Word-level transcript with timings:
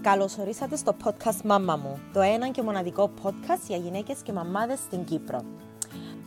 και 0.00 0.08
καλώς 0.08 0.38
ορίσατε 0.38 0.76
στο 0.76 0.96
podcast 1.04 1.40
«Μάμα 1.44 1.76
μου», 1.76 2.00
το 2.12 2.20
ένα 2.20 2.48
και 2.48 2.62
μοναδικό 2.62 3.10
podcast 3.22 3.60
για 3.68 3.76
γυναίκες 3.76 4.22
και 4.22 4.32
μαμάδες 4.32 4.78
στην 4.78 5.04
Κύπρο. 5.04 5.40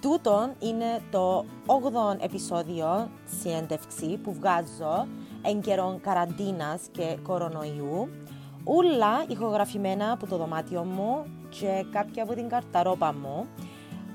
Τούτον 0.02 0.52
είναι 0.60 1.02
το 1.12 1.46
8ο 1.66 2.24
επεισόδιο 2.24 3.10
συνέντευξη 3.40 4.20
που 4.24 4.34
βγάζω 4.34 5.08
εν 5.42 5.62
καιρών 5.62 6.02
καραντίνας 6.02 6.82
και 6.92 7.18
κορονοϊού, 7.24 8.10
ούλα 8.64 9.26
ηχογραφημένα 9.28 10.12
από 10.12 10.28
το 10.28 10.38
δωμάτιο 10.38 10.84
μου 10.84 11.26
και 11.50 11.86
κάποια 11.92 12.24
από 12.24 12.34
την 12.34 12.50
καρταρόπα 12.50 13.14
μου, 13.14 13.48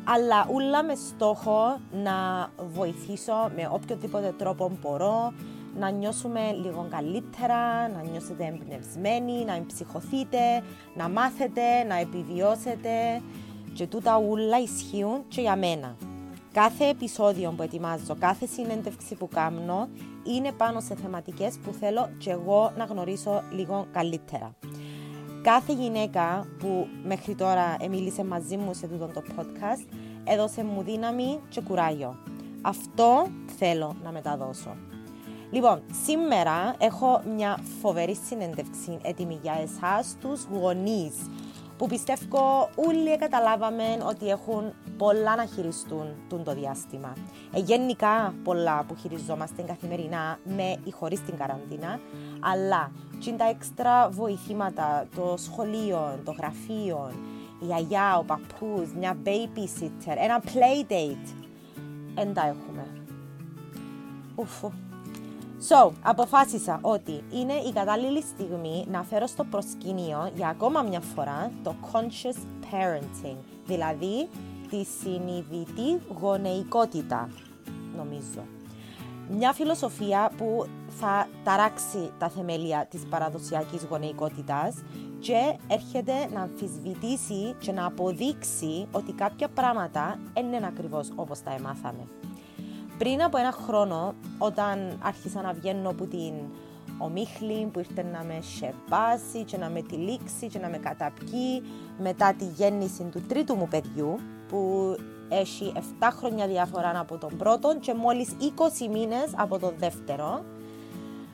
αλλά 0.04 0.46
ούλα 0.52 0.82
με 0.82 0.94
στόχο 0.94 1.80
να 2.02 2.48
βοηθήσω 2.74 3.50
με 3.56 3.68
οποιοδήποτε 3.72 4.34
τρόπο 4.38 4.78
μπορώ 4.80 5.32
να 5.78 5.90
νιώσουμε 5.90 6.40
λίγο 6.52 6.86
καλύτερα, 6.90 7.88
να 7.88 8.02
νιώσετε 8.10 8.44
εμπνευσμένοι, 8.44 9.44
να 9.44 9.54
εμψυχωθείτε, 9.54 10.62
να 10.96 11.08
μάθετε, 11.08 11.84
να 11.88 11.96
επιβιώσετε 11.98 13.22
και 13.72 13.86
τούτα 13.86 14.18
ούλα 14.18 14.60
ισχύουν 14.60 15.24
και 15.28 15.40
για 15.40 15.56
μένα. 15.56 15.96
Κάθε 16.52 16.88
επεισόδιο 16.88 17.52
που 17.56 17.62
ετοιμάζω, 17.62 18.16
κάθε 18.18 18.46
συνέντευξη 18.46 19.14
που 19.14 19.28
κάνω 19.28 19.88
είναι 20.24 20.52
πάνω 20.52 20.80
σε 20.80 20.94
θεματικές 20.94 21.58
που 21.64 21.72
θέλω 21.72 22.10
και 22.18 22.30
εγώ 22.30 22.72
να 22.76 22.84
γνωρίσω 22.84 23.42
λίγο 23.50 23.86
καλύτερα. 23.92 24.54
Κάθε 25.42 25.72
γυναίκα 25.72 26.46
που 26.58 26.86
μέχρι 27.04 27.34
τώρα 27.34 27.76
μίλησε 27.90 28.24
μαζί 28.24 28.56
μου 28.56 28.74
σε 28.74 28.86
τούτο 28.86 29.06
το 29.06 29.22
podcast 29.36 29.92
έδωσε 30.24 30.64
μου 30.64 30.82
δύναμη 30.82 31.40
και 31.48 31.60
κουράγιο. 31.60 32.16
Αυτό 32.62 33.26
θέλω 33.58 33.96
να 34.04 34.12
μεταδώσω. 34.12 34.87
Λοιπόν, 35.50 35.82
σήμερα 36.04 36.74
έχω 36.78 37.22
μια 37.36 37.58
φοβερή 37.80 38.14
συνέντευξη 38.14 38.98
έτοιμη 39.02 39.38
για 39.42 39.58
εσάς, 39.62 40.16
τους 40.20 40.46
γονείς, 40.52 41.14
που 41.76 41.86
πιστεύω 41.86 42.70
όλοι 42.76 43.18
καταλάβαμε 43.18 43.84
ότι 44.08 44.28
έχουν 44.28 44.72
πολλά 44.96 45.36
να 45.36 45.44
χειριστούν 45.44 46.06
το 46.44 46.54
διάστημα. 46.54 47.12
Ε, 47.52 47.60
γενικά 47.60 48.34
πολλά 48.44 48.84
που 48.88 48.96
χειριζόμαστε 48.96 49.62
καθημερινά 49.62 50.38
με 50.44 50.76
ή 50.84 50.90
χωρίς 50.90 51.22
την 51.22 51.36
καραντίνα, 51.36 52.00
αλλά 52.40 52.90
και 53.18 53.32
τα 53.32 53.48
έξτρα 53.48 54.08
βοηθήματα, 54.08 55.06
το 55.14 55.34
σχολείο, 55.36 56.20
το 56.24 56.34
γραφείο, 56.38 57.10
η 57.68 57.72
αγιά, 57.74 58.18
ο 58.18 58.24
παππούς, 58.24 58.92
μια 58.98 59.16
babysitter, 59.24 60.14
ένα 60.16 60.42
playdate, 60.44 61.34
δεν 62.14 62.34
τα 62.34 62.40
έχουμε. 62.40 62.86
Ουφ, 64.34 64.64
So, 65.60 65.92
αποφάσισα 66.02 66.78
ότι 66.82 67.24
είναι 67.30 67.52
η 67.52 67.72
κατάλληλη 67.72 68.22
στιγμή 68.22 68.84
να 68.90 69.02
φέρω 69.02 69.26
στο 69.26 69.44
προσκήνιο 69.44 70.30
για 70.34 70.48
ακόμα 70.48 70.82
μια 70.82 71.00
φορά 71.00 71.52
το 71.62 71.74
conscious 71.92 72.36
parenting, 72.64 73.36
δηλαδή 73.66 74.28
τη 74.68 74.84
συνειδητή 74.84 76.00
γονεϊκότητα, 76.20 77.28
νομίζω. 77.96 78.44
Μια 79.30 79.52
φιλοσοφία 79.52 80.32
που 80.36 80.66
θα 80.88 81.28
ταράξει 81.44 82.10
τα 82.18 82.28
θεμέλια 82.28 82.86
της 82.90 83.06
παραδοσιακής 83.06 83.84
γονεϊκότητας 83.90 84.74
και 85.18 85.56
έρχεται 85.68 86.12
να 86.32 86.40
αμφισβητήσει 86.40 87.54
και 87.58 87.72
να 87.72 87.86
αποδείξει 87.86 88.86
ότι 88.92 89.12
κάποια 89.12 89.48
πράγματα 89.48 90.18
δεν 90.34 90.52
είναι 90.52 90.66
ακριβώς 90.66 91.12
όπως 91.14 91.42
τα 91.42 91.54
εμάθαμε. 91.58 92.06
Πριν 92.98 93.22
από 93.22 93.38
ένα 93.38 93.52
χρόνο, 93.52 94.14
όταν 94.38 94.98
άρχισα 95.02 95.42
να 95.42 95.52
βγαίνω 95.52 95.90
από 95.90 96.06
την 96.06 96.32
ομίχλη 96.98 97.66
που 97.72 97.78
ήρθε 97.78 98.02
να 98.02 98.24
με 98.24 98.38
σεπάσει 98.40 99.44
και 99.44 99.56
να 99.56 99.68
με 99.68 99.82
τυλίξει 99.82 100.46
και 100.46 100.58
να 100.58 100.68
με 100.68 100.78
καταπιεί 100.78 101.62
μετά 101.98 102.34
τη 102.38 102.44
γέννηση 102.44 103.02
του 103.02 103.22
τρίτου 103.28 103.54
μου 103.54 103.68
παιδιού 103.68 104.18
που 104.48 104.94
έχει 105.28 105.72
7 106.00 106.08
χρόνια 106.12 106.46
διαφορά 106.46 106.92
από 107.00 107.18
τον 107.18 107.36
πρώτο 107.36 107.76
και 107.80 107.94
μόλις 107.94 108.36
20 108.40 108.88
μήνες 108.90 109.30
από 109.36 109.58
τον 109.58 109.74
δεύτερο 109.78 110.44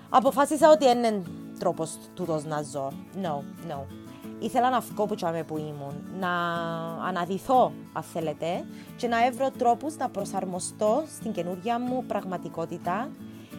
αποφάσισα 0.09 0.71
ότι 0.71 0.85
είναι 0.85 1.23
τρόπος 1.59 1.99
τούτος 2.15 2.45
να 2.45 2.63
ζω. 2.63 2.93
No, 3.23 3.43
no 3.71 4.04
ήθελα 4.45 4.71
να 4.71 4.81
βγω 4.81 5.07
που 5.07 5.15
που 5.47 5.59
ήμουν, 5.59 5.95
να 6.19 6.31
αναδυθώ, 7.09 7.73
αν 7.93 8.03
θέλετε, 8.03 8.65
και 8.97 9.09
να 9.09 9.27
έβρω 9.27 9.51
τρόπους 9.59 9.97
να 9.97 10.09
προσαρμοστώ 10.09 11.05
στην 11.17 11.33
καινούργια 11.33 11.79
μου 11.81 12.05
πραγματικότητα, 12.07 13.11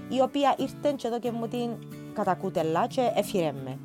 η 0.10 0.22
οποία 0.22 0.56
ήρθε 0.58 0.94
και 0.96 1.08
εδώ 1.08 1.20
και 1.20 1.32
μου 1.32 1.48
την 1.48 1.70
κατακούτελα 2.14 2.88
και 2.88 3.12
έφυρε 3.16 3.54
με. 3.64 3.78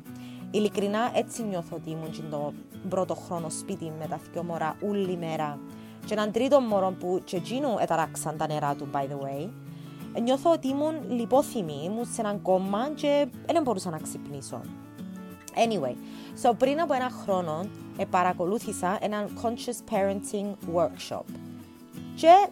Ειλικρινά 0.51 1.11
έτσι 1.13 1.43
νιώθω 1.43 1.75
ότι 1.75 1.89
ήμουν 1.89 2.11
και 2.11 2.21
το 2.29 2.53
πρώτο 2.89 3.15
χρόνο 3.15 3.49
σπίτι 3.49 3.91
με 3.99 4.07
τα 4.07 4.19
δυο 4.31 4.43
μωρά 4.43 4.75
όλη 4.89 5.17
μέρα. 5.17 5.59
Και 6.05 6.13
έναν 6.13 6.31
τρίτο 6.31 6.59
μωρό 6.59 6.95
που 6.99 7.21
και 7.23 7.35
εκείνου 7.35 7.75
εταράξαν 7.79 8.37
τα 8.37 8.47
νερά 8.47 8.75
του, 8.75 8.87
by 8.93 8.97
the 8.97 9.25
way. 9.25 9.49
Νιώθω 10.21 10.51
ότι 10.51 10.67
ήμουν 10.67 10.93
λιπόθυμη, 11.09 11.81
ήμουν 11.83 12.05
σε 12.05 12.21
έναν 12.21 12.41
κόμμα 12.41 12.89
και 12.95 13.27
δεν 13.51 13.63
μπορούσα 13.63 13.89
να 13.89 13.97
ξυπνήσω. 13.97 14.61
Anyway, 15.55 15.95
so 16.43 16.53
πριν 16.57 16.81
από 16.81 16.93
ένα 16.93 17.09
χρόνο 17.23 17.65
ε, 17.97 18.05
παρακολούθησα 18.05 18.97
έναν 19.01 19.39
conscious 19.43 19.93
parenting 19.93 20.75
workshop 20.75 21.23
και 22.15 22.47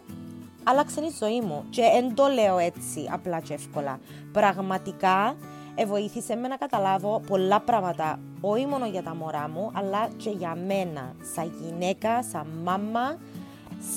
άλλαξε 0.64 1.00
η 1.00 1.12
ζωή 1.18 1.40
μου 1.40 1.64
και 1.70 1.82
δεν 1.94 2.14
το 2.14 2.26
λέω 2.26 2.58
έτσι 2.58 3.08
απλά 3.12 3.40
και 3.40 3.54
εύκολα. 3.54 4.00
Πραγματικά 4.32 5.36
ε, 5.74 5.86
βοήθησε 5.86 6.34
με 6.34 6.48
να 6.48 6.56
καταλάβω 6.56 7.20
πολλά 7.26 7.60
πράγματα, 7.60 8.20
όχι 8.40 8.66
μόνο 8.66 8.86
για 8.86 9.02
τα 9.02 9.14
μωρά 9.14 9.48
μου, 9.48 9.70
αλλά 9.74 10.08
και 10.16 10.30
για 10.30 10.56
μένα, 10.66 11.14
σαν 11.34 11.52
γυναίκα, 11.62 12.22
σαν 12.22 12.46
μάμα, 12.64 13.18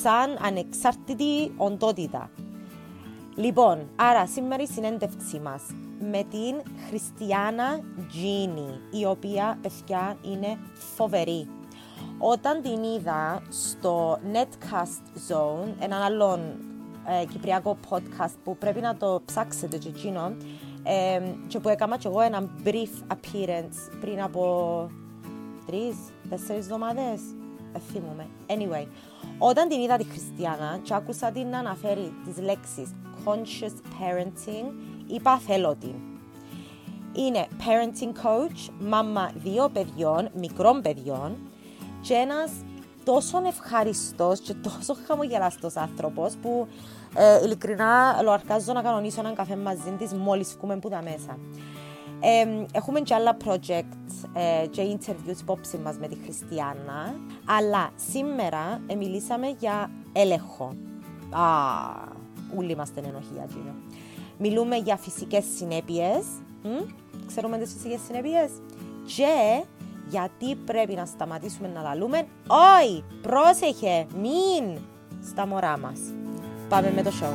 σαν 0.01 0.37
ανεξάρτητη 0.41 1.53
οντότητα. 1.57 2.29
Λοιπόν, 3.35 3.89
άρα 3.95 4.27
σήμερα 4.27 4.63
η 4.63 4.67
συνέντευξή 4.67 5.39
μας 5.39 5.61
με 6.11 6.23
την 6.23 6.71
Χριστιανά 6.87 7.79
Τζίνι, 8.07 8.99
η 9.01 9.05
οποία 9.05 9.57
παιδιά 9.61 10.17
είναι 10.21 10.57
φοβερή. 10.95 11.47
Όταν 12.17 12.61
την 12.61 12.83
είδα 12.83 13.41
στο 13.49 14.19
Netcast 14.33 15.31
Zone, 15.31 15.73
έναν 15.79 16.01
άλλον 16.01 16.39
ε, 17.21 17.25
κυπριακό 17.25 17.77
podcast 17.89 18.33
που 18.43 18.57
πρέπει 18.57 18.79
να 18.81 18.95
το 18.95 19.21
ψάξετε 19.25 19.77
και 19.77 19.87
εκείνο, 19.87 20.35
ε, 20.83 21.21
και 21.47 21.59
που 21.59 21.69
έκανα 21.69 21.97
και 21.97 22.07
εγώ 22.07 22.21
ένα 22.21 22.49
brief 22.63 23.13
appearance 23.13 23.97
πριν 24.01 24.21
από 24.21 24.89
τρεις, 25.65 25.95
τέσσερις 26.29 26.63
εβδομάδες, 26.63 27.21
δεν 27.71 27.81
θυμούμαι. 27.91 28.27
Anyway, 28.47 28.87
όταν 29.37 29.67
την 29.67 29.81
είδα 29.81 29.97
τη 29.97 30.03
Χριστιανά 30.03 30.79
και 30.81 30.93
άκουσα 30.93 31.31
την 31.31 31.47
να 31.47 31.59
αναφέρει 31.59 32.13
τις 32.25 32.43
λέξεις 32.43 32.93
conscious 33.25 33.75
parenting, 33.99 34.71
είπα 35.13 35.37
θέλω 35.37 35.75
την. 35.75 35.95
Είναι 37.13 37.47
parenting 37.57 38.25
coach, 38.25 38.69
μάμα 38.79 39.31
δύο 39.35 39.69
παιδιών, 39.73 40.29
μικρών 40.33 40.81
παιδιών 40.81 41.37
και 42.01 42.13
ένας 42.13 42.51
τόσο 43.03 43.41
ευχαριστός 43.47 44.39
και 44.39 44.53
τόσο 44.53 44.95
χαμογελαστός 45.07 45.75
άνθρωπος 45.75 46.35
που 46.41 46.67
ε, 47.15 47.43
ειλικρινά 47.43 48.21
λοαρκάζω 48.21 48.73
να 48.73 48.81
κανονίσω 48.81 49.19
έναν 49.19 49.35
καφέ 49.35 49.55
μαζί 49.55 49.91
της 49.97 50.13
μόλις 50.13 50.55
βγούμε 50.57 50.77
που 50.77 50.89
τα 50.89 51.01
μέσα. 51.03 51.37
Ε, 52.19 52.65
έχουμε 52.71 52.99
και 52.99 53.13
άλλα 53.13 53.37
project 53.45 54.27
ε, 54.33 54.67
και 54.67 54.97
interviews 54.97 55.39
υπόψη 55.41 55.77
μας 55.77 55.97
με 55.97 56.07
τη 56.07 56.15
Χριστιανά, 56.23 57.15
αλλά 57.45 57.89
σήμερα 57.95 58.81
ε, 58.87 58.95
μιλήσαμε 58.95 59.55
για 59.59 59.91
έλεγχο. 60.13 60.75
Α, 61.31 61.45
όλοι 62.57 62.71
είμαστε 62.71 63.01
ενοχοί 63.05 63.33
για 63.33 63.47
Μιλούμε 64.37 64.75
για 64.75 64.97
φυσικές 64.97 65.43
συνέπειες. 65.57 66.25
Ξέρουμε 67.25 67.57
τις 67.57 67.73
φυσικές 67.73 67.99
συνέπειες. 68.07 68.51
Και 69.15 69.63
γιατί 70.09 70.55
πρέπει 70.55 70.93
να 70.93 71.05
σταματήσουμε 71.05 71.67
να 71.67 71.81
λαλούμε. 71.81 72.27
Όχι, 72.47 73.03
πρόσεχε, 73.21 74.07
μην 74.21 74.79
στα 75.23 75.47
μωρά 75.47 75.77
μας. 75.77 75.99
Πάμε 76.69 76.91
με 76.95 77.01
το 77.01 77.11
show. 77.21 77.33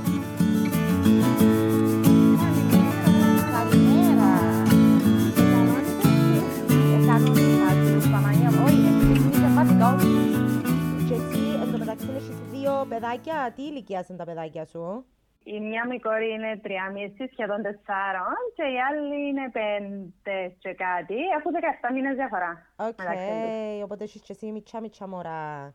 Και 11.08 11.14
εσύ 11.14 11.40
εντωμεταξύ 11.62 12.06
έχεις 12.16 12.36
δύο 12.52 12.86
παιδάκια. 12.88 13.52
Τι 13.56 13.62
ηλικία 13.62 14.04
είναι 14.08 14.18
τα 14.18 14.24
παιδάκια 14.24 14.64
σου; 14.66 15.04
Η 15.54 15.60
μια 15.60 15.86
μου 15.86 16.00
κόρη 16.00 16.28
είναι 16.32 16.60
μισή, 16.92 17.28
σχεδόν 17.32 17.62
τεσσάρων 17.62 18.38
και 18.54 18.62
η 18.62 18.76
άλλη 18.88 19.28
είναι 19.28 19.50
πέντε 19.58 20.54
και 20.58 20.74
κάτι. 20.74 21.14
Έχουν 21.36 21.48
17 21.90 21.92
μήνες 21.94 22.14
διαφορά. 22.16 22.66
OK, 22.76 23.00
okay. 23.00 23.82
οπότε 23.82 24.04
έχεις 24.04 24.20
και 24.20 24.32
εσύ 24.32 24.52
μιτσιά 24.52 24.80
μιτσιά 24.80 25.08
μωρά. 25.08 25.74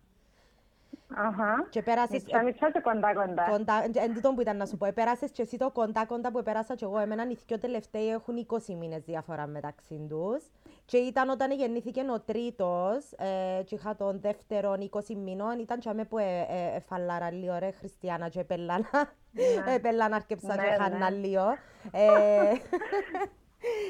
Αχα. 1.16 1.68
Και 1.70 1.82
πέρασες... 1.82 2.24
Μιτσιά 2.24 2.44
μιτσιά 2.44 2.72
και 2.72 2.80
κοντά 2.80 3.14
κοντά. 3.14 3.46
κοντά 3.50 3.84
εν 3.94 4.14
τούτο 4.14 4.34
που 4.34 4.42
ήταν 4.42 4.58
να 4.58 4.66
σου 4.66 4.78
πω. 4.78 4.88
Πέρασες 4.94 5.32
και 5.32 5.42
εσύ 5.42 5.58
το 5.58 5.72
κοντά 5.72 6.06
κοντά 6.06 6.32
που 6.32 6.44
πέρασα 6.44 6.76
και 6.76 6.86
εγώ. 6.86 6.98
Εμένα 7.00 7.24
οι 7.24 7.38
δυο 7.48 7.60
τελευταίοι 7.60 8.10
έχουν 8.10 8.48
20 8.50 8.76
μήνες 8.80 9.04
διαφορά 9.04 9.48
μεταξύ 9.48 10.06
τους. 10.10 10.44
Και 10.86 10.98
ήταν 10.98 11.30
όταν 11.30 11.52
γεννήθηκε 11.52 12.02
ο 12.12 12.20
τρίτος, 12.20 13.12
ε, 13.12 13.64
και 13.64 13.76
είχα 13.76 13.96
τον 13.96 14.20
δεύτερο 14.22 14.76
20 14.80 15.16
μηνών, 15.16 15.60
ήταν 15.60 15.80
και 15.80 15.90
που 16.10 16.18
ε, 16.18 16.46
ε, 16.76 16.80
φαλάρα 16.80 17.32
λίγο 17.32 17.58
ρε 17.60 17.72
Χριστιανά 17.72 18.30
και 18.30 18.44
πελάνα. 18.44 18.90
Ναι. 19.32 19.74
Ε, 19.74 19.78
πελάνα 19.78 20.16
αρκεψα 20.16 20.56
Ναι, 20.56 20.62
και 20.64 20.70
ναι. 20.70 20.76
χάνα 20.76 21.10
λίγο. 21.10 21.44
Ε, 21.92 22.54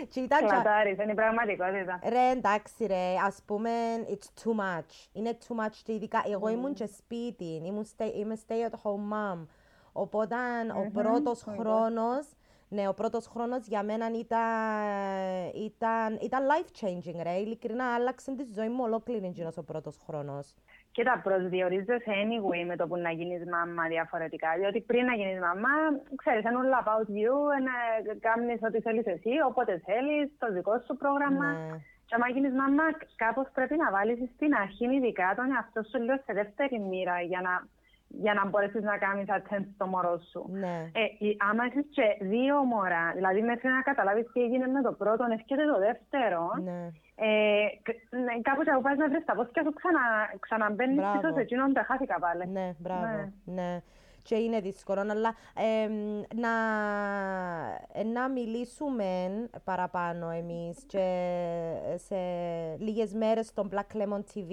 και 0.10 0.20
ήταν 0.20 0.40
και- 0.40 0.46
Κλατάρεις, 0.46 0.98
είναι 0.98 1.12
η 1.12 1.16
πραγματικότητα. 1.16 2.00
Ρε, 2.10 2.30
εντάξει 2.30 2.86
ρε, 2.86 3.16
ας 3.26 3.40
πούμε, 3.46 3.70
it's 4.08 4.44
too 4.44 4.52
much. 4.60 5.08
Είναι 5.14 5.38
too 5.48 5.66
much 5.66 5.76
και 5.84 5.94
ειδικά, 5.94 6.24
εγώ 6.28 6.48
Mm. 6.48 6.52
ήμουν 6.52 6.74
και 6.74 6.86
σπίτι, 6.86 7.62
ήμουν 7.66 7.86
stay, 7.98 8.12
είμαι 8.16 8.38
stay 8.48 8.70
at 8.70 8.74
home 8.84 9.14
mom. 9.14 9.46
Οπότε 9.94 10.36
ο 10.76 10.80
Μμμ, 10.80 10.92
πρώτος 10.92 11.44
oh 11.46 11.50
my 11.50 11.54
God. 11.54 11.58
χρόνος, 11.60 12.26
ναι, 12.74 12.88
ο 12.88 12.94
πρώτος 12.94 13.28
χρόνος 13.28 13.68
για 13.68 13.84
μένα 13.84 14.08
ήταν, 14.24 14.44
ήταν, 15.70 16.18
ήταν 16.22 16.42
life 16.52 16.72
changing 16.80 17.20
ρε, 17.24 17.36
ειλικρινά 17.44 17.94
άλλαξε 17.94 18.36
τη 18.36 18.46
ζωή 18.56 18.70
μου 18.70 18.84
ολόκληρη 18.84 19.26
εκείνος 19.26 19.58
ο 19.58 19.64
πρώτος 19.64 19.98
χρόνος. 20.06 20.54
Κοίτα, 20.92 21.22
προσδιορίζεσαι 21.24 22.14
anyway 22.24 22.62
με 22.68 22.76
το 22.76 22.88
που 22.88 22.98
να 22.98 23.12
γίνεις 23.12 23.44
μάμα 23.54 23.84
διαφορετικά. 23.88 24.50
Διότι 24.60 24.80
πριν 24.82 25.06
να 25.06 25.14
γίνεις 25.20 25.40
μαμά, 25.40 25.76
ξέρεις, 26.16 26.44
είναι 26.44 26.62
όλα 26.64 26.80
about 26.84 27.10
you, 27.20 27.36
να 27.68 27.76
κάνεις 28.28 28.60
ό,τι 28.68 28.80
θέλεις 28.82 29.06
εσύ, 29.06 29.34
όποτε 29.50 29.82
θέλεις, 29.86 30.26
το 30.38 30.48
δικό 30.54 30.76
σου 30.86 30.96
πρόγραμμα. 31.02 31.50
Ναι. 31.52 31.78
Και 32.06 32.16
άμα 32.16 32.28
γίνεις 32.34 32.54
μαμά, 32.62 32.88
κάπως 33.24 33.48
πρέπει 33.54 33.76
να 33.84 33.92
βάλεις 33.96 34.20
στην 34.36 34.52
αρχή 34.64 34.86
ειδικά 34.96 35.28
τον 35.38 35.52
εαυτό 35.56 35.82
σου 35.84 35.98
λίγο 36.02 36.18
σε 36.26 36.34
δεύτερη 36.40 36.80
μοίρα 36.90 37.18
για 37.32 37.42
να, 37.48 37.54
για 38.22 38.34
να 38.34 38.46
μπορέσεις 38.50 38.82
να 38.84 38.98
κάνεις 38.98 39.26
attend 39.38 39.66
στο 39.76 39.86
μωρό 39.86 40.20
σου. 40.32 40.46
Ναι. 40.52 40.76
Ε, 41.02 41.04
η- 41.26 41.38
άμα 41.50 41.66
είσαι 41.66 41.82
και 41.96 42.06
δύο 42.34 42.56
μωρά, 42.64 43.12
δηλαδή 43.16 43.42
μέχρι 43.42 43.68
να 43.70 43.82
καταλάβεις 43.82 44.26
τι 44.34 44.42
έγινε 44.42 44.68
με 44.68 44.82
το 44.82 44.92
πρώτο, 44.92 45.24
έρχεται 45.32 45.66
το 45.74 45.78
δεύτερο, 45.88 46.42
Ναι. 46.64 46.80
ε, 47.16 47.66
κ- 47.86 48.04
ναι, 48.26 48.34
κάπως 48.42 48.66
από 48.72 48.82
πας 48.82 48.98
να 48.98 49.08
βρεις 49.10 49.26
τα 49.26 49.34
πόδια 49.36 49.64
σου 49.64 49.74
ξανα, 49.80 50.02
ξαναμπαίνεις 50.40 50.96
Μπράβο. 50.96 51.18
πίσω 51.20 51.34
σε 51.34 51.40
εκείνον 51.42 51.74
τα 51.74 51.84
χάθηκα 51.84 52.18
πάλι. 52.20 52.48
Ναι, 52.48 52.68
μπράβο. 52.80 53.06
Ναι. 53.06 53.32
Ναι. 53.62 53.82
Και 54.26 54.36
είναι 54.36 54.60
δύσκολο, 54.60 55.00
αλλά 55.00 55.34
εμ, 55.84 55.94
να, 56.36 56.54
ε, 57.94 58.04
να 58.04 58.30
μιλήσουμε 58.30 59.06
παραπάνω 59.64 60.30
εμείς 60.30 60.84
και 60.88 61.06
σε 61.96 62.16
λίγες 62.78 63.14
μέρες 63.14 63.46
στο 63.48 63.68
Black 63.72 63.98
Lemon 64.02 64.20
TV 64.34 64.52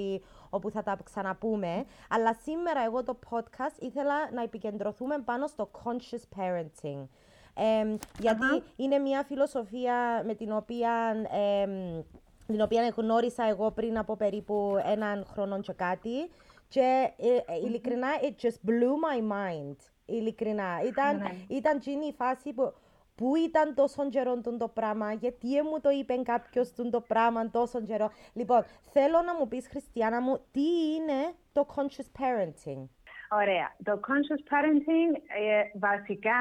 όπου 0.50 0.70
θα 0.70 0.82
τα 0.82 0.98
ξαναπούμε. 1.04 1.84
Αλλά 2.08 2.34
σήμερα 2.34 2.84
εγώ 2.84 3.02
το 3.02 3.18
podcast 3.30 3.82
ήθελα 3.82 4.30
να 4.32 4.42
επικεντρωθούμε 4.42 5.18
πάνω 5.24 5.46
στο 5.46 5.70
conscious 5.84 6.38
parenting. 6.38 7.06
Εμ, 7.54 7.96
γιατί 8.18 8.44
Αχα. 8.44 8.62
είναι 8.76 8.98
μια 8.98 9.22
φιλοσοφία 9.22 10.22
με 10.26 10.34
την 10.34 10.52
οποία 10.52 11.14
εμ, 11.62 12.00
την 12.46 12.60
οποία 12.60 12.92
γνώρισα 12.96 13.44
εγώ 13.44 13.70
πριν 13.70 13.98
από 13.98 14.16
περίπου 14.16 14.76
έναν 14.84 15.24
χρόνο 15.32 15.60
και 15.60 15.72
κάτι 15.72 16.30
και 16.68 17.10
ε, 17.16 17.26
ε, 17.52 17.56
ειλικρινά 17.64 18.08
it 18.22 18.44
just 18.44 18.68
blew 18.70 18.94
my 19.04 19.32
mind. 19.32 19.76
Ειλικρινά. 20.06 20.82
Ήταν, 20.86 21.16
Ναι. 21.16 21.30
ήταν 21.48 21.76
εκείνη 21.76 22.06
η 22.06 22.12
φάση 22.12 22.52
που 22.52 22.72
Πού 23.20 23.36
ήταν 23.36 23.74
τόσο 23.74 24.08
καιρό 24.08 24.34
τούτο 24.34 24.56
το 24.56 24.68
πράγμα, 24.68 25.12
γιατί 25.12 25.56
ε, 25.56 25.62
μου 25.62 25.80
το 25.80 25.90
είπε 25.90 26.14
κάποιος 26.22 26.72
το 26.90 27.00
πράγμα 27.00 27.50
τόσο 27.50 27.82
καιρό; 27.82 28.10
Λοιπόν, 28.32 28.64
θέλω 28.92 29.22
να 29.22 29.34
μου 29.34 29.48
πεις, 29.48 29.68
Χριστιανά 29.68 30.20
μου, 30.20 30.40
τι 30.52 30.66
είναι 30.94 31.20
το 31.52 31.66
conscious 31.74 32.08
parenting; 32.20 32.82
Ωραία. 33.30 33.76
Το 33.84 34.00
conscious 34.08 34.42
parenting 34.52 35.12
ε, 35.40 35.78
βασικά 35.78 36.40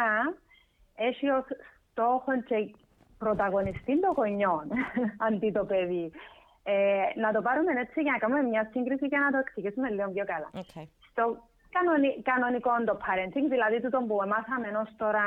έχει 0.95 1.29
ως 1.29 1.45
στόχο 1.91 2.41
και 2.41 2.75
πρωταγωνιστή 3.17 3.99
των 3.99 4.11
γονιών 4.15 4.67
αντί 5.27 5.51
το 5.51 5.65
παιδί. 5.65 6.11
Ε, 6.63 7.19
να 7.19 7.31
το 7.31 7.41
πάρουμε 7.41 7.71
έτσι 7.79 8.01
για 8.01 8.11
να 8.11 8.17
κάνουμε 8.17 8.41
μια 8.41 8.69
σύγκριση 8.71 9.07
και 9.07 9.17
να 9.17 9.31
το 9.31 9.37
εξηγήσουμε 9.37 9.89
λίγο 9.89 10.11
πιο 10.11 10.25
καλά. 10.25 10.49
Okay. 10.53 10.87
Στο 11.11 11.48
κανονι, 11.75 12.21
κανονικό 12.29 12.71
το 12.85 12.95
parenting, 13.05 13.47
δηλαδή 13.49 13.77
το 13.81 13.99
που 14.07 14.15
μάθαμε 14.33 14.67
ενό 14.67 14.83
τώρα 14.97 15.25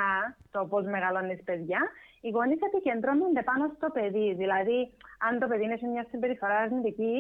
το 0.51 0.61
πώς 0.71 0.85
μεγαλώνεις 0.85 1.43
παιδιά, 1.49 1.81
οι 2.21 2.31
γονείς 2.31 2.61
επικεντρώνονται 2.69 3.43
πάνω 3.43 3.65
στο 3.77 3.89
παιδί. 3.97 4.35
Δηλαδή, 4.35 4.79
αν 5.27 5.39
το 5.39 5.47
παιδί 5.49 5.65
έχει 5.65 5.87
μια 5.87 6.07
συμπεριφορά 6.11 6.57
αρνητική, 6.57 7.17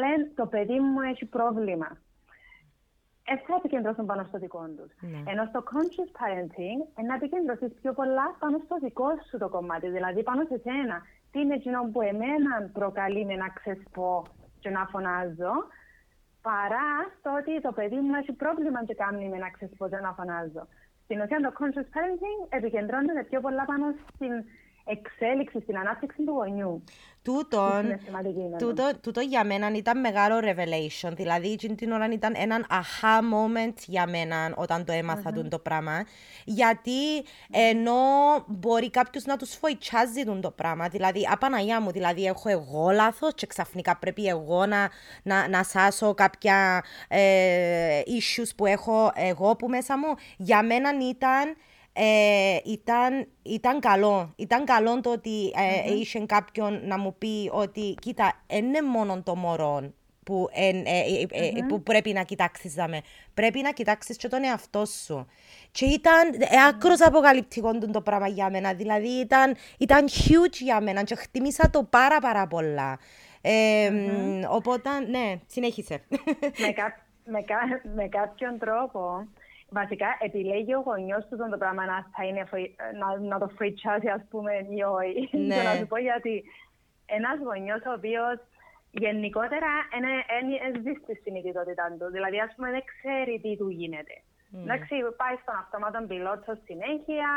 λένε 0.00 0.30
το 0.34 0.46
παιδί 0.46 0.78
μου 0.80 1.00
έχει 1.00 1.24
πρόβλημα. 1.24 1.88
Έτσι 3.32 3.44
θα 3.46 3.54
επικεντρώσουν 3.54 4.06
πάνω 4.06 4.24
στο 4.28 4.38
δικό 4.38 4.64
τους. 4.76 4.90
Ναι. 5.00 5.30
Ενώ 5.30 5.44
στο 5.50 5.60
conscious 5.70 6.10
parenting, 6.18 6.78
ε, 6.98 7.02
να 7.02 7.14
επικεντρωθείς 7.14 7.72
πιο 7.80 7.92
πολλά 7.92 8.36
πάνω 8.38 8.56
στο 8.64 8.76
δικό 8.84 9.08
σου 9.28 9.38
το 9.38 9.48
κομμάτι, 9.48 9.88
δηλαδή 9.88 10.22
πάνω 10.22 10.42
σε 10.50 10.58
σένα. 10.64 10.96
Τι 11.30 11.40
είναι 11.40 11.54
εκείνο 11.54 11.90
που 11.92 12.00
εμένα 12.02 12.70
προκαλεί 12.72 13.24
με 13.24 13.34
να 13.34 13.48
ξεσπώ 13.48 14.22
και 14.60 14.70
να 14.70 14.86
φωνάζω, 14.86 15.54
παρά 16.48 16.88
στο 17.18 17.30
ότι 17.40 17.52
το 17.66 17.72
παιδί 17.78 17.98
μου 18.04 18.14
έχει 18.20 18.32
πρόβλημα 18.42 18.80
και 18.88 18.94
κάνει 19.02 19.24
με 19.32 19.38
να 19.44 19.50
ξεσπώ 19.54 19.84
και 19.88 20.00
να 20.06 20.12
φωνάζω. 20.18 20.64
Στην 21.04 21.16
ουσία 21.22 21.40
το 21.46 21.52
conscious 21.58 21.88
parenting 21.94 22.40
επικεντρώνεται 22.58 23.22
πιο 23.30 23.38
πολλά 23.44 23.64
πάνω 23.70 23.86
στην 24.14 24.32
εξέλιξη, 24.88 25.60
στην 25.60 25.78
ανάπτυξη 25.78 26.22
του 26.24 26.32
γονιού. 26.32 26.84
Τούτον, 27.22 27.84
Είναι 27.84 28.00
σημαντική 28.04 28.40
είναι. 28.40 28.56
τούτο, 28.56 28.90
τούτο 29.00 29.20
για 29.20 29.44
μένα 29.44 29.70
ήταν 29.74 30.00
μεγάλο 30.00 30.38
revelation. 30.38 31.10
Δηλαδή, 31.12 31.52
εκείνη 31.52 31.74
την 31.74 31.92
ώρα 31.92 32.08
ήταν 32.12 32.34
έναν 32.36 32.66
aha 32.70 33.18
moment 33.34 33.74
για 33.86 34.06
μένα 34.06 34.52
όταν 34.56 34.84
το 34.84 34.92
έμαθα 34.92 35.32
τούτο 35.32 35.48
το 35.48 35.58
πράγμα. 35.58 36.04
Γιατί 36.44 37.24
ενώ 37.50 37.94
μπορεί 38.46 38.90
κάποιος 38.90 39.24
να 39.24 39.36
τους 39.36 39.54
φοητσάζει 39.54 40.24
τούτο 40.24 40.40
το 40.40 40.50
πράγμα. 40.50 40.88
Δηλαδή, 40.88 41.28
απαναγιά 41.30 41.80
μου, 41.80 41.90
δηλαδή, 41.90 42.24
έχω 42.24 42.48
εγώ 42.48 42.90
λάθος 42.90 43.34
και 43.34 43.46
ξαφνικά 43.46 43.96
πρέπει 43.96 44.26
εγώ 44.26 44.66
να, 44.66 44.90
να, 45.22 45.48
να 45.48 45.62
σάσω 45.62 46.14
κάποια 46.14 46.84
ε, 47.08 48.00
issues 48.06 48.48
που 48.56 48.66
έχω 48.66 49.12
εγώ 49.14 49.56
που 49.56 49.68
μέσα 49.68 49.98
μου. 49.98 50.14
Για 50.36 50.62
μένα 50.62 50.90
ήταν 51.10 51.56
ε, 52.00 52.58
ήταν, 52.64 53.26
ήταν 53.42 53.80
καλό. 53.80 54.32
Ήταν 54.36 54.64
καλό 54.64 55.00
το 55.00 55.12
ότι 55.12 55.52
ε, 55.86 55.92
είχε 55.94 56.26
κάποιον 56.26 56.80
να 56.86 56.98
μου 56.98 57.14
πει 57.18 57.50
ότι 57.52 57.94
κοίτα, 58.00 58.32
δεν 58.46 58.64
είναι 58.64 58.82
μόνο 58.82 59.22
το 59.22 59.34
μωρό 59.36 59.92
που, 60.24 60.48
εν, 60.52 60.76
ε, 60.86 60.98
ε, 61.30 61.48
ε, 61.58 61.62
που 61.68 61.82
πρέπει 61.82 62.12
να 62.12 62.22
κοιτάξεις 62.22 62.74
δάμε. 62.74 63.00
Πρέπει 63.34 63.60
να 63.60 63.72
κοιτάξεις 63.72 64.16
και 64.16 64.28
τον 64.28 64.44
εαυτό 64.44 64.84
σου. 64.84 65.26
Και 65.70 65.84
ήταν 65.84 66.32
ε, 66.38 66.46
άκρος 66.68 67.00
αποκαλυπτικός 67.00 67.72
τούτο 67.72 67.90
το 67.90 68.00
πράγμα 68.00 68.28
για 68.28 68.50
μένα. 68.50 68.74
Δηλαδή 68.74 69.08
ήταν, 69.08 69.56
ήταν 69.78 70.08
huge 70.08 70.52
για 70.58 70.80
μένα 70.80 71.02
και 71.02 71.14
χτιμήσα 71.14 71.70
το 71.70 71.82
πάρα 71.90 72.18
πάρα 72.20 72.46
πολλά. 72.46 72.98
Ε, 73.40 73.90
μ, 73.90 74.42
Οπότε, 74.48 74.90
ναι, 75.10 75.34
συνέχισε. 75.46 76.02
με, 76.58 76.72
κά- 76.72 77.00
με, 77.24 77.42
κά- 77.42 77.84
με 77.94 78.08
κάποιον 78.08 78.58
τρόπο, 78.58 79.26
βασικά 79.70 80.16
επιλέγει 80.20 80.74
ο 80.74 80.80
γονιός 80.80 81.26
του 81.26 81.36
το 81.36 81.58
πράγμα 81.58 81.84
να, 81.84 82.06
θα 82.16 82.24
είναι, 82.24 82.44
φρι- 82.44 82.74
να, 83.00 83.18
να 83.18 83.38
το 83.38 83.48
φριτσάσει, 83.48 84.08
ας 84.08 84.22
πούμε, 84.30 84.52
ή 84.78 84.82
όχι. 84.82 85.36
Ναι. 85.36 85.54
Και 85.56 85.62
να 85.62 85.74
σου 85.74 85.86
πω 85.86 85.98
γιατί 85.98 86.44
ένας 87.06 87.38
γονιός 87.38 87.82
ο 87.86 87.92
οποίος 87.92 88.38
γενικότερα 88.90 89.70
είναι 89.96 90.80
ζει 90.82 90.92
στη 91.02 91.14
συνειδητότητα 91.22 91.84
του. 91.98 92.10
Δηλαδή, 92.10 92.38
ας 92.40 92.52
πούμε, 92.54 92.70
δεν 92.70 92.84
ξέρει 92.92 93.40
τι 93.42 93.56
του 93.56 93.68
γίνεται. 93.68 94.16
Εντάξει, 94.62 94.94
πάει 95.16 95.36
στον 95.42 95.56
αυτόματο 95.62 95.98
πιλότο 96.08 96.52
συνέχεια, 96.64 97.30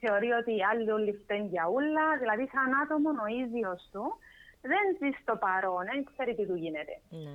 θεωρεί 0.00 0.30
ότι 0.40 0.52
οι 0.56 0.62
άλλοι 0.70 0.90
όλοι 0.90 1.12
φταίνουν 1.22 1.48
για 1.48 1.64
ούλα. 1.74 2.06
Δηλαδή, 2.22 2.44
σαν 2.52 2.70
άτομο 2.82 3.10
ο 3.24 3.28
ίδιος 3.42 3.88
του 3.92 4.04
δεν 4.70 4.84
ζει 4.98 5.10
στο 5.22 5.36
παρόν, 5.36 5.84
δεν 5.90 6.04
ξέρει 6.10 6.34
τι 6.34 6.46
του 6.46 6.54
γίνεται. 6.54 6.94
ναι. 7.24 7.34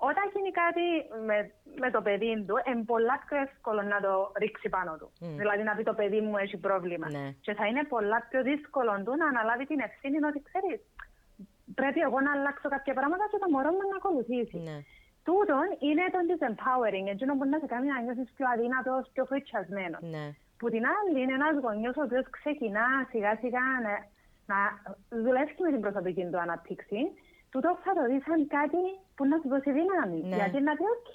Όταν 0.00 0.24
γίνει 0.34 0.50
κάτι 0.62 0.84
με, 1.28 1.36
με 1.82 1.88
το 1.94 2.00
παιδί 2.06 2.44
του, 2.46 2.56
είναι 2.68 2.84
πολλά 2.92 3.16
πιο 3.26 3.36
εύκολο 3.46 3.82
να 3.92 3.98
το 4.06 4.12
ρίξει 4.42 4.68
πάνω 4.76 4.92
του. 5.00 5.08
Δηλαδή 5.40 5.62
να 5.68 5.72
πει 5.76 5.82
το 5.90 5.94
παιδί 6.00 6.20
μου 6.20 6.36
έχει 6.44 6.56
πρόβλημα. 6.66 7.06
Ναι. 7.10 7.26
Και 7.44 7.52
θα 7.58 7.64
είναι 7.66 7.84
πολλά 7.94 8.18
πιο 8.28 8.40
δύσκολο 8.50 8.92
του 9.04 9.12
να 9.20 9.26
αναλάβει 9.32 9.64
την 9.66 9.80
ευθύνη 9.88 10.16
ότι 10.30 10.40
ξέρεις. 10.48 10.80
Πρέπει 11.80 12.00
εγώ 12.08 12.18
να 12.26 12.30
αλλάξω 12.36 12.68
κάποια 12.74 12.94
πράγματα 12.98 13.24
και 13.30 13.38
το 13.42 13.48
μωρό 13.54 13.70
μου 13.76 13.84
να 13.92 13.96
ακολουθήσει. 14.00 14.58
ναι. 14.68 14.78
Τούτον 15.28 15.66
είναι 15.86 16.04
το 16.14 16.20
disempowering, 16.30 17.06
εκείνο 17.14 17.32
που 17.36 17.44
να 17.52 17.58
σε 17.58 17.66
κάνει 17.72 17.86
να 17.92 18.00
νιώσεις 18.00 18.28
πιο 18.36 18.46
αδύνατος, 18.54 19.02
πιο 19.14 19.24
φριτσιασμένος. 19.30 20.02
ναι. 20.14 20.24
Που 20.58 20.66
την 20.74 20.82
άλλη 20.96 21.18
είναι 21.22 21.34
ένας 21.40 21.54
γονιός 21.64 21.96
ο 21.96 22.02
οποίος 22.06 22.26
ξεκινά 22.38 22.86
σιγά 23.10 23.32
σιγά 23.42 23.64
να, 23.86 23.94
να 24.50 24.58
δουλεύει 25.24 25.54
με 25.64 25.70
την 25.74 25.80
προσωπική 25.80 26.22
του 26.30 26.40
ανάπτυξη. 26.44 27.00
Τούτο 27.50 27.70
θα 27.84 27.92
το 27.98 28.02
δει 28.10 28.18
σαν 28.26 28.40
κάτι 28.56 28.82
που 29.16 29.22
να 29.30 29.36
σου 29.40 29.48
δώσει 29.52 29.70
δύναμη. 29.78 30.18
Ναι. 30.28 30.36
Γιατί 30.36 30.58
να 30.68 30.72
πει, 30.78 30.84
οκ, 30.96 31.10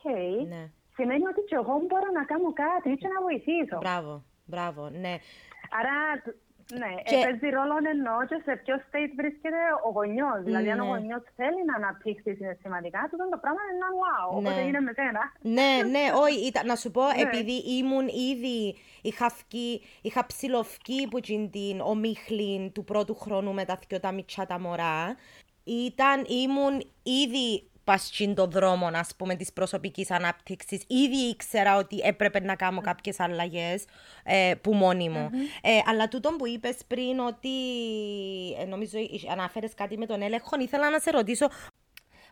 Ναι. 0.54 0.64
σημαίνει 0.98 1.26
ότι 1.32 1.42
και 1.50 1.56
εγώ 1.62 1.74
μπορώ 1.88 2.08
να 2.20 2.24
κάνω 2.32 2.50
κάτι 2.66 2.90
και 3.02 3.08
να 3.14 3.18
βοηθήσω. 3.28 3.78
Μπράβο, 3.86 4.14
μπράβο, 4.52 4.82
ναι. 5.04 5.14
Άρα, 5.80 5.96
ναι, 6.82 6.92
Και- 6.96 7.16
και... 7.16 7.24
παίζει 7.26 7.48
ρόλο 7.58 7.76
εννοώ 7.94 8.18
και 8.30 8.38
σε 8.46 8.54
ποιο 8.64 8.76
state 8.88 9.14
βρίσκεται 9.20 9.62
ο 9.88 9.90
γονιός. 9.98 10.38
Δηλαδή, 10.48 10.70
αν 10.74 10.80
ο 10.80 10.84
Ναι. 10.84 10.90
γονιός 10.92 11.24
θέλει 11.40 11.62
να 11.70 11.76
αναπτύξει 11.82 12.30
συναισθηματικά, 12.40 13.00
τούτο 13.12 13.24
το 13.34 13.38
πράγμα 13.44 13.62
είναι 13.66 13.78
ένα 13.82 13.90
wow, 14.02 14.28
οπότε 14.38 14.60
Ναι. 14.62 14.68
είναι 14.68 14.80
με 14.88 14.92
σένα. 15.00 15.22
Ναι, 15.58 15.72
ναι, 15.96 16.04
όχι, 16.24 16.40
ήταν, 16.50 16.64
να 16.72 16.76
σου 16.82 16.92
πω, 16.92 17.04
Ναι. 17.06 17.22
επειδή 17.26 17.56
ήμουν 17.78 18.08
ήδη, 18.32 18.60
είχα, 19.02 19.30
φκεί, 19.30 19.82
είχα 20.02 20.26
ψηλοφκεί 20.26 21.08
που 21.10 21.20
τζιν 21.20 21.50
την 21.56 21.76
ομίχλη 21.82 22.72
του 22.74 22.84
πρώτου 22.84 23.16
χρόνου 23.16 23.54
με 23.54 23.64
τα 23.66 23.80
δυο 23.88 24.00
τα 24.00 24.12
μητσά 24.12 24.46
τα 24.46 24.60
μωρά, 24.60 25.16
ήταν, 25.64 26.26
ήμουν 26.28 26.92
ήδη 27.04 27.68
πασχήν 27.84 28.36
το 28.36 28.46
δρόμο, 28.46 28.90
ας 28.94 29.16
πούμε, 29.16 29.36
της 29.36 29.54
προσωπικής 29.54 30.12
ανάπτυξης. 30.12 30.84
Ήδη 30.88 31.30
ήξερα 31.30 31.78
ότι 31.78 32.00
έπρεπε 32.04 32.40
να 32.40 32.56
κάνω 32.56 32.82
κάποιες 32.82 33.20
αλλαγές 33.20 33.86
ε, 34.24 34.54
που 34.62 34.74
μόνη 34.74 35.10
μου. 35.10 35.30
Ε, 35.62 35.80
αλλά 35.86 36.08
τούτο 36.08 36.30
που 36.38 36.48
είπες 36.48 36.78
πριν, 36.88 37.20
ότι 37.20 37.50
ε, 38.60 38.66
νομίζω 38.66 38.98
ανάφερε 39.32 39.68
κάτι 39.68 39.98
με 39.98 40.06
τον 40.06 40.22
έλεγχο, 40.22 40.60
ήθελα 40.60 40.90
να 40.90 41.00
σε 41.00 41.12
ρωτήσω 41.12 41.48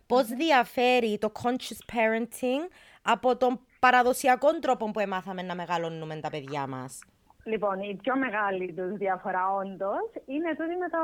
πώς 0.08 0.26
διαφέρει 0.26 1.18
το 1.18 1.32
conscious 1.44 1.96
parenting 1.96 2.72
από 3.02 3.38
τον 3.38 3.60
παραδοσιακό 3.80 4.60
τρόπο 4.60 4.92
που 4.92 5.00
έμαθαμε 5.00 5.42
να 5.42 5.56
μεγαλώνουμε 5.56 6.16
τα 6.16 6.30
παιδιά 6.30 6.68
μας. 6.68 7.00
Λοιπόν, 7.44 7.80
η 7.80 7.96
πιο 8.02 8.16
μεγάλη 8.18 8.74
τους 8.74 8.98
διαφορά 8.98 9.54
όντως 9.54 10.10
είναι 10.26 10.50
τούτη 10.50 10.76
με, 10.76 10.90
το, 10.90 11.00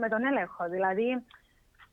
με 0.00 0.08
τον 0.08 0.24
έλεγχο. 0.24 0.68
Δηλαδή, 0.68 1.24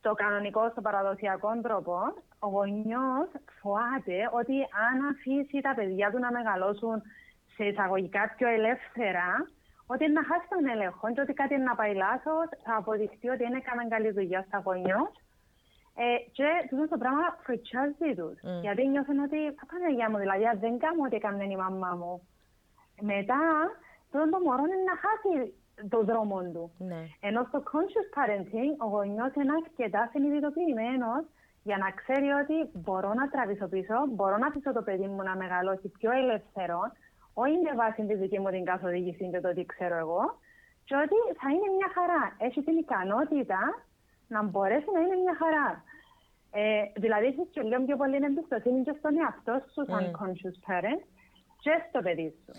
στο 0.04 0.14
κανονικό, 0.22 0.62
στο 0.70 0.80
παραδοσιακό 0.80 1.50
τρόπο, 1.66 1.96
ο 2.44 2.46
γονιός 2.56 3.28
φοβάται 3.60 4.18
ότι 4.40 4.56
αν 4.86 4.96
αφήσει 5.10 5.58
τα 5.66 5.72
παιδιά 5.78 6.06
του 6.10 6.18
να 6.24 6.30
μεγαλώσουν 6.38 6.96
σε 7.54 7.64
εισαγωγικά 7.70 8.22
πιο 8.36 8.48
ελεύθερα, 8.56 9.28
ότι 9.92 10.04
να 10.16 10.22
χάσει 10.28 10.46
τον 10.54 10.64
έλεγχο 10.74 11.06
και 11.12 11.20
ότι 11.24 11.32
κάτι 11.40 11.56
να 11.68 11.74
πάει 11.78 11.94
λάθος, 12.04 12.46
θα 12.64 12.74
αποδειχτεί 12.80 13.26
ότι 13.34 13.42
είναι 13.44 13.60
έκαναν 13.62 13.88
καλή 13.94 14.10
δουλειά 14.18 14.40
στα 14.48 14.58
γονιό. 14.64 15.00
Ε, 16.04 16.06
και 16.36 16.48
τούτο 16.68 16.86
το 16.92 16.98
πράγμα 17.02 17.26
φριτσάζει 17.44 18.10
τους. 18.18 18.36
Mm. 18.46 18.60
Γιατί 18.64 18.82
νιώθουν 18.92 19.18
ότι, 19.26 19.40
Παναγία 19.70 20.10
μου, 20.10 20.18
δηλαδή, 20.22 20.44
δεν 20.64 20.74
κάνω 20.84 21.02
ό,τι 21.06 21.16
έκανε 21.20 21.44
η 21.54 21.56
μαμά 21.62 21.92
μου. 22.00 22.14
Μετά, 23.10 23.42
τούτο 24.10 24.26
το 24.32 24.38
μωρό 24.44 24.62
είναι 24.66 24.80
να 24.90 24.96
χάσει 25.04 25.32
το 25.88 26.04
δρόμο 26.04 26.38
του. 26.52 26.72
Ναι. 26.78 27.02
Ενώ 27.20 27.44
στο 27.48 27.62
conscious 27.72 28.08
parenting, 28.16 28.72
ο 28.84 28.86
γονιός 28.94 29.34
είναι 29.34 29.52
αρκετά 29.62 30.08
συνειδητοποιημένο 30.12 31.10
για 31.62 31.76
να 31.76 31.90
ξέρει 31.90 32.28
ότι 32.42 32.56
μπορώ 32.72 33.14
να 33.14 33.28
τραβήσω 33.28 33.66
πίσω, 33.66 33.94
μπορώ 34.08 34.36
να 34.38 34.46
αφήσω 34.46 34.72
το 34.72 34.82
παιδί 34.82 35.06
μου 35.06 35.22
να 35.22 35.36
μεγαλώσει 35.36 35.88
πιο 35.88 36.10
ελεύθερο, 36.20 36.80
όχι 37.34 37.56
με 37.66 37.72
βάση 37.80 38.06
τη 38.06 38.14
δική 38.14 38.38
μου 38.40 38.50
την 38.50 38.64
καθοδήγηση 38.64 39.30
και 39.30 39.40
το 39.40 39.50
τι 39.54 39.64
ξέρω 39.64 39.96
εγώ, 39.96 40.22
και 40.84 40.94
ότι 41.04 41.18
θα 41.40 41.48
είναι 41.54 41.68
μια 41.76 41.90
χαρά. 41.96 42.22
Έχει 42.38 42.60
την 42.62 42.76
ικανότητα 42.76 43.60
να 44.28 44.42
μπορέσει 44.42 44.88
να 44.94 45.00
είναι 45.00 45.16
μια 45.24 45.36
χαρά. 45.42 45.68
Ε, 46.56 46.82
δηλαδή, 47.04 47.26
έχεις 47.26 47.48
και 47.50 47.62
λίγο 47.62 47.82
πιο 47.84 47.96
πολύ 47.96 48.18
εμπιστοσύνη 48.30 48.82
και 48.82 48.94
στον 48.98 49.14
εαυτό 49.22 49.54
σου, 49.72 49.84
σαν 49.90 50.04
mm. 50.04 50.14
conscious 50.20 50.56
parent, 50.66 51.02
και 51.64 51.82
στο 51.88 52.00
παιδί 52.02 52.34
σου; 52.34 52.52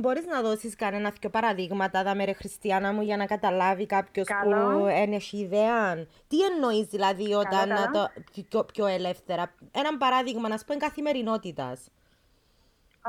Μπορείς 0.00 0.26
να 0.26 0.42
δώσεις 0.42 0.76
κανένα 0.76 1.12
δύο 1.20 1.30
παραδείγματα, 1.30 2.02
δάμε 2.02 2.24
ρε 2.24 2.32
Χριστιανά 2.32 2.92
μου, 2.92 3.02
για 3.02 3.16
να 3.16 3.26
καταλάβει 3.26 3.86
κάποιος 3.86 4.26
που 4.42 4.86
έχει 4.86 5.36
ιδέα. 5.36 5.94
Τι 6.28 6.36
εννοείς 6.52 6.86
δηλαδή 6.86 7.32
όταν 7.32 7.68
Καλό, 7.68 7.90
το 7.92 8.10
πιο, 8.32 8.64
πιο 8.72 8.86
ελεύθερα; 8.86 9.52
Ένα 9.72 9.96
παράδειγμα, 9.98 10.48
να 10.48 10.56
σου 10.56 10.64
πω, 10.64 10.74
καθημερινότητας. 10.74 11.90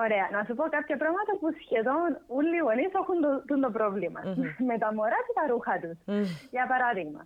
Ωραία. 0.04 0.26
Να 0.36 0.42
σου 0.48 0.54
πω 0.58 0.64
κάποια 0.78 0.98
πράγματα 1.04 1.32
που 1.40 1.48
σχεδόν 1.64 2.10
όλοι 2.40 2.56
οι 2.58 2.64
γονείς 2.68 2.92
έχουν 3.02 3.18
το, 3.26 3.32
το, 3.50 3.56
το 3.66 3.70
πρόβλημα. 3.78 4.20
Mm-hmm. 4.24 4.50
Με 4.70 4.76
τα 4.84 4.90
μωρά 4.96 5.20
και 5.26 5.34
τα 5.40 5.44
ρούχα 5.52 5.76
τους. 5.84 5.98
Mm. 6.08 6.26
Για 6.56 6.66
παράδειγμα, 6.72 7.22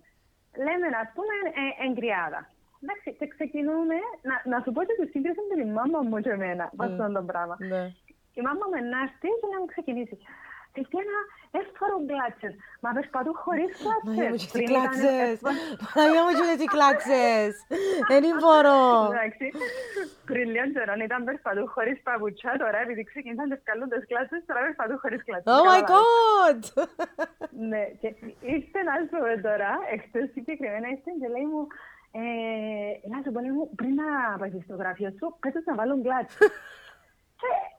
λέμε, 0.66 0.86
α 1.04 1.06
πούμε, 1.14 1.34
ε, 1.62 1.64
εγκριάδα. 1.86 2.40
Εντάξει, 2.82 3.08
και 3.18 3.26
ξεκινούμε 3.34 3.96
να, 4.28 4.34
να 4.52 4.56
σου 4.62 4.70
πω 4.72 4.80
ότι 4.84 4.94
τη 5.00 5.06
σύγκριση 5.14 5.40
με 5.48 5.54
την 5.60 5.70
μάμα 5.76 6.00
μου 6.08 6.16
και 6.24 6.32
εμένα, 6.38 6.64
mm. 6.70 6.84
αυτό 6.86 7.04
το 7.16 7.22
πράγμα. 7.30 7.56
Ναι. 7.72 7.82
Η 8.38 8.40
μάμα 8.46 8.66
με 8.72 8.80
να 8.92 8.98
έρθει 9.04 9.28
και 9.40 9.48
να 9.52 9.58
μου 9.60 9.68
ξεκινήσει. 9.72 10.16
Χριστιανά, 10.76 11.18
έσφορο 11.58 11.96
γκλάτσες. 12.06 12.54
Μα 12.82 12.90
περπατούν 12.96 13.36
χωρίς 13.44 13.72
γκλάτσες. 14.66 15.36
Μαγιά 15.96 16.22
μου 16.24 16.32
και 16.38 16.56
τι 16.60 16.66
κλάτσες. 16.74 17.52
Δεν 18.10 18.22
μπορώ. 18.40 18.80
Εντάξει, 19.12 19.46
πριν 20.28 20.46
λίγο 20.54 20.66
καιρό 20.74 20.94
ήταν 21.08 21.20
περπατούν 21.28 21.66
χωρίς 21.74 21.96
παπουτσιά, 22.06 22.52
τώρα 22.62 22.78
επειδή 22.84 23.02
ξεκίνησαν 23.10 23.46
τις 23.50 23.62
καλούντες 23.68 24.02
κλάτσες, 24.10 24.40
τώρα 24.48 24.60
περπατούν 24.66 24.98
χωρίς 25.02 25.20
κλάτσες. 25.26 25.54
Oh 25.54 25.62
my 25.70 25.82
god! 25.92 26.60
Ναι, 27.70 27.84
και 28.00 28.08
ήρθε 28.54 28.80
να 28.88 28.94
σου 29.06 29.16
πω 29.22 29.32
τώρα, 29.48 29.70
εχθές 29.94 30.26
συγκεκριμένα 30.34 30.86
ήρθε 30.94 31.10
και 31.20 31.28
λέει 31.34 31.46
μου, 31.52 31.62
να 33.12 33.18
σου 33.22 33.30
πω, 33.34 33.40
πριν 33.78 33.94
να 34.00 34.08
πάει 34.38 34.50
στο 34.66 34.74
γραφείο 34.82 35.10
σου, 35.18 35.26
πέτω 35.42 35.58
να 35.68 35.74
βάλουν 35.78 35.98
γκλάτσες. 36.00 36.38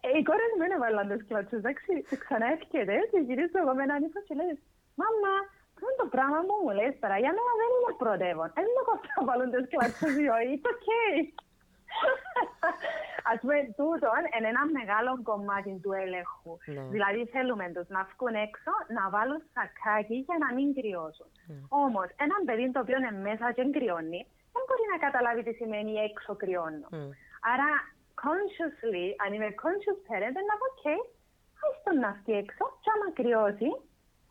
Ε, 0.06 0.08
οι 0.18 0.22
κόρες 0.28 0.52
μου 0.56 0.66
είναι 0.66 0.80
βάλαν 0.84 1.08
τις 1.12 1.24
κλάτσες, 1.28 1.60
εντάξει, 1.60 1.92
και 2.08 2.18
ξανά 2.24 2.46
έρχεται 2.56 2.96
και 3.12 3.20
γυρίζω 3.28 3.58
εγώ 3.64 3.74
με 3.78 3.84
έναν 3.88 4.04
ύφος 4.08 4.24
και 4.28 4.36
λέει 4.40 4.54
«Μάμα, 5.00 5.34
αυτό 5.74 5.84
είναι 5.88 6.02
το 6.04 6.08
πράγμα 6.16 6.40
που 6.48 6.56
μου 6.64 6.72
λες 6.78 6.94
τώρα, 7.02 7.18
για 7.24 7.34
μένα 7.36 7.52
δεν 7.62 7.70
είναι 7.76 7.94
πρωτεύον. 8.02 8.50
Δεν 8.58 8.66
είναι 8.70 8.84
κοφτά 8.90 9.12
να 9.18 9.24
βάλουν 9.30 9.50
τις 9.54 9.66
κλάτσες 9.72 10.14
ή 10.24 10.26
όχι, 10.36 10.52
it's 10.56 10.68
okay». 10.74 11.14
Ας 13.32 13.38
πούμε, 13.42 13.58
τούτο 13.80 14.08
είναι 14.36 14.50
ένα 14.54 14.64
μεγάλο 14.80 15.12
κομμάτι 15.30 15.72
του 15.84 15.92
έλεγχου. 16.04 16.54
Ναι. 16.76 16.84
Δηλαδή 16.94 17.22
θέλουμε 17.34 17.66
τους 17.76 17.88
να 17.96 18.02
βγουν 18.10 18.36
έξω, 18.48 18.72
να 18.98 19.04
βάλουν 19.16 19.40
σακάκι 19.54 20.18
για 20.28 20.38
να 20.44 20.50
μην 20.56 20.68
κρυώσουν. 20.78 21.30
Mm. 21.36 21.82
Όμως, 21.84 22.08
έναν 22.26 22.40
παιδί 22.46 22.66
το 22.76 22.80
οποίο 22.84 22.98
είναι 23.00 23.14
μέσα 23.28 23.46
και 23.56 23.64
κρυώνει, 23.76 24.22
δεν 24.54 24.64
μπορεί 24.66 24.86
να 24.94 24.98
καταλάβει 25.06 25.42
τι 25.46 25.54
σημαίνει 25.60 25.94
έξω 26.08 26.32
κρυώνω. 26.42 26.88
Mm. 26.96 27.10
Άρα 27.54 27.70
consciously, 28.26 29.08
αν 29.24 29.30
είμαι 29.34 29.50
conscious 29.64 30.00
parent, 30.08 30.36
να 30.50 30.56
πω, 30.60 30.68
ok, 30.74 30.86
ας 31.66 31.76
τον 31.86 31.98
να 32.04 32.12
βγει 32.18 32.34
έξω 32.44 32.64
και 32.82 32.90
άμα 32.94 33.08
κρυώσει, 33.20 33.70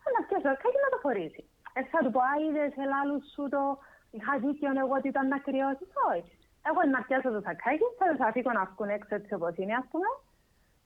θα 0.01 0.07
να 0.15 0.21
φτιάξω 0.25 0.49
κάτι 0.63 0.77
να 0.85 0.89
το 0.93 0.99
φορήσει. 1.05 1.43
Ε, 1.77 1.79
θα 1.91 1.99
του 2.03 2.11
πω, 2.15 2.21
α, 2.31 2.33
είδες, 2.43 2.73
ελάλου 2.83 3.17
σου 3.33 3.43
το, 3.53 3.63
είχα 4.15 4.33
δίκιο 4.43 4.69
εγώ 4.83 4.95
ότι 4.99 5.07
ήταν 5.13 5.25
να 5.33 5.39
κρυώσει, 5.47 5.85
όχι. 6.13 6.35
Εγώ 6.69 6.79
να 6.93 6.99
πιάσω 7.05 7.29
το 7.35 7.41
σακάκι, 7.47 7.87
θα 7.99 8.05
τους 8.09 8.21
αφήσω 8.27 8.51
να 8.59 8.63
βγουν 8.71 8.89
έξω 8.97 9.13
έτσι 9.19 9.31
όπως 9.37 9.53
είναι, 9.59 9.75
ας 9.81 9.87
πούμε, 9.91 10.09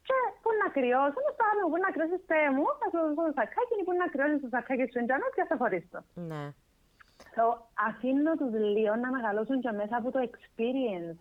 και 0.07 0.17
που 0.41 0.49
να 0.61 0.67
κρυώσουν, 0.75 1.25
στο 1.33 1.43
άλλο 1.49 1.63
που 1.71 1.79
να 1.85 1.89
κρυώσεις 1.95 2.21
πέ 2.29 2.41
μου, 2.55 2.65
θα 2.79 2.85
σου 2.91 2.99
δώσω 3.05 3.21
το 3.27 3.33
σακάκι, 3.39 3.73
ή 3.81 3.83
που 3.87 3.93
να 4.01 4.07
κρυώσεις 4.13 4.39
το 4.43 4.49
σακάκι 4.53 4.85
σου 4.91 4.99
εντιανό 5.01 5.27
και 5.35 5.43
θα 5.49 5.55
φορείς 5.61 5.85
το. 5.93 5.99
Ναι. 6.31 6.43
So, 7.35 7.43
αφήνω 7.87 8.31
τους 8.39 8.51
λίγο 8.75 8.95
να 9.03 9.09
μεγαλώσουν 9.15 9.57
και 9.63 9.71
μέσα 9.79 9.95
από 9.99 10.09
το 10.15 10.19
experience 10.29 11.19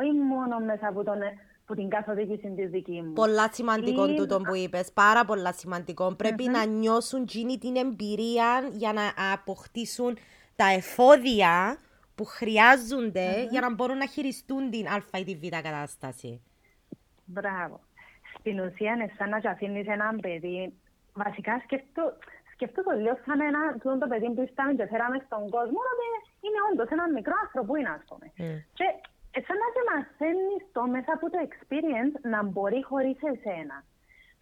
όχι 0.00 0.12
μόνο 0.12 0.58
μέσα 0.60 0.86
από, 0.88 1.04
τον, 1.04 1.18
από 1.64 1.74
την 1.74 1.88
καθοδήγηση 1.88 2.52
της 2.56 2.70
δικής 2.70 3.00
μου. 3.02 3.12
Πολλά 3.12 3.52
σημαντικό 3.52 4.08
Ή... 4.08 4.14
τούτο 4.14 4.40
που 4.40 4.54
είπες. 4.54 4.92
Πάρα 4.92 5.24
πολλά 5.24 5.52
σημαντικό. 5.52 6.14
Πρέπει 6.14 6.44
mm-hmm. 6.46 6.58
να 6.58 6.64
νιώσουν 6.64 7.24
γίνει 7.28 7.58
την 7.58 7.76
εμπειρία 7.76 8.68
για 8.72 8.92
να 8.92 9.32
αποκτήσουν 9.32 10.18
τα 10.56 10.66
εφόδια 10.66 11.78
που 12.14 12.24
χρειάζονται 12.24 13.28
mm-hmm. 13.30 13.50
για 13.50 13.60
να 13.60 13.74
μπορούν 13.74 13.96
να 13.96 14.06
χειριστούν 14.06 14.70
την 14.70 14.86
α 14.86 15.18
ή 15.18 15.24
τη 15.24 15.34
β 15.34 15.48
κατάσταση. 15.48 16.42
Μπράβο. 17.24 17.80
Στην 18.38 18.60
ουσία 18.60 18.92
είναι 18.92 19.10
σαν 19.18 19.28
να 19.28 19.50
αφήνεις 19.50 19.86
έναν 19.86 20.20
παιδί. 20.20 20.72
Βασικά 21.12 21.60
σκεφτώ, 21.64 22.02
σκεφτώ 22.52 22.82
το 22.82 22.92
λίγο 23.02 23.18
σαν 23.26 23.40
ένα 23.40 23.60
το 24.02 24.06
παιδί 24.08 24.28
που 24.34 24.42
ήρθαμε 24.46 24.72
και 24.78 24.86
φέραμε 24.92 25.16
στον 25.26 25.42
κόσμο, 25.54 25.78
ότι 25.92 26.06
είναι 26.44 26.60
όντως 26.68 26.88
ένα 26.96 27.04
μικρό 27.18 27.34
άνθρωπο 27.42 27.66
που 27.66 27.76
είναι, 27.76 27.92
ας 27.98 28.04
πούμε. 28.08 28.26
Mm. 28.38 28.58
Και 28.78 28.86
σαν 29.46 29.56
να 29.62 29.68
σε 29.74 29.82
μαθαίνει 29.90 30.54
το 30.72 30.82
μέσα 30.94 31.12
από 31.16 31.26
το 31.30 31.38
experience 31.48 32.16
να 32.32 32.42
μπορεί 32.42 32.80
χωρίς 32.90 33.18
εσένα. 33.32 33.76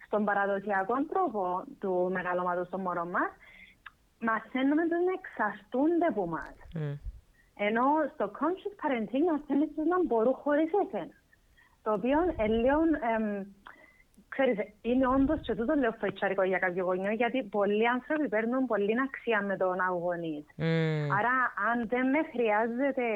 Στον 0.05 0.25
παραδοσιακό 0.25 0.95
τρόπο 1.11 1.63
του 1.79 2.09
μεγαλώματος 2.11 2.69
των 2.69 2.81
μωρών 2.81 3.09
μας, 3.09 3.31
μαθαίνουμε 4.19 4.83
τους 4.89 5.01
να 5.07 5.13
εξαστούνται 5.19 6.05
από 6.05 6.23
εμά. 6.23 6.47
Mm. 6.75 6.99
Ενώ 7.67 7.85
στο 8.13 8.25
conscious 8.39 8.75
parenting 8.81 9.23
μαθαίνεις 9.31 9.69
να 9.91 10.03
μπορούν 10.05 10.33
χωρίς 10.33 10.69
εσένα. 10.83 11.15
Το 11.83 11.93
οποίο 11.93 12.19
ε, 12.37 12.47
λέω, 12.47 12.79
Ξέρεις, 14.29 14.57
είναι 14.81 15.07
όντως 15.07 15.39
και 15.41 15.55
τούτο 15.55 15.73
λέω 15.73 15.91
φετσάρικο 15.91 16.43
για 16.43 16.59
κάποιο 16.59 16.83
γονιό, 16.83 17.11
γιατί 17.11 17.43
πολλοί 17.43 17.87
άνθρωποι 17.87 18.27
παίρνουν 18.29 18.65
πολύ 18.65 18.95
αξία 19.07 19.41
με 19.41 19.57
τον 19.57 19.79
αγωνί. 19.79 20.45
Mm. 20.57 20.63
Άρα, 21.17 21.35
αν 21.69 21.87
δεν 21.87 22.09
με 22.09 22.19
χρειάζεται, 22.31 23.07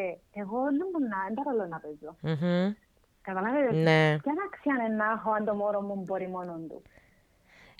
εγώ 0.42 0.60
δεν 0.78 0.88
μπορώ 0.92 1.06
να, 1.14 1.18
δεν 1.28 1.34
παρόλο 1.44 1.66
να 1.74 1.80
παίζω. 1.84 2.12
Mm-hmm. 2.28 2.76
Καταλάβετε, 3.22 3.74
ναι. 3.76 4.18
ποια 4.24 4.34
αξία 4.48 4.76
είναι 4.86 4.96
να 4.96 5.06
έχω 5.16 5.32
αν 5.32 5.46
το 5.46 5.54
μόρο 5.54 5.82
μου 5.82 6.04
μπορεί 6.06 6.28
μόνο 6.28 6.60
του. 6.70 6.82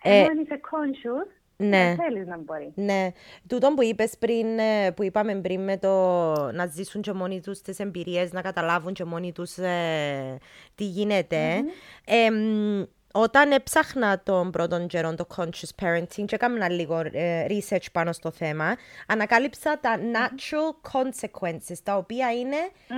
Ε, 0.04 0.24
αν 0.24 0.40
είσαι 0.40 0.60
conscious, 0.72 1.30
ναι. 1.58 1.96
θέλεις 1.98 2.28
να 2.28 2.38
μπορεί. 2.38 2.72
Ναι. 2.76 3.12
Τούτο 3.48 3.74
που 3.74 3.84
είπες 3.84 4.18
πριν, 4.18 4.60
ε, 4.60 4.92
που 4.92 5.04
είπαμε 5.04 5.36
πριν 5.36 5.64
με 5.64 5.78
το 5.78 5.92
να 6.52 6.66
ζήσουν 6.66 7.02
και 7.02 7.14
μόνοι 7.14 7.42
τους 7.42 7.62
τις 7.62 7.80
εμπειρίες, 7.80 8.32
να 8.32 8.42
καταλάβουν 8.42 8.94
και 8.94 9.06
μόνοι 9.06 9.32
τους 9.32 9.58
ε, 9.58 10.38
τι 10.76 10.84
γίνεται. 10.84 11.60
Mm-hmm. 11.60 11.72
Ε, 12.06 12.30
όταν 13.12 13.52
έψαχνα 13.52 14.20
τον 14.24 14.52
πρώτον 14.52 14.88
καιρό 14.88 15.16
το 15.16 15.28
conscious 15.36 15.84
parenting 15.84 16.26
και 16.26 16.36
έκανα 16.36 16.70
λίγο 16.70 17.00
ε, 17.12 17.46
research 17.50 17.86
πάνω 17.92 18.12
στο 18.12 18.32
θέμα, 18.32 18.76
ανακάλυψα 19.08 19.80
τα 19.80 20.00
natural 20.00 20.92
consequences, 20.92 21.78
τα 21.84 21.98
οποία 21.98 22.32
είναι 22.34 22.58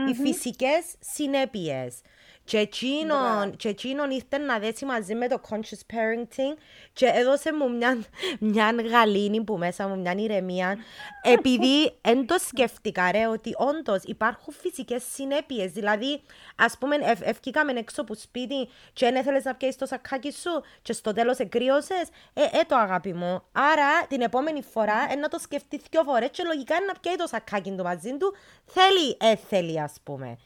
οι 0.09 0.13
φυσικές 0.13 0.83
συνέπειες. 0.99 2.01
Και 2.45 2.57
εκείνον, 2.57 3.55
και 3.55 3.69
εκείνον 3.69 4.11
ήρθε 4.11 4.37
να 4.37 4.59
δέσει 4.59 4.85
μαζί 4.85 5.15
με 5.15 5.27
το 5.27 5.41
conscious 5.49 5.93
parenting 5.93 6.57
και 6.93 7.05
έδωσε 7.05 7.53
μου 7.53 7.75
μια, 7.75 8.03
μια 8.39 8.75
γαλήνη 8.89 9.43
που 9.43 9.57
μέσα 9.57 9.87
μου, 9.87 9.99
μια 9.99 10.13
ηρεμία. 10.17 10.77
Επειδή 11.21 11.93
δεν 12.01 12.25
το 12.25 12.35
σκέφτηκα 12.47 13.11
ρε, 13.11 13.27
ότι 13.27 13.53
όντως 13.57 14.03
υπάρχουν 14.03 14.53
φυσικές 14.53 15.03
συνέπειες. 15.13 15.71
Δηλαδή, 15.71 16.21
ας 16.55 16.77
πούμε, 16.77 16.95
ευ, 16.95 17.21
ευκήκαμε 17.21 17.71
έξω 17.71 18.01
από 18.01 18.15
σπίτι 18.15 18.69
και 18.93 19.05
δεν 19.05 19.15
ήθελε 19.15 19.39
να 19.43 19.55
πιέσεις 19.55 19.77
το 19.77 19.85
σακάκι 19.85 20.31
σου 20.31 20.63
και 20.81 20.93
στο 20.93 21.13
τέλος 21.13 21.37
εκρύωσε. 21.37 22.07
Ε, 22.33 22.41
ε, 22.41 22.63
το 22.67 22.75
αγάπη 22.75 23.13
μου. 23.13 23.43
Άρα 23.51 24.05
την 24.07 24.21
επόμενη 24.21 24.61
φορά 24.61 25.07
ε, 25.11 25.15
να 25.15 25.27
το 25.27 25.39
σκεφτεί 25.39 25.81
δύο 25.89 26.03
φορές 26.03 26.29
και 26.31 26.43
λογικά 26.43 26.75
είναι 26.75 26.85
να 26.85 26.99
πιέσει 26.99 27.17
το 27.17 27.27
σακάκι 27.27 27.71
του 27.71 27.83
μαζί 27.83 28.17
του. 28.17 28.35
Θέλει, 28.65 29.17
ε, 29.19 29.35
θέλει, 29.35 29.81
ας 29.81 29.93
πούμε. 30.03 30.37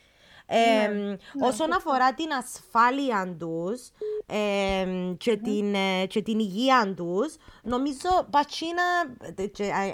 Ε, 0.50 0.88
ναι, 0.88 1.18
όσον 1.40 1.70
ναι, 1.70 1.76
αφορά 1.76 2.14
την 2.14 2.34
ασφάλεια 2.34 3.36
τους 3.40 3.90
ε, 4.26 4.86
και, 5.18 5.32
mm. 5.32 5.40
την, 5.44 5.76
ε, 5.76 6.06
και 6.06 6.22
την 6.22 6.40
υγεία 6.40 6.94
τους, 6.96 7.36
νομίζω 7.64 8.28
πατσίνα, 8.30 8.84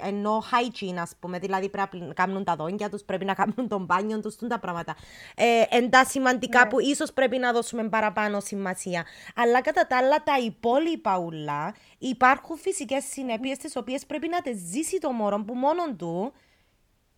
ενώ 0.04 0.42
hygiene, 0.50 0.96
ας 0.98 1.12
πούμε, 1.20 1.38
δηλαδή 1.38 1.68
πρέπει 1.68 1.96
να 1.96 2.12
κάνουν 2.12 2.44
τα 2.44 2.56
δόντια 2.56 2.90
τους, 2.90 3.02
πρέπει 3.02 3.24
να 3.24 3.34
κάνουν 3.34 3.68
τον 3.68 3.84
μπάνιο 3.84 4.20
τους, 4.20 4.36
τα 4.36 4.58
πράγματα. 4.58 4.96
Ε, 5.34 5.62
εν 5.68 5.90
τα 5.90 6.04
σημαντικά 6.04 6.64
ναι. 6.64 6.68
που 6.68 6.80
ίσως 6.80 7.12
πρέπει 7.12 7.38
να 7.38 7.52
δώσουμε 7.52 7.88
παραπάνω 7.88 8.40
σημασία. 8.40 9.04
Αλλά 9.34 9.60
κατά 9.60 9.86
τα 9.86 9.96
άλλα, 9.96 10.22
τα 10.22 10.38
υπόλοιπα 10.38 11.18
ουλά 11.18 11.74
υπάρχουν 11.98 12.58
φυσικές 12.58 13.04
συνέπειες 13.04 13.58
τις 13.58 13.76
οποίες 13.76 14.06
πρέπει 14.06 14.28
να 14.28 14.42
τις 14.42 14.58
ζήσει 14.58 14.98
το 14.98 15.10
μωρό 15.10 15.44
που 15.44 15.54
μόνο 15.54 15.94
του 15.96 16.32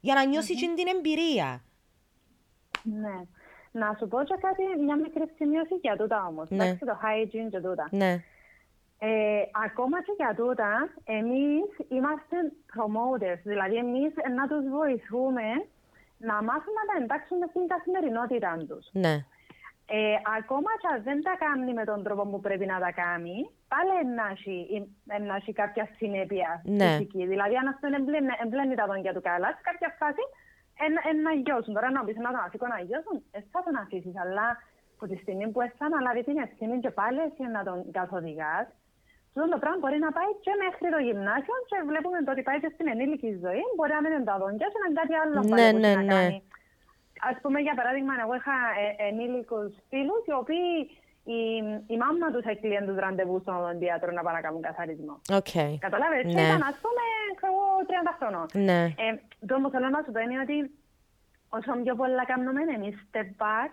για 0.01 0.15
να 0.15 0.25
νιώσει 0.25 0.55
mm-hmm. 0.57 0.77
την 0.77 0.87
εμπειρία. 0.97 1.66
Ναι. 3.03 3.19
Να 3.71 3.97
σου 3.99 4.09
πω 4.09 4.19
και 4.25 4.37
κάτι, 4.41 4.63
μια 4.85 4.97
μικρή 4.97 5.25
σημείωση 5.37 5.75
για 5.75 5.97
τούτα 5.97 6.27
όμως. 6.29 6.51
Ναι. 6.51 6.57
Εντάξει, 6.57 6.85
το 6.85 6.99
hygiene 7.03 7.51
και 7.51 7.61
τούτα. 7.61 7.89
Ναι. 7.91 8.13
Ε, 8.99 9.43
ακόμα 9.67 10.03
και 10.03 10.15
για 10.17 10.35
τούτα, 10.37 10.89
εμείς 11.05 11.69
είμαστε 11.89 12.37
promoters. 12.73 13.41
Δηλαδή, 13.43 13.77
εμείς 13.77 14.13
να 14.37 14.45
τους 14.51 14.65
βοηθούμε 14.79 15.47
να 16.19 16.35
μάθουν 16.49 16.75
να 16.81 16.85
τα 16.89 16.95
εντάξουν 17.01 17.39
στην 17.51 17.67
καθημερινότητά 17.73 18.53
τους. 18.69 18.87
Ναι. 18.93 19.15
Ε, 19.89 20.17
ακόμα 20.39 20.71
και 20.81 20.89
αν 20.93 21.03
δεν 21.03 21.19
τα 21.23 21.35
κάνει 21.45 21.73
με 21.73 21.85
τον 21.85 22.03
τρόπο 22.03 22.23
που 22.31 22.41
πρέπει 22.41 22.67
να 22.67 22.79
τα 22.85 22.91
κάνει, 23.03 23.37
πάλι 23.73 23.93
να 25.29 25.35
έχει 25.37 25.53
κάποια 25.53 25.89
συνέπεια 25.97 26.51
ναι. 26.65 26.89
φυσική. 26.89 27.27
Δηλαδή, 27.27 27.55
αν 27.57 27.67
αυτό 27.73 27.87
εμπλένει 28.45 28.75
τα 28.75 28.87
δόντια 28.87 29.13
του 29.15 29.21
καλά, 29.21 29.49
σε 29.57 29.61
κάποια 29.69 29.91
φάση 29.99 30.25
να 31.27 31.33
γιώσουν. 31.45 31.73
Τώρα 31.77 31.91
να 31.97 32.05
πεις 32.05 32.17
να 32.25 32.31
τον 32.35 32.43
αφήκω 32.47 32.67
να 32.75 32.79
γιώσουν, 32.89 33.17
ε, 33.37 33.39
θα 33.53 33.61
τον 33.67 33.77
αφήσεις, 33.83 34.15
αλλά 34.23 34.47
από 34.95 35.05
τη 35.11 35.17
στιγμή 35.23 35.47
που 35.53 35.61
εσύ 35.61 35.83
αναλάβει 35.89 36.23
την 36.29 36.37
ευθύνη 36.47 36.77
και 36.85 36.91
πάλι 37.01 37.19
εσύ 37.29 37.43
να 37.57 37.61
τον 37.69 37.79
καθοδηγάς, 37.99 38.67
αυτό 39.39 39.49
το 39.53 39.59
πράγμα 39.63 39.79
μπορεί 39.83 39.99
να 40.07 40.11
πάει 40.17 40.31
και 40.45 40.53
μέχρι 40.63 40.89
το 40.95 41.01
γυμνάσιο 41.07 41.57
και 41.71 41.77
βλέπουμε 41.91 42.19
ότι 42.35 42.43
πάει 42.49 42.59
και 42.63 42.71
στην 42.75 42.87
ενήλικη 42.93 43.31
ζωή. 43.45 43.63
Μπορεί 43.75 43.93
να 43.99 44.03
μην 44.03 44.13
είναι 44.13 44.29
τα 44.31 44.37
δόντια, 44.43 44.69
να 44.73 44.85
είναι 44.85 44.97
κάτι 45.01 45.15
άλλο 45.23 45.33
ναι, 45.35 45.69
ναι, 45.83 45.93
να 45.99 46.03
ναι. 46.03 46.13
κάνει. 46.15 46.37
Α 47.31 47.33
πούμε, 47.43 47.59
για 47.67 47.75
παράδειγμα, 47.79 48.13
εγώ 48.25 48.35
είχα 48.41 48.57
ε, 48.83 49.09
ενήλικους 49.09 49.71
φίλους 49.89 50.23
οι 50.29 50.35
οποίοι 50.43 50.71
η, 51.35 51.41
η 51.95 51.97
μάμα 52.03 52.27
τους 52.35 52.45
έκλειε 52.53 52.81
τους 52.87 52.97
ραντεβούς 53.05 53.41
στον 53.43 53.57
οδοντίατρο 53.57 54.11
να 54.13 54.23
πάνε 54.23 54.37
να 54.37 54.43
κάνουν 54.47 54.63
καθαρισμό. 54.63 55.15
Okay. 55.41 55.71
Καταλάβες, 55.87 56.25
ναι. 56.25 56.43
ήταν 56.47 56.63
ας 56.71 56.77
πούμε, 56.85 57.03
εγώ 57.49 57.65
30 57.91 58.13
χρονών. 58.19 58.47
Ναι. 58.69 58.83
Ε, 59.05 59.09
το 59.49 59.55
που 59.63 59.69
θέλω 59.71 59.89
να 59.89 60.01
σου 60.05 60.13
πω 60.13 60.21
είναι 60.21 60.41
ότι 60.47 60.57
όσο 61.49 61.71
πιο 61.83 61.95
πολλά 62.01 62.25
κάνουμε 62.33 62.63
εμείς 62.77 62.95
step 63.09 63.31
back, 63.43 63.73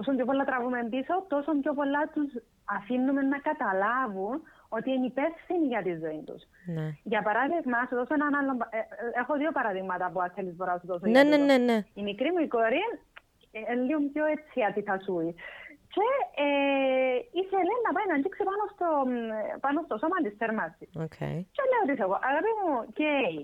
όσο 0.00 0.10
πιο 0.16 0.24
πολλά 0.24 0.44
τραβούμε 0.44 0.78
πίσω, 0.90 1.14
τόσο 1.28 1.50
πιο 1.62 1.72
πολλά 1.74 2.02
τους 2.14 2.30
αφήνουμε 2.76 3.22
να 3.22 3.38
καταλάβουν 3.48 4.42
ότι 4.68 4.90
είναι 4.90 5.06
υπεύθυνοι 5.06 5.66
για 5.66 5.82
τη 5.82 5.92
ζωή 6.02 6.22
τους. 6.28 6.42
Ναι. 6.76 6.86
Για 7.02 7.22
παράδειγμα, 7.22 7.78
σου 7.88 7.96
δώσω 7.98 8.14
έναν 8.14 8.34
άλλο. 8.34 8.52
Ε, 8.70 8.78
ε, 8.78 9.20
έχω 9.20 9.32
δύο 9.36 9.52
παραδείγματα 9.52 10.10
που 10.12 10.18
θέλεις 10.34 10.56
να 10.56 10.78
σου 10.80 10.86
δώσω. 10.86 11.06
Ναι, 11.06 11.22
ναι, 11.22 11.36
ναι, 11.36 11.56
ναι. 11.56 11.78
Η 11.94 12.02
μικρή 12.02 12.28
μου 12.32 12.42
η 12.46 12.48
κόρη 12.48 12.82
είναι 13.50 13.82
λίγο 13.82 14.00
πιο 14.12 14.24
έτσι 14.26 14.62
αντιθασούη. 14.68 15.34
Και 15.94 16.08
ε, 16.44 17.16
ήθελε 17.40 17.74
να 17.86 17.90
πάει 17.94 18.06
να 18.10 18.14
αγγίξει 18.18 18.42
πάνω 18.50 18.64
στο, 18.74 18.88
πάνω 19.64 19.78
στο 19.86 19.94
σώμα 20.02 20.18
της 20.24 20.34
θερμάστρας. 20.40 20.84
Okay. 21.06 21.36
Και 21.56 21.62
λέω 21.70 21.82
ότι 21.84 22.02
εγώ, 22.06 22.16
αγάπη 22.28 22.52
μου, 22.60 22.72
γκέι. 22.92 23.38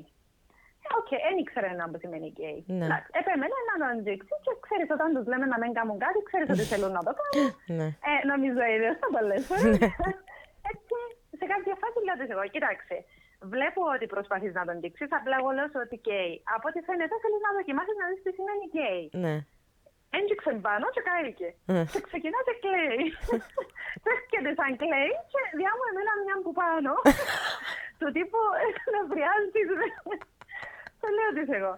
Οκ, 0.98 1.10
δεν 1.26 1.36
ήξερε 1.42 1.70
να 1.80 1.84
που 1.90 1.98
σημαίνει 2.02 2.28
καίει. 2.34 2.60
Ναι. 2.80 2.88
Επέμενε 3.20 3.58
να 3.70 3.74
το 3.80 3.86
αγγίξει 3.92 4.34
και 4.44 4.52
ξέρεις 4.64 4.88
όταν 4.96 5.08
τους 5.14 5.26
λέμε 5.30 5.46
να 5.52 5.58
μην 5.62 5.70
κάνουν 5.78 5.98
κάτι, 6.04 6.18
ξέρεις 6.28 6.48
ότι 6.54 6.64
θέλουν 6.72 6.92
να 6.98 7.02
το 7.06 7.12
κάνουν. 7.18 7.48
ναι. 7.78 7.88
ε, 8.08 8.12
νομίζω 8.30 8.60
είδε 8.72 8.88
θα 9.00 9.08
το 9.14 9.20
λες. 9.28 9.44
Έτσι, 10.72 10.96
σε 11.38 11.44
κάποια 11.52 11.74
φάση 11.80 11.98
λέω 12.06 12.16
ότι 12.24 12.32
εγώ, 12.34 12.44
κοιτάξτε, 12.54 12.96
βλέπω 13.54 13.80
ότι 13.94 14.06
προσπαθείς 14.14 14.52
να 14.58 14.62
τον 14.66 14.74
αγγίξεις, 14.76 15.10
απλά 15.18 15.34
εγώ 15.40 15.50
λέω 15.56 15.68
ότι 15.84 15.96
καίει. 16.02 16.34
Από 16.54 16.66
ό,τι 16.70 16.80
φαίνεται 16.86 17.16
θέλεις 17.22 17.42
να 17.46 17.50
δοκιμάσεις 17.58 17.96
να 18.00 18.06
δεις 18.10 18.20
τι 18.24 18.30
σημαίνει 18.38 18.64
καίει. 18.72 19.04
Ναι. 19.24 19.36
Έντυξε 20.18 20.52
πάνω 20.66 20.86
και 20.94 21.02
κάηκε. 21.08 21.48
Και 21.92 22.00
ξεκινά 22.08 22.38
και 22.46 22.54
κλαίει. 22.64 23.04
Και 24.02 24.10
έρχεται 24.14 24.50
σαν 24.58 24.72
κλαίει 24.82 25.12
και 25.32 25.40
διάμω 25.58 25.84
εμένα 25.90 26.12
μια 26.24 26.36
που 26.44 26.52
πάνω. 26.62 26.92
Του 27.98 28.08
τύπου 28.16 28.40
νευριάζεις. 28.94 29.70
Το 31.00 31.06
λέω 31.16 31.28
ότι 31.32 31.42
εγώ. 31.58 31.74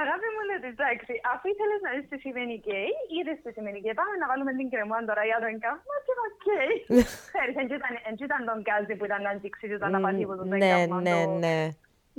Αγάπη 0.00 0.28
μου 0.34 0.42
λέει 0.48 0.60
εντάξει, 0.74 1.12
αφού 1.32 1.44
ήθελες 1.52 1.80
να 1.84 1.90
δεις 1.94 2.04
τι 2.10 2.16
σημαίνει 2.24 2.54
γκέι, 2.62 2.90
είδες 3.14 3.38
τι 3.42 3.50
σημαίνει 3.56 3.78
γκέι. 3.82 3.94
Πάμε 4.00 4.14
να 4.22 4.26
βάλουμε 4.30 4.52
την 4.58 4.68
κρεμόν 4.72 5.02
τώρα 5.08 5.22
για 5.30 5.38
το 5.42 5.46
εγκάφημα 5.54 5.96
και 6.06 6.12
οκ. 6.28 6.46
Ξέρεις, 7.30 7.54
δεν 7.58 7.66
ήταν 8.26 8.40
τον 8.50 8.58
γκάζι 8.64 8.94
που 8.98 9.04
ήταν 9.08 9.20
να 9.26 9.30
αντίξει, 9.34 9.64
ήταν 9.78 9.90
να 9.96 10.00
πατήσει 10.04 10.36
το 10.40 10.54
εγκάφημα. 10.58 11.00
Ναι, 11.08 11.18
ναι, 11.44 11.58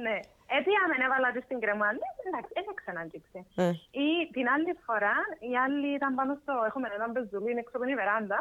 ναι. 0.05 0.17
Ναι. 0.53 0.59
Έτσι, 0.59 0.71
αν 0.83 0.91
έβαλα 1.05 1.29
τη 1.33 1.39
στην 1.47 1.59
κρεμάντη, 1.63 2.07
εντάξει, 2.27 2.51
δεν 2.57 2.65
ξαναγγίξει. 2.79 3.39
Ε. 3.65 3.67
Ή 4.05 4.09
την 4.35 4.45
άλλη 4.53 4.71
φορά, 4.85 5.15
η 5.51 5.51
άλλη 5.65 5.87
ήταν 5.99 6.11
πάνω 6.19 6.33
στο. 6.41 6.53
Έχουμε 6.69 6.87
ένα 6.97 7.07
μπεζουλί 7.11 7.51
έξω 7.61 7.75
από 7.77 7.85
την 7.87 7.95
βεράντα. 8.01 8.39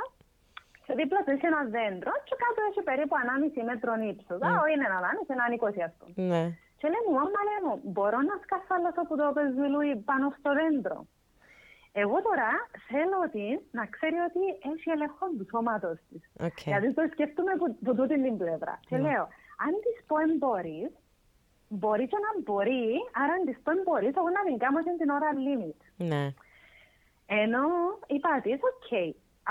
Και 0.84 0.92
δίπλα 0.98 1.20
του 1.24 1.32
είχε 1.34 1.46
ένα 1.52 1.62
δέντρο, 1.76 2.12
και 2.26 2.34
κάτω 2.42 2.58
έχει 2.68 2.80
περίπου 2.88 3.14
1,5 3.22 3.70
μέτρο 3.70 3.92
ύψος. 4.10 4.40
Mm. 4.42 4.60
Όχι, 4.60 4.72
είναι 4.74 4.86
ένα 4.90 4.98
1,5, 5.02 5.36
ένα 5.36 5.44
20 5.56 5.80
ας 5.88 5.94
πούμε. 5.98 6.12
Ναι. 6.30 6.42
Και 6.78 6.86
λέει 6.92 7.02
μου, 7.06 7.14
μάμα 7.18 7.40
λέει 7.48 7.60
μου, 7.64 7.74
μπορώ 7.94 8.18
να 8.30 8.34
σκασάλωσω 8.44 9.00
από 9.04 9.14
το 9.20 9.26
πεζουλί 9.36 9.90
πάνω 10.10 10.26
στο 10.38 10.50
δέντρο. 10.58 10.98
Εγώ 12.02 12.16
τώρα 12.28 12.50
θέλω 12.88 13.16
ότι 13.26 13.44
να 13.78 13.84
ξέρει 13.94 14.18
ότι 14.28 14.42
έχει 14.72 14.88
ελεγχό 14.96 15.26
του 15.36 15.46
σώματο 15.52 15.90
της. 16.08 16.22
Okay. 16.46 16.66
Δηλαδή 16.68 16.88
το 16.98 17.02
σκέφτομαι 17.12 17.52
από, 17.56 17.66
από 17.82 17.92
τούτη 17.98 18.16
την 18.26 18.36
πλευρά. 18.42 18.74
Και 18.88 18.96
ναι. 18.96 19.02
λέω, 19.06 19.24
αν 19.66 19.72
της 19.84 19.96
πω 20.06 20.16
εμπόρει, 20.26 20.80
μπορείς 21.78 22.08
και 22.12 22.20
να 22.26 22.30
μπορεί, 22.44 22.86
άρα 23.20 23.32
αν 23.36 23.42
της 23.46 23.58
πω 23.64 23.72
μπορείς, 23.84 24.14
εγώ 24.20 24.30
να 24.36 24.42
την 24.46 24.56
κάνω 24.62 24.78
την 25.00 25.10
ώρα 25.16 25.30
limit. 25.46 25.80
Ναι. 26.10 26.24
Ενώ 27.42 27.64
είπα 28.14 28.32
της, 28.44 28.58
οκ, 28.70 28.90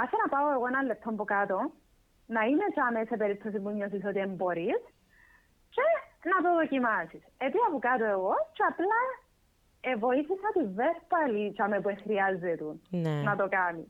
άσε 0.01 0.15
να 0.21 0.27
πάω 0.33 0.47
εγώ 0.55 0.65
ένα 0.71 0.81
λεπτό 0.89 1.09
από 1.09 1.23
κάτω, 1.35 1.57
να 2.35 2.41
είμαι 2.49 2.67
τζάμε 2.73 3.01
σε 3.09 3.15
περίπτωση 3.21 3.57
που 3.61 3.69
νιώσεις 3.69 4.03
ότι 4.09 4.19
μπορείς 4.37 4.81
και 5.75 5.85
να 6.33 6.39
το 6.43 6.49
δοκιμάσεις. 6.59 7.23
Έτσι 7.45 7.57
από 7.67 7.77
κάτω 7.87 8.05
εγώ 8.15 8.33
και 8.55 8.63
απλά 8.71 9.01
ε, 9.87 9.95
βοήθησα 10.03 10.49
τη 10.55 10.63
βέσπαλη 10.77 11.43
τζάμε 11.53 11.77
που 11.83 11.89
χρειάζεται 12.03 12.51
ναι. 13.03 13.15
να 13.27 13.33
το 13.39 13.45
κάνει. 13.57 13.85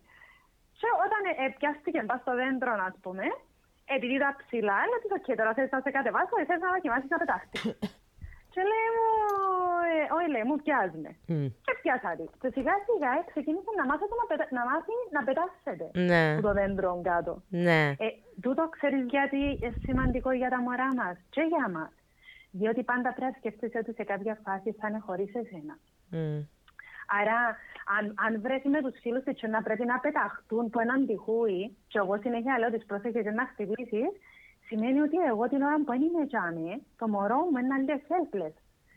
Και 0.79 0.89
όταν 1.05 1.21
ε, 1.41 1.45
πιάστηκε 1.57 1.99
πας 2.09 2.19
στο 2.21 2.33
δέντρο, 2.39 2.71
ας 2.89 2.95
πούμε, 3.03 3.25
επειδή 3.95 4.13
ήταν 4.19 4.35
ψηλά, 4.41 4.79
λέω 4.87 4.97
ότι 4.99 5.07
okay, 5.17 5.35
τώρα 5.39 5.53
θες 5.53 5.69
να 5.71 5.79
σε 5.85 5.89
κατεβάσω 5.97 6.35
ή 6.41 6.45
θες 6.49 6.59
να 6.63 6.69
δοκιμάσεις 6.75 7.09
να 7.09 7.17
πετάχτεις. 7.21 7.61
Και 8.53 8.61
λέει 8.71 8.89
μου, 8.95 9.07
ε, 9.91 10.01
όχι 10.15 10.29
λέει 10.33 10.45
μου, 10.47 10.55
πιάζουμε. 10.63 11.11
Mm. 11.31 11.49
Και 11.65 11.73
πιάσατε. 11.81 12.23
Και 12.41 12.49
σιγά 12.55 12.75
σιγά 12.87 13.11
ξεκίνησε 13.31 13.71
να 13.79 13.85
μάθει 13.89 14.05
να, 14.21 14.25
πετα... 14.29 14.45
να, 14.57 14.61
μάθει 14.69 14.95
να 15.15 15.21
πετάσετε 15.27 15.85
ναι. 16.09 16.23
από 16.33 16.41
το 16.47 16.51
δέντρο 16.59 16.91
κάτω. 17.09 17.33
Ναι. 17.67 17.81
Ε, 18.05 18.07
τούτο 18.43 18.63
ξέρεις 18.75 19.03
γιατί 19.15 19.41
είναι 19.61 19.73
σημαντικό 19.85 20.31
για 20.39 20.49
τα 20.53 20.59
μωρά 20.65 20.89
μας 20.99 21.15
και 21.35 21.43
για 21.53 21.67
μας. 21.75 21.93
Διότι 22.59 22.81
πάντα 22.91 23.09
πρέπει 23.15 23.31
να 23.31 23.37
σκεφτείς 23.39 23.71
ότι 23.81 23.91
σε 23.93 24.03
κάποια 24.11 24.35
φάση 24.43 24.69
θα 24.79 24.87
είναι 24.87 25.01
χωρίς 25.07 25.31
εσένα. 25.41 25.75
Mm. 26.13 26.39
Άρα, 27.19 27.39
αν, 27.97 28.03
αν 28.25 28.41
βρέσει 28.41 28.67
με 28.75 28.81
τους 28.81 28.99
φίλους 29.01 29.23
της 29.23 29.41
να 29.55 29.61
πρέπει 29.61 29.85
να 29.85 29.99
πεταχτούν 29.99 30.65
από 30.65 30.79
έναν 30.85 31.05
τυχούι 31.07 31.77
και 31.87 31.97
εγώ 32.03 32.15
συνέχεια 32.21 32.59
λέω 32.59 32.71
τις 32.71 32.85
πρόσεχες 32.85 33.25
να 33.39 33.45
χτυπήσεις, 33.51 34.11
σημαίνει 34.71 34.99
ότι 35.07 35.17
εγώ 35.31 35.43
την 35.51 35.61
ώρα 35.67 35.77
που 35.85 35.93
είμαι 35.93 36.23
τζάμι, 36.29 36.71
το 36.99 37.05
μωρό 37.13 37.39
μου 37.49 37.57
είναι 37.59 37.77
λίγο 37.81 37.95
helpless. 38.09 38.55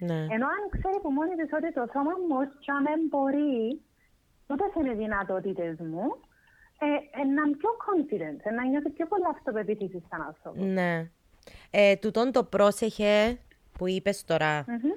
Ναι. 0.08 0.20
Ενώ 0.34 0.46
αν 0.54 0.62
ξέρει 0.74 0.96
από 1.00 1.10
μόνη 1.16 1.34
της 1.40 1.50
ότι 1.58 1.68
το 1.78 1.84
σώμα 1.92 2.12
μου 2.26 2.34
ως 2.42 2.48
τζάμι 2.60 2.94
μπορεί, 3.10 3.80
τότε 4.48 4.64
είναι 4.78 4.92
οι 4.92 5.00
δυνατότητες 5.04 5.74
μου, 5.90 6.04
ε, 6.84 6.87
ε, 7.20 7.22
να 7.34 7.42
είμαι 7.42 7.56
πιο 7.62 7.72
confident, 7.87 8.38
ε, 8.48 8.50
να 8.56 8.62
νιώθω 8.70 8.90
πιο 8.96 9.06
πολλά 9.06 9.28
αυτοπεποίθησης 9.37 10.02
σαν 10.08 10.20
άνθρωπο. 10.28 10.64
Ναι. 10.78 10.92
Ε, 11.70 11.96
τούτον 11.96 12.32
το 12.32 12.42
πρόσεχε 12.44 13.38
που 13.78 13.88
είπες 13.88 14.24
τώρα, 14.24 14.64
mm-hmm. 14.64 14.94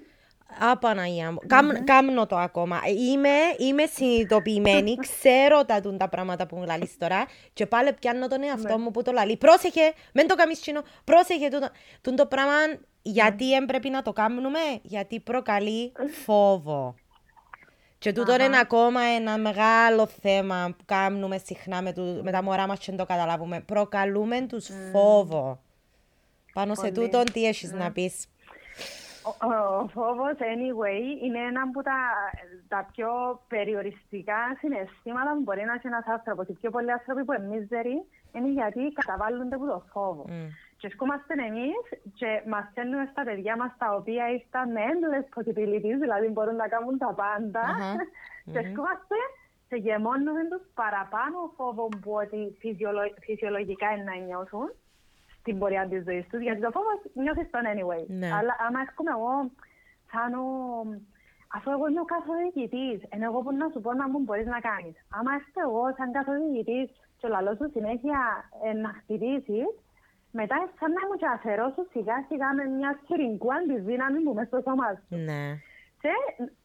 Α, 0.60 0.78
Παναγία 0.78 1.32
μου. 1.32 1.38
Κάμ- 1.48 1.84
Κάμνω 1.84 2.26
το 2.26 2.38
ακόμα. 2.38 2.82
Ε, 2.86 2.92
Είμαι, 2.92 3.30
είμαι 3.58 3.86
συνειδητοποιημένη, 3.86 4.96
ξέρω 5.08 5.66
τα, 5.66 5.82
τούν 5.82 5.98
τα 5.98 6.10
πράγματα 6.10 6.48
που 6.48 6.56
μου 6.56 6.64
λαλείς 6.66 6.98
τώρα 6.98 7.26
και 7.54 7.66
πάλι 7.66 7.94
πιάνω 7.94 8.28
τον 8.28 8.44
εαυτό 8.44 8.78
μου 8.78 8.92
που 8.92 9.02
το 9.02 9.12
λαλεί. 9.12 9.38
Πρόσεχε, 9.38 9.94
μεν 10.14 10.28
το 10.28 10.36
κάνεις 10.36 10.60
τσινό, 10.60 10.82
πρόσεχε 11.04 11.48
τούτο. 11.50 11.68
Τούν 12.02 12.16
το 12.16 12.26
πράγμα 12.26 12.52
γιατί 13.02 13.50
δεν 13.50 13.66
πρέπει 13.66 13.90
να 13.90 14.02
το 14.02 14.14
κάνουμε, 14.14 14.60
γιατί 14.82 15.20
προκαλεί 15.20 15.92
φόβο. 16.26 16.96
Και 18.00 18.12
τούτο 18.14 18.34
είναι 18.34 18.60
ακόμα 18.60 19.02
ένα 19.02 19.38
μεγάλο 19.38 20.08
θέμα 20.22 20.74
που 20.78 20.84
κάνουμε 20.86 21.38
συχνά 21.38 21.82
με, 21.82 21.94
του, 21.94 22.20
με 22.24 22.32
τα 22.32 22.44
μωρά 22.44 22.68
μας 22.68 22.80
και 22.80 22.86
δεν 22.88 22.98
το 22.98 23.06
καταλάβουμε. 23.06 23.60
Προκαλούμε 23.62 24.42
τους 24.42 24.68
φόβο. 24.92 25.60
Πάνω 26.54 26.76
σε 26.76 26.82
Πολύ. 26.82 26.94
τούτον 26.94 27.24
τι 27.34 27.46
έχεις 27.46 27.72
να 27.72 27.92
πεις; 27.92 28.26
Ο, 29.28 29.54
ο 29.82 29.88
φόβος, 29.88 30.36
anyway, 30.54 31.02
είναι 31.24 31.40
ένα 31.50 31.62
από 31.62 31.82
τα, 31.90 32.00
τα 32.68 32.90
πιο 32.92 33.10
περιοριστικά 33.48 34.40
συναισθήματα 34.60 35.30
που 35.34 35.42
μπορεί 35.46 35.64
να 35.66 35.74
έχει 35.74 35.88
ένας 35.88 36.06
άνθρωπος. 36.16 36.48
Οι 36.48 36.54
πιο 36.54 36.70
πολλοί 36.70 36.92
άνθρωποι 36.92 37.24
που 37.26 37.34
είναι 37.34 37.48
μίζεροι 37.48 37.96
είναι 38.36 38.50
γιατί 38.60 38.82
καταβάλλονται 39.00 39.56
από 39.56 39.66
το 39.66 39.84
φόβο. 39.94 40.26
Μμ. 40.30 40.48
Και 40.80 40.90
σκόμαστε 40.90 41.34
εμείς 41.50 41.84
και 42.20 42.30
μαθαίνουμε 42.48 43.08
στα 43.12 43.24
παιδιά 43.24 43.58
μας 43.58 43.72
τα 43.78 43.88
οποία 44.00 44.24
ήρθαν 44.32 44.72
με 44.72 44.82
endless 44.92 45.28
possibilities, 45.36 45.98
δηλαδή 46.04 46.28
μπορούν 46.28 46.56
να 46.56 46.68
κάνουν 46.68 46.98
τα 46.98 47.12
πάντα. 47.22 47.60
Αχα. 47.60 47.96
και 48.54 48.60
σκόμαστε 48.72 49.16
και 49.70 49.76
γεμώνουμε 49.76 50.42
τους 50.52 50.62
παραπάνω 50.74 51.38
φόβο 51.58 51.88
που 52.02 52.12
ότι 52.24 52.56
φυσιολο- 52.60 53.14
φυσιολογικά 53.26 53.88
είναι 53.92 54.04
να 54.04 54.16
νιώθουν 54.16 54.68
στην 55.48 55.60
πορεία 55.60 55.86
της 55.92 56.02
ζωής 56.08 56.26
τους, 56.30 56.42
γιατί 56.48 56.62
το 56.66 56.72
φόβο 56.76 56.92
νιώθεις 57.24 57.50
τον 57.54 57.66
anyway. 57.74 58.04
Ναι. 58.22 58.30
Αλλά 58.38 58.54
άμα 58.66 58.80
έρχομαι 58.86 59.12
εγώ 59.18 59.34
σαν 60.12 60.30
ο... 60.44 60.46
Αφού 61.56 61.68
εγώ 61.76 61.86
είμαι 61.88 62.04
ο 62.06 62.10
καθοδηγητής, 62.16 63.00
ενώ 63.14 63.26
εγώ 63.30 63.40
που 63.44 63.52
να 63.62 63.68
σου 63.72 63.80
πω 63.86 63.92
να 64.02 64.06
μου 64.12 64.20
μπορείς 64.24 64.50
να 64.56 64.60
κάνεις. 64.70 64.96
Άμα 65.18 65.32
έρθω 65.38 65.60
εγώ 65.68 65.84
σαν 65.98 66.10
καθοδηγητής 66.18 66.88
και 67.20 67.28
λαλός 67.34 67.58
σου 67.58 67.68
συνέχεια 67.76 68.20
ε, 68.66 68.74
να 68.84 68.90
χτυπήσεις, 69.00 69.72
μετά 70.40 70.58
σαν 70.80 70.92
να 70.98 71.04
μου 71.08 71.16
και 71.22 71.30
αφαιρώσω 71.36 71.84
σιγά 71.94 72.18
σιγά 72.30 72.50
με 72.58 72.64
μια 72.78 72.92
σφυριγκούα 73.00 73.58
τη 73.70 73.76
δύναμη 73.90 74.20
μου 74.24 74.34
μέσα 74.38 74.50
στο 74.52 74.60
σώμα 74.68 74.88
σου. 74.98 75.16
Ναι. 75.30 75.44
Και 76.02 76.14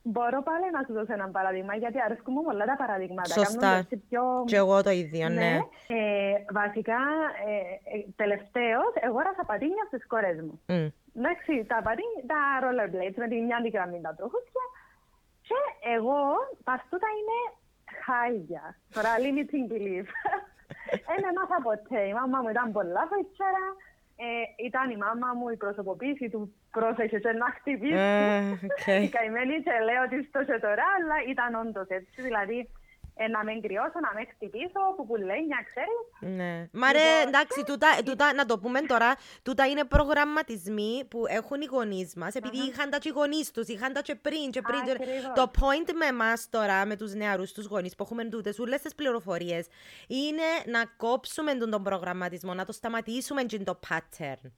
μπορώ 0.03 0.42
πάλι 0.49 0.66
να 0.77 0.81
σου 0.87 0.92
δώσω 0.92 1.12
ένα 1.12 1.29
παράδειγμα, 1.37 1.75
γιατί 1.83 1.99
αρέσκουν 2.07 2.35
μου 2.37 2.42
πολλά 2.49 2.64
τα 2.64 2.77
παραδείγματα. 2.83 3.35
Σωστά. 3.40 3.59
Κάνουν 3.66 3.79
έτσι 3.79 3.97
πιο... 4.09 4.23
Και 4.47 4.57
εγώ 4.57 4.83
το 4.83 4.90
ίδιο, 4.90 5.29
ναι. 5.29 5.53
Ε, 5.99 6.35
βασικά, 6.61 7.01
ε, 7.49 7.55
ε, 7.92 7.99
τελευταίως, 8.23 8.92
εγώ 9.07 9.18
έρασα 9.21 9.45
πατίνια 9.51 9.85
στις 9.87 10.07
κόρες 10.07 10.38
μου. 10.47 10.55
Μμ. 10.66 10.87
Εντάξει, 11.18 11.53
τα 11.73 11.79
πατίνια, 11.87 12.23
τα 12.33 12.40
rollerblades 12.64 13.18
με 13.23 13.29
την 13.29 13.45
μια 13.49 13.59
γραμμή 13.75 14.01
τα 14.07 14.14
τροχούδια. 14.18 14.64
Και 15.49 15.61
εγώ, 15.97 16.21
πας 16.64 16.81
τούτα 16.81 17.09
είναι 17.18 17.38
χάλια. 18.05 18.64
Τώρα, 18.95 19.11
limiting 19.25 19.66
belief. 19.73 20.09
Δεν 21.09 21.21
έμαθα 21.31 21.59
ποτέ. 21.68 22.01
Η 22.11 22.12
μάμα 22.18 22.38
μου 22.42 22.51
ήταν 22.55 22.73
πολλά 22.77 23.03
φοητσιάρα. 23.11 23.64
Ε, 24.62 24.66
ήταν 24.66 24.90
η 24.90 24.96
μάμα 24.96 25.29
μου 25.38 25.48
η 25.48 25.57
προσωποποίηση 25.57 26.29
του 26.29 26.55
πρόσεχε 26.70 27.18
και 27.18 27.33
να 27.42 27.48
χτυπήσει. 27.57 27.94
Ε, 27.94 28.38
οκ. 28.66 28.87
Η 29.07 29.09
καημένη 29.16 29.55
και 29.66 29.75
λέω 29.88 30.03
ότι 30.07 30.16
στο 30.29 30.40
και 30.48 30.59
τώρα, 30.66 30.85
αλλά 30.96 31.16
ήταν 31.33 31.51
όντως 31.62 31.88
έτσι. 31.88 32.22
Δηλαδή, 32.29 32.68
ε, 33.14 33.29
να 33.29 33.44
με 33.44 33.53
κρυώσω, 33.62 33.98
να 34.07 34.12
με 34.14 34.25
χτυπήσω, 34.31 34.81
που 34.96 35.07
πουλένια, 35.07 35.59
ξέρεις. 35.68 36.35
Ναι. 36.37 36.68
Μα 36.72 36.92
ρε, 36.92 37.20
εντάξει, 37.27 37.64
τούτα, 37.64 37.88
τούτα, 38.05 38.33
να 38.35 38.44
το 38.46 38.59
πούμε 38.59 38.81
τώρα, 38.81 39.14
τούτα 39.42 39.66
είναι 39.66 39.85
προγραμματισμοί 39.85 41.05
που 41.11 41.25
έχουν 41.29 41.61
οι 41.61 41.64
γονείς 41.64 42.14
μας, 42.14 42.35
επειδή 42.35 42.57
είχαν 42.57 42.90
τα 42.90 42.98
και 42.98 43.09
οι 43.09 43.12
γονείς 43.14 43.51
τους, 43.51 43.66
είχαν 43.68 43.92
τα 43.92 44.01
και 44.01 44.14
πριν 44.14 44.51
και 44.51 44.61
πριν. 44.62 44.83
και- 44.85 44.90
Ακριβώς. 44.90 45.33
Το 45.35 45.51
point 45.61 45.92
με 45.94 46.07
εμάς 46.07 46.48
τώρα, 46.51 46.87
με 46.87 46.96
τους 46.96 47.14
νεαρούς 47.14 47.53
τους 47.53 47.66
γονείς 47.66 47.94
που 47.94 48.03
έχουμε 48.03 48.25
τούτες 48.25 48.59
όλες 48.59 48.81
τις 48.81 48.94
πληροφορίες, 48.94 49.66
είναι 50.07 50.42
να 50.66 50.85
κόψουμε 50.96 51.55
τον, 51.55 51.70
τον 51.70 51.83
προγραμματισμό, 51.83 52.55
να 52.55 52.64
το 52.64 52.72
σταματήσουμε 52.72 53.42
και 53.42 53.59
το 53.59 53.79
pattern. 53.88 54.51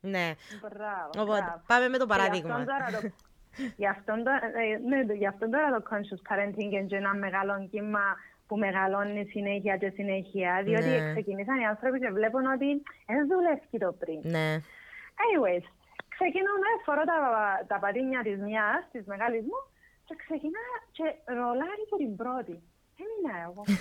Ναι. 0.00 0.34
Μπράβο, 0.60 1.10
Οπότε, 1.18 1.40
μπράβο. 1.40 1.62
πάμε 1.66 1.88
με 1.88 1.98
το 1.98 2.06
Και 2.06 3.12
γι' 3.56 3.84
παράδειγμα. 3.84 3.90
αυτόν 3.90 4.18
τώρα 4.24 4.40
το- 4.40 4.52
Γι' 4.56 4.56
αυτόν 4.56 4.56
τώρα, 4.56 4.64
ε, 4.64 4.78
ναι, 4.88 5.12
γι' 5.20 5.26
αυτόν 5.32 5.50
τώρα 5.50 5.68
το 5.76 5.80
conscious 5.90 6.22
parenting 6.28 6.70
είναι 6.76 6.86
και 6.90 6.96
ένα 6.96 7.14
μεγάλο 7.14 7.68
κύμα 7.70 8.04
που 8.46 8.56
μεγαλώνει 8.64 9.24
συνέχεια 9.34 9.76
και 9.76 9.88
συνέχεια, 9.98 10.62
διότι 10.64 10.88
Ναι. 10.88 11.10
ξεκινήσαν 11.12 11.56
οι 11.60 11.66
άνθρωποι 11.66 11.98
και 11.98 12.10
βλέπουν 12.18 12.46
ότι 12.54 12.68
δεν 13.06 13.26
δουλεύει 13.30 13.78
το 13.84 13.90
πριν. 14.02 14.20
Ναι. 14.34 14.48
Anyways, 15.22 15.64
ξεκινούμε, 16.16 16.68
φορώ 16.84 17.02
τα, 17.10 17.18
τα 17.70 17.76
πατίνια 17.82 18.20
της 18.26 18.38
μιας, 18.46 18.80
της 18.92 19.04
μεγάλης 19.12 19.42
μου, 19.50 19.58
και 20.06 20.14
ξεκινά 20.22 20.64
και 20.96 21.04
ρολάρει 21.38 21.84
και 21.90 21.96
την 22.02 22.12
πρώτη. 22.20 22.54
Έμεινα 23.02 23.34
εγώ. 23.46 23.62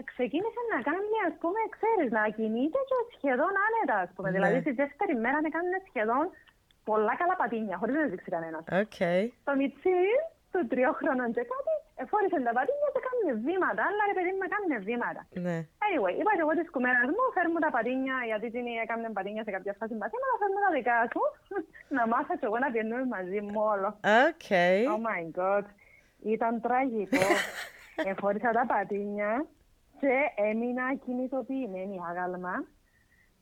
Ε, 0.00 0.02
Ξεκίνησε 0.12 0.60
να 0.74 0.78
κάνει, 0.88 1.16
ας 1.28 1.34
πούμε, 1.42 1.60
ξέρεις, 1.76 2.08
να 2.18 2.22
κινείται 2.36 2.80
και 2.90 2.98
σχεδόν 3.16 3.52
άνετα, 3.66 3.96
ας 4.04 4.10
πούμε. 4.14 4.28
Ναι. 4.28 4.34
Δηλαδή, 4.36 4.56
τη 4.66 4.72
δεύτερη 4.82 5.14
μέρα 5.24 5.38
να 5.44 5.50
κάνει 5.54 5.68
σχεδόν 5.90 6.24
πολλά 6.88 7.14
καλά 7.20 7.34
πατίνια, 7.42 7.76
χωρίς 7.80 7.94
να 8.00 8.04
δείξει 8.12 8.30
κανένας. 8.34 8.64
Οκ. 8.82 8.98
Το 9.48 9.52
μιτσί 9.60 10.00
του 10.52 10.60
τριών 10.70 10.94
χρόνων 11.00 11.28
και 11.36 11.44
κάτι, 11.52 11.74
εφόρησε 12.02 12.38
τα 12.48 12.52
πατίνια 12.58 12.88
και 12.94 13.02
κάνει 13.06 13.22
βήματα. 13.46 13.82
Αλλά 13.88 14.02
ρε 14.10 14.14
παιδί 14.16 14.30
μου, 14.36 14.44
κάνει 14.54 14.74
βήματα. 14.88 15.22
Ναι. 15.46 15.56
Anyway, 15.84 16.14
είπα 16.20 16.32
και 16.36 16.42
εγώ 16.46 16.54
της 16.58 16.68
κουμέρας 16.74 17.08
μου, 17.14 17.24
φέρνω 17.34 17.58
τα 17.66 17.70
πατίνια, 17.76 18.16
γιατί 18.30 18.46
την 18.54 18.64
έκανε 18.84 19.06
πατίνια 19.16 19.42
σε 19.46 19.52
κάποια 19.56 19.72
φάση 19.78 19.94
μαθήματα, 20.00 20.34
φέρνω 20.40 20.60
τα 20.66 20.70
δικά 20.76 20.98
σου, 21.12 21.22
να 21.96 22.02
μάθω 22.12 22.34
και 22.38 22.46
εγώ 22.48 22.58
να 22.64 22.68
πηαίνουμε 22.72 23.04
μαζί 23.16 23.38
μου 23.46 23.60
όλο. 23.72 23.88
OK. 24.26 24.48
Oh 24.92 25.00
my 25.08 25.22
god, 25.38 25.66
ήταν 26.34 26.52
τραγικό. 26.66 27.26
Εφόρησα 28.10 28.50
τα 28.58 28.64
πατίνια 28.72 29.30
και 30.00 30.14
έμεινα 30.48 30.86
ακινητοποιημένη 31.04 31.96
άγαλμα 32.08 32.54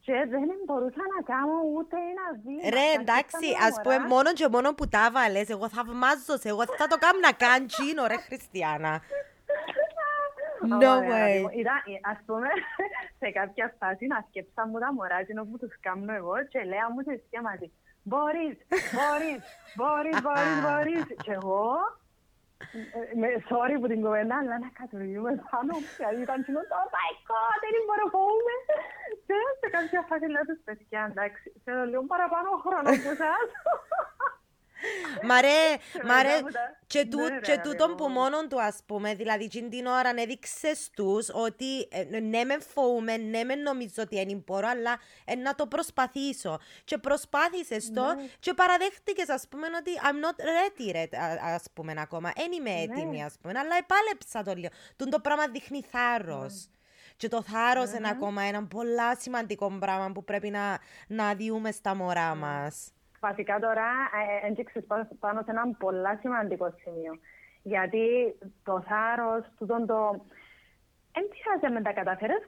και 0.07 0.17
δεν 0.35 0.49
μπορούσα 0.67 1.03
να 1.15 1.21
κάνω 1.33 1.57
ούτε 1.77 1.97
ένα 2.13 2.27
βήμα. 2.45 2.63
Ρε, 2.77 2.89
Τα 2.95 3.01
εντάξει, 3.01 3.37
σκέφτομαι, 3.47 3.67
ας 3.67 3.75
πούμε, 3.83 3.97
μωρά. 3.99 4.09
μόνο 4.15 4.29
και 4.39 4.49
μόνο 4.55 4.69
που 4.79 4.87
τα 4.95 5.05
βάλες, 5.17 5.49
εγώ 5.55 5.67
θαυμάζω 5.77 6.35
σε, 6.43 6.49
εγώ 6.55 6.63
θα 6.81 6.87
το 6.93 6.97
κάνω 7.05 7.19
να 7.29 7.33
κάνει 7.45 7.65
τσίνο, 7.73 8.03
ρε 8.13 8.19
Χριστιανά. 8.27 8.95
No 10.71 10.75
Ωραία, 10.75 10.99
way. 11.01 11.13
αγάπη 11.13 11.41
μου. 11.43 11.51
Ήταν, 11.63 11.79
ε, 11.93 11.95
ας 12.13 12.19
πούμε, 12.27 12.49
σε 13.21 13.29
κάποια 13.39 13.67
φάση 13.79 14.05
να 14.13 14.19
σκέψα 14.29 14.63
μου 14.69 14.79
τα 14.83 14.89
μωρά 14.97 15.19
εκείνο 15.25 15.43
που 15.49 15.57
τους 15.63 15.75
κάνω 15.87 16.13
εγώ 16.21 16.37
και 16.53 16.61
λέω 16.73 16.89
μου 16.95 17.03
σε 17.09 17.15
σχέματι. 17.27 17.67
Μπορείς, 18.11 18.57
μπορείς, 18.97 19.41
μπορείς, 19.79 20.17
μπορείς, 20.25 20.57
μπορείς. 20.65 21.05
Και 21.25 21.33
εγώ, 21.41 21.65
ε, 22.99 23.01
με 23.21 23.29
sorry 23.51 23.75
που 23.81 23.89
την 23.93 24.01
κουβέντα, 24.05 24.35
αλλά 24.41 24.57
να 24.65 24.71
κατουργούμε 24.81 25.33
πάνω 25.51 25.73
μου. 25.81 25.89
Γιατί 26.01 26.21
ήταν 26.27 26.39
κοινό, 26.45 26.61
oh 26.81 26.89
my 26.97 27.11
god, 27.29 27.59
δεν 27.75 27.83
μπορώ 27.87 28.03
να 28.07 28.11
φοβούμαι. 28.15 28.55
Και 29.27 29.35
σε 29.61 29.69
κάποια 29.71 30.01
φάση 30.09 30.27
λέω 30.27 30.45
τους 30.45 30.61
παιδιά, 30.65 31.07
εντάξει, 31.11 31.53
θέλω 31.65 31.85
λίγο 31.85 32.03
παραπάνω 32.07 32.49
χρόνο 32.65 32.89
από 32.91 33.11
εσάς. 33.17 33.49
Μα 35.23 35.41
ρε, 35.41 35.49
Και 35.93 36.03
μα 36.05 36.23
ρε, 36.23 36.29
μετά 36.29 36.43
μου 36.43 36.51
τα- 36.51 36.79
και, 36.87 36.99
Ναι, 37.03 37.09
του, 37.09 37.19
ρε, 37.19 37.41
και 37.41 37.51
αγάπη 37.53 37.69
τούτον 37.69 37.91
μου. 37.91 37.97
που 37.97 38.09
μόνον 38.09 38.49
του 38.49 38.63
ας 38.63 38.83
πούμε, 38.87 39.15
δηλαδή 39.15 39.45
εκείνη 39.45 39.69
την 39.69 39.87
ώρα 39.87 40.11
έδειξες 40.17 40.91
τους 40.91 41.29
ότι 41.33 41.89
ε, 41.91 42.21
ναι 42.21 42.45
με 42.45 42.59
φοβούμαι, 42.59 43.17
ναι 43.17 43.45
με 43.45 43.55
νομίζω 43.55 43.95
ότι 43.99 44.25
δεν 44.25 44.43
μπορώ, 44.47 44.69
αλλά 44.69 44.99
ε, 45.25 45.35
να 45.35 45.55
το 45.55 45.67
προσπαθήσω. 45.67 46.59
Και 46.85 46.99
προσπάθησες 46.99 47.91
το 47.93 48.15
Ναι. 48.15 48.23
και 48.41 48.55
παραδέχτηκες 48.55 49.29
ας 49.29 49.49
πούμε 49.49 49.67
ότι 49.79 49.91
I'm 50.03 50.25
not 50.27 50.41
ready, 50.45 50.91
ρε, 50.93 51.19
α- 51.19 51.55
ας 51.55 51.65
πούμε 51.75 51.95
ακόμα, 51.99 52.33
δεν 52.37 52.53
είμαι 52.53 52.71
έτοιμη 52.81 53.17
Ναι. 53.19 53.25
ας 53.25 53.37
πούμε, 53.43 53.59
αλλά 53.59 53.77
επάλεψα 53.77 54.43
το 54.43 54.55
λίγο. 54.55 54.69
Τούν 54.97 55.11
το 55.11 55.21
πράγμα 55.21 55.47
δείχνει 55.49 55.83
θάρρος. 55.91 56.69
Και 57.17 57.29
το 57.29 57.43
θάρρος 57.43 57.93
είναι 57.93 58.09
ακόμα 58.09 58.43
ένα 58.43 58.67
πολλά 58.67 59.15
σημαντικό 59.17 59.73
πράγμα 59.81 60.13
που 60.15 60.25
πρέπει 60.25 60.51
να, 60.51 60.79
να 61.07 61.35
διούμε 61.35 61.71
στα 61.71 61.95
μωρά 61.95 62.35
μας. 62.35 62.93
Βασικά 63.21 63.59
τώρα 63.59 63.87
ε, 64.43 64.47
έδειξες 64.47 64.85
πά- 64.87 65.11
πάνω 65.19 65.43
σε 65.45 65.51
ένα 65.51 65.63
πολλά 65.79 66.19
σημαντικό 66.21 66.75
σημείο. 66.83 67.13
Γιατί 67.63 68.05
το 68.63 68.85
θάρρος, 68.89 69.43
τούτον 69.59 69.87
το... 69.87 69.99
Εν 71.19 71.25
πειράζει 71.31 71.67
αν 71.69 71.73
δεν 71.73 71.83
τα 71.89 71.93
καταφέρεις, 72.01 72.43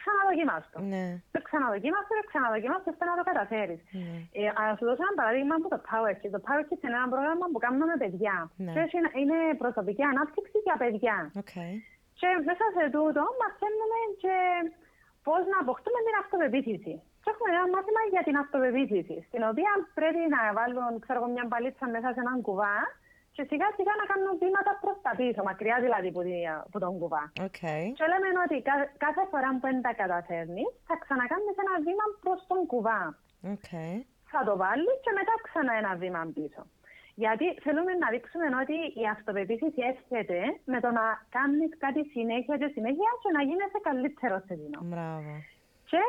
ξαναδοκιμάστο. 0.00 0.78
Ναι. 0.92 1.04
Το 1.34 1.40
ξαναδοκιμάστο, 1.48 2.12
το 2.20 2.24
ξαναδοκιμάστο, 2.30 2.86
ώστε 2.92 3.04
να 3.10 3.14
το 3.20 3.24
καταφέρεις. 3.30 3.80
Ναι. 4.02 4.14
Ε, 4.38 4.40
να 4.68 4.74
σου 4.76 4.84
δώσω 4.88 5.02
ένα 5.06 5.14
παράδειγμα 5.20 5.54
από 5.60 5.68
το 5.74 5.78
Power 5.88 6.14
Kids. 6.20 6.32
Το 6.36 6.42
Power 6.46 6.62
Kids 6.68 6.82
είναι 6.84 6.98
ένα 7.00 7.08
πρόγραμμα 7.14 7.46
που 7.52 7.58
κάνουμε 7.64 7.84
με 7.92 7.96
παιδιά. 8.02 8.36
Ναι. 8.64 8.72
Και 8.72 8.96
είναι, 8.98 9.10
είναι 9.20 9.38
προσωπική 9.62 10.02
ανάπτυξη 10.12 10.56
για 10.66 10.76
παιδιά. 10.82 11.16
Οκ. 11.42 11.54
Και 12.22 12.30
μέσα 12.48 12.66
σε 12.76 12.84
τούτο 12.94 13.22
μαθαίνουμε 13.42 13.98
και 14.22 14.34
πώς 15.26 15.42
να 15.52 15.56
αποκτούμε 15.64 15.98
την 16.06 16.14
αυτοπεποίθηση. 16.22 16.94
Και 17.22 17.30
έχουμε 17.32 17.48
ένα 17.54 17.64
μάθημα 17.74 18.02
για 18.14 18.22
την 18.28 18.36
αυτοπεποίθηση, 18.42 19.16
στην 19.28 19.42
οποία 19.50 19.72
πρέπει 19.98 20.22
να 20.34 20.40
βάλουν 20.58 20.92
ξέρω, 21.02 21.18
εγώ, 21.20 21.28
μια 21.36 21.44
μπαλίτσα 21.48 21.86
μέσα 21.94 22.08
σε 22.14 22.20
έναν 22.24 22.38
κουβά 22.46 22.76
και 23.36 23.42
σιγά 23.50 23.68
σιγά 23.76 23.92
να 24.00 24.04
κάνουν 24.10 24.30
βήματα 24.42 24.72
προς 24.82 24.96
τα 25.04 25.12
πίσω, 25.20 25.40
μακριά 25.50 25.76
δηλαδή 25.84 26.08
από, 26.12 26.22
τη, 26.28 26.36
από 26.66 26.78
τον 26.84 26.92
κουβά. 27.00 27.24
Οκ. 27.46 27.60
Και 27.98 28.06
λέμε 28.12 28.28
ότι 28.46 28.56
κα- 28.68 28.90
κάθε 29.04 29.22
φορά 29.30 29.48
που 29.54 29.62
δεν 29.68 29.76
τα 29.86 29.92
καταφέρνει, 30.02 30.64
θα 30.88 30.94
ξανακάνεις 31.02 31.56
ένα 31.64 31.74
βήμα 31.86 32.06
προς 32.24 32.40
τον 32.50 32.60
κουβά. 32.72 33.00
Οκ. 33.54 33.70
Θα 34.32 34.40
το 34.48 34.54
βάλεις 34.62 34.96
και 35.04 35.12
μετά 35.18 35.34
ξανά 35.46 35.72
ένα 35.82 35.92
βήμα 36.02 36.20
πίσω. 36.36 36.62
Γιατί 37.14 37.46
θέλουμε 37.64 37.92
να 38.02 38.08
δείξουμε 38.10 38.46
ότι 38.62 38.76
η 39.02 39.04
αυτοπεποίθηση 39.14 39.80
έρχεται 39.92 40.38
με 40.64 40.80
το 40.80 40.90
να 40.98 41.04
κάνεις 41.36 41.70
κάτι 41.78 42.04
συνέχεια 42.14 42.56
και 42.60 42.68
συνέχεια 42.76 43.10
και 43.22 43.30
να 43.36 43.42
γίνεσαι 43.42 43.80
καλύτερος 43.82 44.42
σε 44.46 44.54
δίνο. 44.54 44.80
Μπράβο. 44.82 45.32
Και 45.90 46.02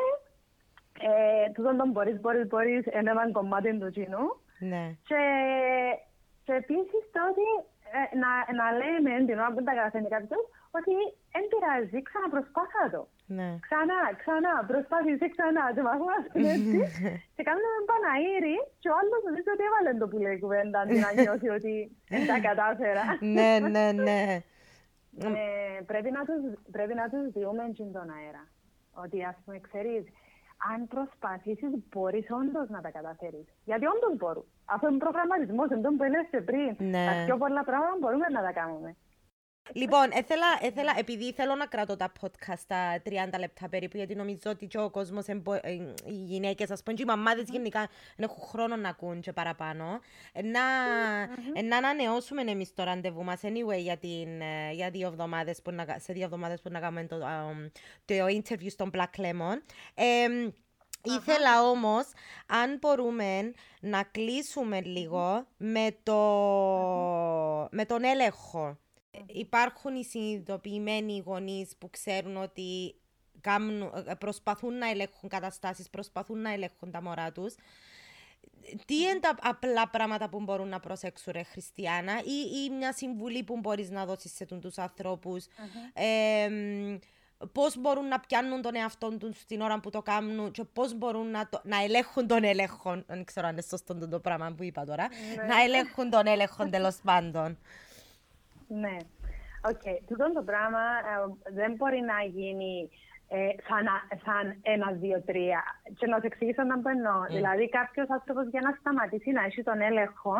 ε, 1.00 1.50
τούτο 1.54 1.76
τον 1.76 1.90
μπορείς, 1.90 2.20
μπορείς, 2.20 2.46
μπορείς, 2.46 2.84
είναι 2.86 3.10
ένα 3.10 3.30
κομμάτι 3.30 3.78
του 3.78 3.90
κοινού. 3.90 4.24
Ναι. 4.58 4.84
Και, 5.08 5.22
και 6.44 6.52
επίσης 6.52 7.02
το 7.14 7.20
ότι 7.30 7.46
ε, 7.96 8.16
να, 8.22 8.30
να 8.60 8.66
λέμε 8.80 9.24
την 9.26 9.38
ώρα 9.38 9.52
που 9.52 9.62
τα 9.64 9.72
καταφέρνει 9.74 10.08
κάποιος 10.08 10.44
ότι 10.78 10.94
δεν 11.32 11.44
πειράζει, 11.50 11.98
ξαναπροσπάθα 12.08 12.84
το. 12.94 13.02
Ναι. 13.36 13.48
Ξανά, 13.66 14.00
ξανά, 14.20 14.54
προσπάθησε 14.70 15.26
ξανά. 15.34 15.64
Και 15.74 15.82
μας 15.86 16.22
έτσι. 16.56 16.78
και 17.34 17.42
κάνουμε 17.48 17.68
έναν 17.72 17.84
Παναήρη 17.90 18.56
και 18.82 18.88
ο 18.92 18.94
άλλος 18.98 19.20
νομίζω 19.26 19.50
ότι 19.54 19.64
έβαλε 19.68 19.90
το 20.00 20.06
που 20.10 20.18
λέει 20.24 20.38
κουβέντα 20.44 20.78
αντί 20.82 20.96
να 21.04 21.10
νιώθει 21.18 21.48
ότι 21.58 21.74
δεν 22.12 22.22
τα 22.30 22.36
κατάφερα. 22.48 23.04
ναι, 23.36 23.50
ναι, 23.74 23.86
ναι. 24.06 24.20
Ε, 25.22 25.80
πρέπει, 25.90 26.10
να 26.16 26.22
τους, 26.28 26.40
πρέπει 26.76 26.94
να 27.00 27.06
τους 27.12 27.24
διούμε 27.34 27.64
τον 27.96 28.06
αέρα. 28.16 28.42
Ότι 29.02 29.18
ας 29.30 29.36
πούμε 29.44 29.58
ξέρεις, 29.68 30.04
αν 30.72 30.78
προσπαθήσεις 30.94 31.72
μπορείς 31.90 32.26
όντως 32.40 32.68
να 32.74 32.80
τα 32.84 32.90
καταφέρεις. 32.90 33.46
Γιατί 33.64 33.84
όντως 33.94 34.14
μπορούν. 34.16 34.46
Αυτό 34.64 34.88
είναι 34.88 35.02
προγραμματισμός, 35.06 35.66
είναι 35.70 35.80
το 35.86 35.90
που 35.96 36.02
έλεγες 36.08 36.44
πριν. 36.48 36.70
Ναι. 36.94 37.04
Τα 37.08 37.12
πιο 37.26 37.36
πολλά 37.42 37.62
πράγματα 37.64 37.96
μπορούμε 38.00 38.26
να 38.36 38.42
τα 38.46 38.52
κάνουμε. 38.60 38.90
Λοιπόν, 39.72 40.08
έθελα, 40.12 40.46
έθελα, 40.60 40.94
επειδή 40.98 41.32
θέλω 41.32 41.54
να 41.54 41.66
κρατώ 41.66 41.96
τα 41.96 42.12
podcast 42.20 42.58
στα 42.58 43.02
30 43.06 43.10
λεπτά 43.38 43.68
περίπου, 43.68 43.96
γιατί 43.96 44.14
νομίζω 44.14 44.40
ότι 44.46 44.66
και 44.66 44.78
ο 44.78 44.90
κόσμος, 44.90 45.26
οι 46.06 46.12
γυναίκες, 46.12 46.70
ας 46.70 46.82
πούμε, 46.82 46.96
και 46.96 47.02
οι 47.02 47.06
μαμάδες 47.06 47.48
γενικά 47.48 47.88
δεν 48.16 48.28
έχουν 48.28 48.42
χρόνο 48.48 48.76
να 48.76 48.88
ακούν 48.88 49.20
και 49.20 49.32
παραπάνω. 49.32 50.00
Να, 50.34 50.60
να 51.62 51.76
ανανεώσουμε 51.76 52.42
εμείς 52.42 52.74
το 52.74 52.82
ραντεβού 52.84 53.24
μας, 53.24 53.40
anyway, 53.42 53.78
για, 53.78 53.96
την, 53.96 54.40
ε, 54.40 54.72
για 54.72 54.90
δύο 54.90 55.06
εβδομάδες 55.06 55.62
που 55.62 55.70
να, 55.70 55.86
σε 55.98 56.12
δύο 56.12 56.24
εβδομάδες 56.24 56.60
που 56.60 56.70
να 56.70 56.80
κάνουμε 56.80 57.04
το, 57.04 57.16
um, 57.16 57.70
το 58.04 58.14
interview 58.26 58.70
στον 58.70 58.90
Black 58.94 59.20
Lemon. 59.20 59.56
Ε, 59.94 60.26
Ήθελα 61.06 61.62
όμως, 61.62 62.04
αν 62.46 62.78
μπορούμε, 62.80 63.52
να 63.80 64.02
κλείσουμε 64.02 64.80
λίγο 64.80 65.46
με, 65.56 65.96
το, 66.02 66.18
με 67.70 67.84
τον 67.84 68.04
έλεγχο 68.04 68.78
υπάρχουν 69.26 69.94
οι 69.94 70.04
συνειδητοποιημένοι 70.04 71.22
γονείς 71.26 71.76
που 71.78 71.90
ξέρουν 71.90 72.36
ότι 72.36 72.94
ε, 74.06 74.14
προσπαθούν 74.14 74.78
να 74.78 74.90
ελέγχουν 74.90 75.28
καταστάσεις, 75.28 75.90
προσπαθούν 75.90 76.40
να 76.40 76.52
ελέγχουν 76.52 76.90
τα 76.90 77.02
μωρά 77.02 77.32
τους. 77.32 77.54
Τι 78.86 78.96
είναι 78.96 79.18
τα 79.20 79.34
απλά 79.40 79.88
πράγματα 79.88 80.28
που 80.28 80.40
μπορούν 80.40 80.68
να 80.68 80.80
προσέξουν, 80.80 81.32
ρε 81.32 81.42
Χριστιανά, 81.42 82.12
ή, 82.12 82.64
ή 82.64 82.70
μια 82.70 82.92
συμβουλή 82.92 83.42
που 83.42 83.58
μπορείς 83.58 83.90
να 83.90 84.04
δώσεις 84.04 84.34
σε 84.34 84.44
τους 84.44 84.78
ανθρώπους; 84.78 85.46
Ε, 85.92 86.48
πώς 87.52 87.76
μπορούν 87.78 88.08
να 88.08 88.20
πιάνουν 88.20 88.62
τον 88.62 88.74
εαυτό 88.74 89.16
τους 89.18 89.40
στην 89.40 89.60
ώρα 89.60 89.80
που 89.80 89.90
το 89.90 90.02
κάνουν 90.02 90.50
και 90.50 90.64
πώς 90.64 90.94
μπορούν 90.94 91.30
να, 91.30 91.48
το, 91.48 91.60
να 91.64 91.82
ελέγχουν 91.82 92.26
τον 92.26 92.44
έλεγχο. 92.44 93.02
Δεν 93.06 93.24
ξέρω 93.24 93.46
αν 93.46 93.52
είναι 93.52 93.62
σωστό 93.62 94.08
το 94.08 94.20
πράγμα 94.20 94.52
που 94.56 94.62
είπα 94.62 94.84
τώρα. 94.84 95.08
Ναι. 95.36 95.42
να 95.42 95.62
ελέγχουν 95.62 96.10
τον 96.10 96.26
έλεγχο 96.26 96.68
τέλος 96.68 96.96
πάντων. 97.04 97.58
Ναι. 98.82 98.96
OK. 99.70 99.80
Okay. 99.84 99.98
Τούτο 100.08 100.32
το 100.32 100.42
πράγμα 100.42 100.84
ε, 101.10 101.52
δεν 101.58 101.72
μπορεί 101.76 102.00
να 102.00 102.18
γίνει 102.36 102.90
ε, 103.28 103.48
σαν, 103.68 103.86
σαν 104.24 104.44
ένα, 104.62 104.88
δύο, 104.92 105.22
τρία. 105.22 105.62
Και 105.98 106.06
να 106.06 106.16
σου 106.16 106.26
εξηγήσω 106.30 106.62
να 106.62 106.76
μπαίνω. 106.78 107.16
Mm. 107.22 107.34
Δηλαδή, 107.36 107.68
κάποιος 107.68 108.08
άνθρωπος 108.10 108.46
για 108.48 108.60
να 108.60 108.76
σταματήσει 108.78 109.30
να 109.30 109.42
έχει 109.44 109.62
τον 109.62 109.80
έλεγχο, 109.80 110.34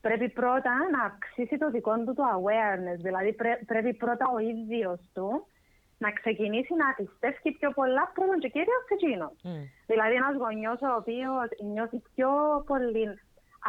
πρέπει 0.00 0.28
πρώτα 0.28 0.74
να 0.94 1.00
αυξήσει 1.08 1.56
το 1.58 1.70
δικό 1.70 1.94
του 2.04 2.14
το 2.14 2.24
awareness. 2.38 3.00
Δηλαδή, 3.06 3.32
πρέ, 3.32 3.52
πρέπει 3.66 3.94
πρώτα 3.94 4.24
ο 4.34 4.38
ίδιος 4.38 5.00
του 5.14 5.46
να 5.98 6.10
ξεκινήσει 6.12 6.74
να 6.74 6.88
πιστεύει 6.98 7.50
πιο 7.58 7.70
πολλά 7.70 8.10
πρώτον 8.14 8.38
και 8.38 8.48
κύριον 8.48 8.82
σε 8.88 8.94
εκείνος. 8.94 9.36
Mm. 9.44 9.62
Δηλαδή, 9.86 10.14
ένας 10.14 10.36
γονιός 10.42 10.80
ο 10.82 10.90
οποίος 11.00 11.46
νιώθει 11.72 11.98
πιο 12.14 12.30
πολύ 12.66 13.04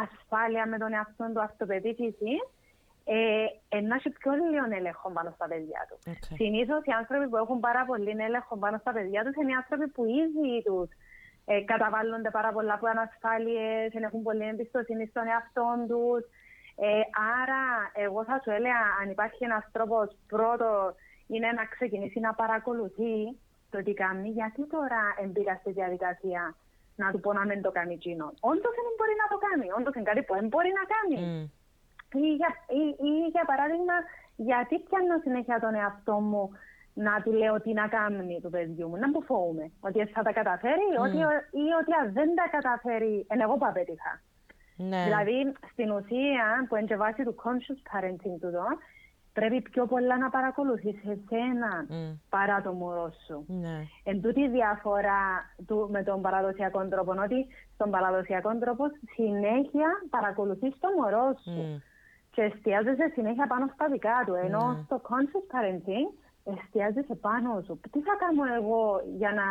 ασφάλεια 0.03 0.65
με 0.67 0.77
τον 0.77 0.93
εαυτό 0.93 1.25
του 1.33 1.41
αυτοπεποίθηση, 1.41 2.33
ε, 3.09 3.81
να 3.81 3.95
έχει 3.95 4.09
πιο 4.09 4.31
λίγο 4.31 4.65
έλεγχο 4.79 5.11
πάνω 5.11 5.31
στα 5.35 5.47
παιδιά 5.47 5.81
τους. 5.89 6.01
Okay. 6.13 6.35
Συνήθως 6.39 6.81
οι 6.85 6.91
άνθρωποι 6.91 7.27
που 7.29 7.37
έχουν 7.37 7.59
πάρα 7.59 7.85
πολύ 7.85 8.13
έλεγχο 8.27 8.57
πάνω 8.57 8.77
στα 8.77 8.91
παιδιά 8.91 9.23
τους 9.23 9.35
είναι 9.35 9.51
οι 9.51 9.59
άνθρωποι 9.61 9.87
που 9.87 10.03
ήδη 10.05 10.63
τους 10.67 10.89
ε, 11.45 11.61
καταβάλλονται 11.71 12.29
πάρα 12.37 12.51
πολλά 12.51 12.73
από 12.73 12.87
ανασφάλειες, 12.87 13.93
έχουν 13.93 14.21
πολύ 14.23 14.45
εμπιστοσύνη 14.47 15.05
στον 15.07 15.27
εαυτό 15.27 15.67
τους. 15.91 16.21
Ε, 16.75 17.01
άρα, 17.41 17.63
εγώ 18.05 18.23
θα 18.29 18.41
σου 18.43 18.51
έλεγα, 18.57 18.81
αν 19.01 19.09
υπάρχει 19.09 19.43
ένας 19.43 19.63
τρόπος, 19.71 20.07
πρώτο 20.27 20.95
είναι 21.27 21.49
να 21.51 21.65
ξεκινήσει 21.65 22.19
να 22.19 22.33
παρακολουθεί 22.33 23.15
το 23.69 23.83
τι 23.83 23.93
κάνει, 23.93 24.29
γιατί 24.29 24.61
τώρα 24.75 25.01
εμπήκα 25.23 25.53
στη 25.61 25.71
διαδικασία 25.71 26.55
να 26.95 27.11
του 27.11 27.19
πω 27.19 27.33
να 27.33 27.45
μην 27.45 27.61
το 27.61 27.71
κάνει 27.71 27.93
εκείνο. 27.93 28.25
Όντως 28.39 28.73
δεν 28.77 28.95
μπορεί 28.97 29.15
να 29.23 29.27
το 29.31 29.37
κάνει. 29.45 29.67
Όντως 29.77 29.93
είναι 29.95 30.09
κάτι 30.09 30.21
που 30.23 30.33
δεν 30.33 30.47
μπορεί 30.47 30.71
να 30.79 30.83
κάνει. 30.93 31.17
Mm. 31.23 31.56
Ή 32.13 32.27
για, 32.39 32.51
ή, 32.67 32.83
ή 33.09 33.11
για 33.35 33.45
παράδειγμα, 33.45 33.93
γιατί 34.35 34.79
πιάνω 34.79 35.17
συνέχεια 35.23 35.59
τον 35.59 35.75
εαυτό 35.75 36.13
μου 36.13 36.51
να 36.93 37.21
του 37.21 37.31
λέω 37.31 37.61
τι 37.61 37.73
να 37.73 37.87
κάνει 37.87 38.39
του 38.41 38.49
παιδιού 38.49 38.87
μου, 38.87 38.97
να 38.97 39.09
μου 39.09 39.21
φοβούμαι. 39.21 39.71
Ότι 39.79 40.05
θα 40.05 40.21
τα 40.23 40.31
καταφέρει 40.31 40.87
mm. 40.97 41.03
ότι, 41.05 41.17
ή 41.63 41.65
ότι 41.79 41.91
αν 42.01 42.13
δεν 42.13 42.29
τα 42.35 42.47
καταφέρει, 42.51 43.25
εν 43.29 43.39
εγώ 43.39 43.53
που 43.57 43.65
απέτυχα. 43.65 44.21
Ναι. 44.77 45.03
Δηλαδή, 45.03 45.53
στην 45.71 45.91
ουσία, 45.91 46.65
που 46.67 46.75
είναι 46.75 46.85
και 46.85 46.95
βάση 46.95 47.23
του 47.23 47.35
conscious 47.43 47.79
parenting 47.89 48.37
του 48.39 48.47
εδώ, 48.47 48.67
πρέπει 49.33 49.61
πιο 49.61 49.85
πολλά 49.85 50.17
να 50.17 50.29
παρακολουθείς 50.29 50.97
εσένα 51.01 51.73
mm. 51.89 52.17
παρά 52.29 52.61
το 52.61 52.71
μωρό 52.73 53.13
σου. 53.25 53.45
Ναι. 53.47 53.77
Εν 54.03 54.21
τούτη 54.21 54.41
η 54.41 54.49
διαφορά 54.49 55.23
του, 55.67 55.87
με 55.91 56.03
τον 56.03 56.21
παραδοσιακό 56.21 56.87
τρόπο, 56.87 57.11
ότι 57.11 57.47
στον 57.73 57.89
παραδοσιακό 57.91 58.57
τρόπο 58.57 58.83
συνέχεια 59.15 59.89
παρακολουθείς 60.09 60.73
το 60.79 60.87
μωρό 60.97 61.35
σου. 61.43 61.77
Mm 61.77 61.95
και 62.37 62.43
εστιάζεσαι 62.43 63.11
συνέχεια 63.13 63.47
πάνω 63.47 63.69
στα 63.73 63.87
δικά 63.89 64.23
του. 64.25 64.33
Ενώ 64.33 64.63
ναι. 64.67 64.81
στο 64.85 65.01
conscious 65.09 65.45
parenting 65.53 66.07
εστιάζεσαι 66.43 67.15
πάνω 67.15 67.61
σου. 67.65 67.79
Τι 67.91 67.99
θα 68.01 68.15
κάνω 68.19 68.53
εγώ 68.59 69.01
για 69.17 69.31
να 69.33 69.43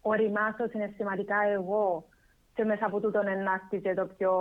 οριμάσω 0.00 0.68
συναισθηματικά 0.68 1.36
εγώ 1.56 2.04
και 2.54 2.64
μέσα 2.64 2.86
από 2.86 3.00
τούτον 3.00 3.26
ενάστηκε 3.26 3.94
το 3.94 4.06
πιο 4.06 4.32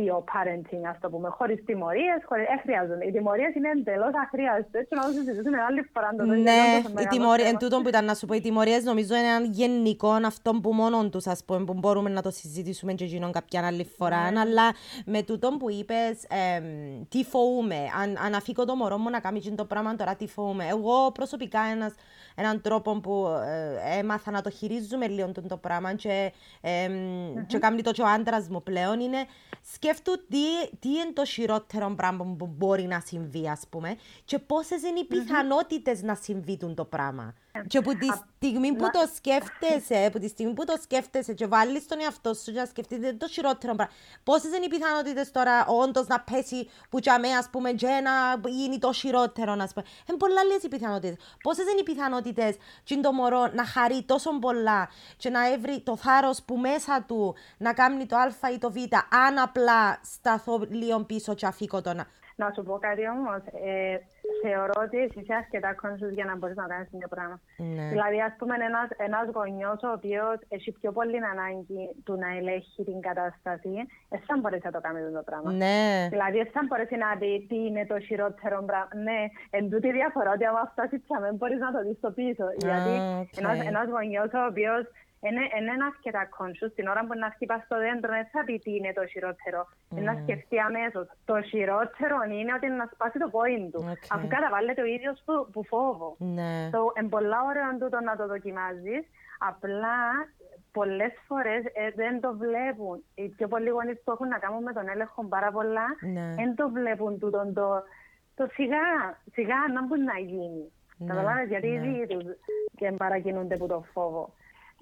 ήπιο 0.00 0.24
parenting, 0.32 0.84
ας 0.90 0.98
το 1.00 1.08
πούμε, 1.10 1.28
χωρίς 1.28 1.64
τιμωρίες. 1.64 2.20
Χωρίς... 2.28 2.46
Ε, 2.46 2.60
χρειάζονται. 2.62 3.06
Οι 3.06 3.10
τιμωρίες 3.10 3.54
είναι 3.54 3.68
εντελώς 3.68 4.12
αχρίαστες. 4.24 4.80
Έτσι 4.80 4.94
να 4.94 5.02
το 5.02 5.10
συζητήσουμε 5.12 5.62
άλλη 5.68 5.82
φορά. 5.92 6.08
Το 6.16 6.24
ναι, 6.24 7.02
η 7.02 7.06
τιμωρία, 7.06 7.48
εν 7.48 7.56
τούτο 7.58 7.80
που 7.82 7.88
ήταν 7.88 8.04
να 8.04 8.14
σου 8.14 8.26
πω, 8.26 8.34
οι 8.34 8.40
τιμωρίες 8.40 8.84
νομίζω 8.84 9.14
είναι 9.16 9.26
ένα 9.26 9.44
γενικό 9.44 10.10
αυτό 10.10 10.50
που 10.62 10.72
μόνο 10.72 11.08
τους, 11.08 11.26
ας 11.26 11.44
πούμε, 11.44 11.64
που 11.64 11.74
μπορούμε 11.74 12.10
να 12.10 12.22
το 12.22 12.30
συζητήσουμε 12.30 12.92
και 12.92 13.04
γίνον 13.04 13.32
κάποια 13.32 13.66
άλλη 13.66 13.84
φορά. 13.96 14.30
Ναι. 14.30 14.40
Αλλά 14.40 14.66
με 15.04 15.22
τούτο 15.22 15.48
που 15.58 15.70
είπες, 15.70 16.24
ε, 16.28 16.62
τι 17.08 17.24
φοβούμαι, 17.24 17.80
αν, 18.02 18.16
αν 18.26 18.34
αφήκω 18.34 18.64
το 18.64 18.74
μωρό 18.74 18.98
μου 18.98 19.10
να 19.10 19.20
κάνει 19.20 19.40
το 19.40 19.64
πράγμα 19.64 19.96
τώρα, 19.96 20.14
τι 20.14 20.26
φοβούμαι. 20.26 20.66
Εγώ 20.70 21.10
προσωπικά 21.12 21.60
ένας, 21.72 21.94
έναν 22.34 22.60
τρόπο 22.60 23.00
που 23.00 23.26
ε, 23.46 23.98
έμαθα 23.98 24.30
να 24.30 24.42
το 24.42 24.50
χειρίζουμε 24.50 25.06
λίγο 25.06 25.32
το 25.48 25.56
πράγμα 25.56 25.94
και, 25.94 26.32
ε, 26.60 26.86
mm-hmm. 26.86 27.44
και 27.46 27.58
κάνει 27.58 27.82
το 27.82 27.90
και 27.90 28.02
ο 28.02 28.06
άντρας 28.06 28.48
μου 28.48 28.62
πλέον 28.62 29.00
είναι 29.00 29.18
σκέφτομαι 29.90 30.16
τι, 30.28 30.76
τι 30.78 30.88
είναι 30.88 31.12
το 31.12 31.24
χειρότερο 31.24 31.94
πράγμα 31.96 32.34
που 32.38 32.46
μπορεί 32.46 32.82
να 32.82 33.00
συμβεί, 33.00 33.48
ας 33.48 33.62
πούμε, 33.70 33.96
και 34.24 34.38
πόσες 34.38 34.82
είναι 34.82 34.98
οι 34.98 35.04
πιθανότητες 35.04 36.00
mm-hmm. 36.00 36.04
να 36.04 36.14
συμβεί 36.14 36.56
το 36.74 36.84
πράγμα. 36.84 37.34
Και 37.66 37.78
από 37.78 37.90
τη 37.90 38.06
στιγμή 38.36 38.72
που 38.72 38.90
το 38.92 39.10
σκέφτεσαι, 39.14 40.04
από 40.06 40.18
τη 40.18 40.28
στιγμή 40.28 40.52
που 40.52 40.64
το 40.64 40.78
σκέφτεσαι 40.82 41.32
και 41.32 41.46
βάλεις 41.46 41.86
τον 41.86 42.00
εαυτό 42.00 42.34
σου 42.34 42.52
να 42.52 42.64
σκεφτείτε 42.64 43.12
το 43.12 43.28
χειρότερο 43.28 43.74
πράγμα. 43.74 43.94
Πόσες 44.24 44.56
είναι 44.56 44.64
οι 44.64 44.68
πιθανότητες 44.68 45.30
τώρα 45.30 45.66
όντως 45.66 46.06
να 46.06 46.20
πέσει 46.20 46.68
που 46.88 46.98
για 46.98 47.18
μένα, 47.18 47.38
ας 47.38 47.48
πούμε, 47.50 47.72
και 47.72 47.86
να 47.86 48.48
γίνει 48.50 48.78
το 48.78 48.92
χειρότερο, 48.92 49.52
ας 49.52 49.72
πούμε. 49.72 49.86
Είναι 50.08 50.18
πολλά 50.18 50.44
λίγε 50.44 50.58
οι 50.62 50.68
πιθανότητες. 50.68 51.16
Πόσες 51.42 51.64
είναι 51.70 51.80
οι 51.80 51.82
πιθανότητες 51.82 52.56
και 52.84 52.96
το 52.96 53.12
μωρό 53.12 53.50
να 53.54 53.64
χαρεί 53.64 54.02
τόσο 54.02 54.38
πολλά 54.38 54.88
και 55.16 55.30
να 55.30 55.52
έβρει 55.52 55.80
το 55.80 55.96
θάρρος 55.96 56.42
που 56.42 56.56
μέσα 56.56 57.04
του 57.08 57.34
να 57.58 57.72
κάνει 57.72 58.06
το 58.06 58.16
Α 58.16 58.50
ή 58.54 58.58
το 58.58 58.70
Β, 58.70 58.76
αν 59.26 59.38
απλά 59.38 59.69
σταθώ 60.02 60.60
λίγο 60.68 61.04
πίσω 61.04 61.34
και 61.34 61.46
αφήκω 61.46 61.80
τον. 61.80 62.00
Να 62.40 62.52
σου 62.54 62.62
πω 62.62 62.74
κάτι 62.86 63.04
όμως. 63.16 63.40
Ε, 63.70 63.96
θεωρώ 64.42 64.74
ότι 64.84 64.96
είσαι 65.20 65.34
αρκετά 65.42 65.70
conscious 65.82 66.12
για 66.18 66.26
να 66.30 66.34
μπορείς 66.36 66.56
να 66.56 66.66
κάνεις 66.72 66.90
τέτοιο 66.90 67.08
πράγμα. 67.14 67.36
Ναι. 67.76 67.86
Δηλαδή, 67.94 68.18
ας 68.28 68.34
πούμε, 68.38 68.54
ένας 69.08 69.26
γονιός 69.36 69.80
ο 69.88 69.90
οποίος 69.98 70.36
έχει 70.56 70.70
πιο 70.80 70.90
πολύ 70.92 71.18
ανάγκη 71.32 71.82
του 72.04 72.14
να 72.22 72.28
ελέγχει 72.38 72.82
την 72.90 73.00
κατάσταση, 73.08 73.74
δεν 74.12 74.20
θα 74.26 74.34
μπορέσει 74.38 74.66
να 74.68 74.74
το 74.76 74.80
κάνει 74.84 74.98
αυτό 75.02 75.12
το 75.20 75.24
πράγμα. 75.28 75.50
Ναι. 75.62 76.08
Δηλαδή, 76.14 76.36
δεν 76.42 76.50
θα 76.56 76.62
μπορέσει 76.66 76.96
να 77.04 77.10
δει 77.20 77.32
τι 77.48 77.58
είναι 77.66 77.84
το 77.92 77.96
χειρότερο 78.06 78.56
πράγμα. 78.70 78.94
Ναι, 79.06 79.20
εν 79.56 79.64
τούτη 79.70 79.88
διαφορά 79.98 80.30
ότι 80.36 80.44
άμα 80.50 80.62
φτάσει 80.72 80.96
δεν 81.26 81.34
μπορείς 81.38 81.60
να 81.66 81.70
το 81.74 81.80
δεις 81.86 81.96
στο 82.02 82.10
πίσω. 82.18 82.46
Γιατί 82.68 82.94
okay. 82.98 83.66
ένας 83.70 83.86
γονιός 83.94 84.30
ο 84.40 84.42
οποίος 84.50 84.82
είναι 85.26 85.44
ένας 85.72 85.92
αρκετά 85.92 86.22
conscious 86.36 86.72
την 86.74 86.86
ώρα 86.92 87.00
που 87.06 87.14
να 87.22 87.28
χτυπάς 87.34 87.62
στο 87.64 87.76
δέντρο, 87.84 88.10
δεν 88.18 88.26
θα 88.32 88.40
πει 88.44 88.58
τι 88.64 88.70
είναι 88.76 88.92
το 88.92 89.04
χειρότερο. 89.12 89.60
Mm. 89.68 90.02
Να 90.06 90.12
σκεφτεί 90.22 90.58
αμέσως. 90.68 91.06
Το 91.30 91.36
χειρότερο 91.50 92.16
είναι 92.38 92.52
ότι 92.58 92.66
να 92.66 92.86
σπάσει 92.92 93.18
το 93.18 93.28
πόιν 93.28 93.70
του. 93.70 93.80
Okay. 93.90 94.08
Αφού 94.14 94.26
καταβάλλεται 94.36 94.82
ο 94.82 94.88
ίδιος 94.96 95.22
που, 95.24 95.34
που 95.52 95.60
φόβο. 95.64 96.08
Ναι. 96.18 96.52
So, 96.72 96.80
είναι 96.98 97.08
πολλά 97.16 97.38
ωραίο 97.48 97.68
τούτο 97.80 97.98
να 98.08 98.16
το 98.16 98.26
δοκιμάζεις. 98.26 99.02
Απλά 99.50 99.96
πολλές 100.72 101.12
φορές 101.26 101.62
ε, 101.64 101.90
δεν 102.00 102.20
το 102.20 102.30
βλέπουν. 102.42 102.96
Οι 103.14 103.28
πιο 103.28 103.48
πολλοί 103.48 103.68
γονείς 103.68 103.98
που 104.04 104.10
έχουν 104.12 104.28
να 104.28 104.38
κάνουν 104.38 104.62
με 104.62 104.72
τον 104.72 104.88
έλεγχο 104.88 105.24
πάρα 105.24 105.50
πολλά, 105.56 105.86
ναι. 106.12 106.34
δεν 106.34 106.54
το 106.54 106.68
βλέπουν 106.68 107.18
τούτο 107.18 107.52
το, 107.54 107.82
το 108.34 108.44
σιγά, 108.52 108.86
σιγά 109.32 109.58
να 109.74 109.86
μπορεί 109.86 110.00
να 110.00 110.18
γίνει. 110.18 110.72
Ναι. 110.96 111.06
Καταλάβει 111.06 111.44
γιατί 111.46 111.68
ναι. 111.68 111.86
ήδη 111.88 112.36
και 112.76 112.92
παρακινούνται 112.92 113.54
από 113.54 113.66
το 113.66 113.84
φόβο. 113.92 114.32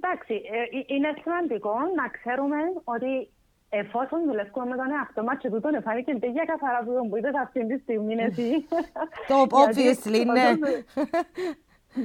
Εντάξει, 0.00 0.34
ε, 0.56 0.58
ε, 0.76 0.84
είναι 0.94 1.10
σημαντικό 1.22 1.74
να 2.00 2.08
ξέρουμε 2.16 2.60
ότι 2.94 3.12
εφόσον 3.68 4.24
δουλεύουμε 4.26 4.66
με 4.66 4.76
τον 4.76 4.90
εαυτό 4.90 5.22
μας 5.22 5.38
και 5.38 5.50
τούτον 5.50 5.74
εφάνηκε 5.74 6.12
τέτοια 6.24 6.44
καθαρά 6.44 6.78
που 6.84 6.92
τον 6.92 7.10
πείτε 7.10 7.30
αυτή 7.46 7.66
τη 7.66 7.76
στιγμή 7.78 8.14
εσύ. 8.28 8.48
Το 9.30 9.36
obviously, 9.62 10.22
ναι. 10.36 10.48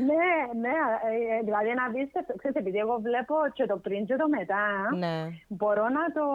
Ναι, 0.10 0.60
ναι, 0.64 0.78
ε, 1.10 1.44
δηλαδή 1.44 1.74
να 1.74 1.88
δεις, 1.94 2.10
ξέρεις, 2.38 2.58
επειδή 2.58 2.78
εγώ 2.78 2.96
βλέπω 3.02 3.36
και 3.54 3.66
το 3.66 3.78
πριν 3.78 4.06
και 4.06 4.16
το 4.16 4.28
μετά, 4.30 4.66
ναι. 4.98 5.16
μπορώ 5.48 5.86
να 5.90 6.04
το, 6.18 6.26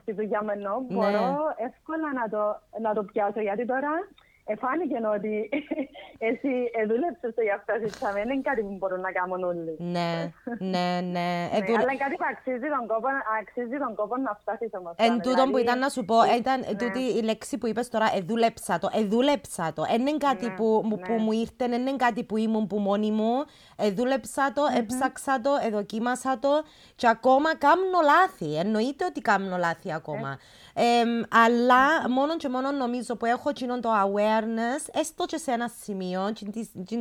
στη 0.00 0.12
δουλειά 0.12 0.42
μου 0.42 0.50
εννοώ, 0.50 0.80
μπορώ 0.80 1.26
ναι. 1.36 1.66
εύκολα 1.68 2.12
να 2.20 2.28
το, 2.28 2.42
να 2.80 2.94
το 2.94 3.02
πιάσω, 3.02 3.40
γιατί 3.40 3.64
τώρα 3.66 3.90
Εφάνηκε 4.46 4.98
ότι 5.16 5.48
εσύ 6.28 6.52
δούλεψες 6.88 7.32
στο 7.32 7.42
για 7.42 7.58
φτάσεις 7.62 7.92
δεν 8.14 8.30
είναι 8.30 8.42
κάτι 8.42 8.60
που 8.62 8.76
μπορούν 8.78 9.00
να 9.00 9.12
κάνουν 9.12 9.44
όλοι. 9.44 9.76
Ναι, 9.78 10.32
ναι, 10.58 10.88
ναι. 11.12 11.28
Ε, 11.52 11.58
ναι 11.60 11.76
αλλά 11.80 11.96
κάτι 12.04 12.14
που 12.20 12.26
αξίζει 12.32 12.68
τον 12.76 12.86
κόπο, 12.86 13.08
αξίζει 13.40 13.78
τον 13.84 13.94
κόπο 13.94 14.16
να 14.16 14.38
φτάσεις 14.40 14.70
όμως. 14.78 14.92
Εν 14.96 15.20
τούτο 15.20 15.42
που 15.42 15.46
δηλαδή, 15.46 15.62
ήταν 15.62 15.78
να 15.78 15.88
σου 15.88 16.04
πω, 16.04 16.16
ήταν 16.38 16.60
ναι. 16.60 16.74
τούτη 16.74 17.02
η 17.18 17.22
λέξη 17.22 17.58
που 17.58 17.66
είπες 17.66 17.88
τώρα, 17.88 18.06
εδούλεψα 18.14 18.78
το, 18.78 18.88
εδούλεψα 19.00 19.72
το. 19.72 19.82
Δεν 19.82 20.06
είναι 20.06 20.16
κάτι 20.16 20.46
ναι, 20.46 20.54
που, 20.54 20.84
ναι. 20.88 20.96
που 20.96 21.12
μου 21.12 21.32
ήρθε, 21.32 21.66
δεν 21.68 21.86
είναι 21.86 21.96
κάτι 21.96 22.24
που 22.24 22.36
ήμουν 22.36 22.66
που 22.66 22.78
μόνη 22.78 23.10
μου. 23.10 23.32
Εδούλεψα 23.76 24.52
το, 24.52 24.62
mm-hmm. 24.64 24.78
έψαξα 24.78 25.40
το, 25.40 25.50
εδοκίμασα 25.66 26.38
το 26.38 26.64
και 26.96 27.08
ακόμα 27.08 27.56
κάνω 27.56 28.00
λάθη. 28.04 28.56
Εννοείται 28.58 29.04
ότι 29.04 29.20
κάνω 29.20 29.56
λάθη 29.56 29.92
ακόμα. 29.92 30.28
Ε. 30.28 30.63
Ε, 30.74 30.82
αλλά 31.30 32.10
μόνο 32.10 32.36
και 32.36 32.48
μόνο 32.48 32.70
νομίζω 32.70 33.16
που 33.16 33.26
έχω 33.26 33.48
εκείνο 33.48 33.80
το 33.80 33.90
awareness, 33.92 35.00
έστω 35.00 35.24
και 35.24 35.36
σε 35.36 35.50
ένα 35.50 35.70
σημείο, 35.82 36.32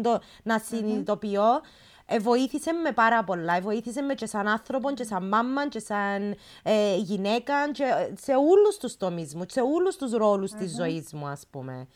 το, 0.04 0.20
να 0.44 0.60
συνειδητοποιώ, 0.60 1.62
ε, 2.06 2.20
βοήθησε 2.20 2.72
με 2.74 2.92
πάρα 2.92 3.24
πολλά. 3.24 3.56
Ε, 3.56 3.60
βοήθησε 3.60 4.02
με 4.02 4.14
και 4.14 4.26
σαν 4.26 4.48
άνθρωπο, 4.48 4.92
και 4.92 5.04
σαν 5.04 5.28
μάμα, 5.28 5.68
και 5.68 5.80
σαν 5.80 6.36
ε, 6.64 6.96
γυναίκα, 6.98 7.72
και 7.72 7.84
σε 8.14 8.34
όλους 8.34 8.78
τους 8.78 8.98
τομείς 8.98 9.36
μου, 9.36 9.44
σε 9.48 9.62
όλους 9.62 9.96
τους 9.96 10.12
ρόλους 10.12 10.52
mm-hmm. 10.54 10.60
τη 10.60 10.68
ζωής 10.68 11.14
μου, 11.14 11.28
ας 11.28 11.48
πούμε. 11.52 11.88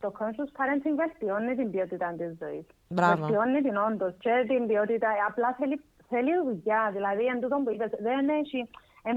Το 0.00 0.12
conscious 0.18 0.50
parenting 0.58 0.96
βελτιώνει 0.96 1.54
την 1.54 1.70
ποιότητα 1.70 2.14
της 2.18 2.36
ζωής. 2.40 2.66
Μπράβο. 2.88 3.26
Βελτιώνει 3.26 3.62
την 3.62 3.76
όντως 3.76 4.14
και 4.18 4.44
την 4.48 4.66
ποιότητα. 4.66 5.08
Απλά 5.28 5.56
θέλει, 5.58 5.80
θέλει 6.08 6.30
δουλειά. 6.44 6.90
Δηλαδή, 6.92 7.24
εν 7.24 7.40
τούτο 7.40 7.56
που 7.64 7.70
είπες, 7.70 7.90
δεν 8.00 8.28
έχει 8.28 8.68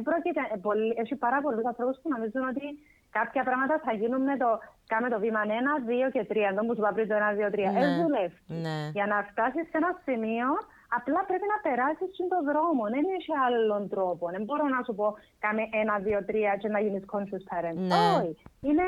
πρόκειται, 0.08 0.42
ε, 0.54 1.02
έχει 1.02 1.16
πάρα 1.26 1.40
πολλούς 1.46 1.66
ανθρώπους 1.72 1.98
που 2.02 2.10
νομίζουν 2.14 2.44
ότι 2.54 2.66
κάποια 3.18 3.44
πράγματα 3.50 3.76
θα 3.86 3.92
γίνουν 4.00 4.22
με 4.30 4.36
το, 4.42 4.50
κάμε 4.92 5.08
το 5.14 5.20
βήμα 5.24 5.42
1, 5.46 5.50
2 5.90 6.10
και 6.16 6.24
3. 6.32 6.36
Εδώ 6.52 6.62
που 6.66 6.74
σου 6.76 6.82
είπα 6.82 6.92
πριν 6.96 7.08
το 7.12 7.16
1, 7.16 7.20
2, 7.38 7.50
3. 7.56 7.72
Ναι. 7.74 7.82
Ε, 7.82 7.88
δουλεύει. 8.02 8.38
Ναι. 8.66 8.78
Για 8.98 9.06
να 9.12 9.18
φτάσεις 9.30 9.64
σε 9.72 9.78
ένα 9.82 9.92
σημείο, 10.06 10.50
απλά 10.98 11.20
πρέπει 11.30 11.48
να 11.54 11.58
περάσεις 11.66 12.10
στον 12.16 12.42
δρόμο. 12.50 12.84
Δεν 12.96 13.06
έχει 13.18 13.32
άλλον 13.46 13.84
τρόπο. 13.94 14.24
Δεν 14.36 14.44
μπορώ 14.46 14.66
να 14.76 14.80
σου 14.86 14.94
πω 15.00 15.08
κάμε 15.44 15.64
1, 15.84 15.96
2, 16.06 16.20
3 16.30 16.58
και 16.62 16.70
να 16.76 16.80
γίνεις 16.84 17.04
conscious 17.14 17.44
parent. 17.52 17.78
Ναι. 17.92 18.02
Όχι. 18.18 18.34
Είναι 18.68 18.88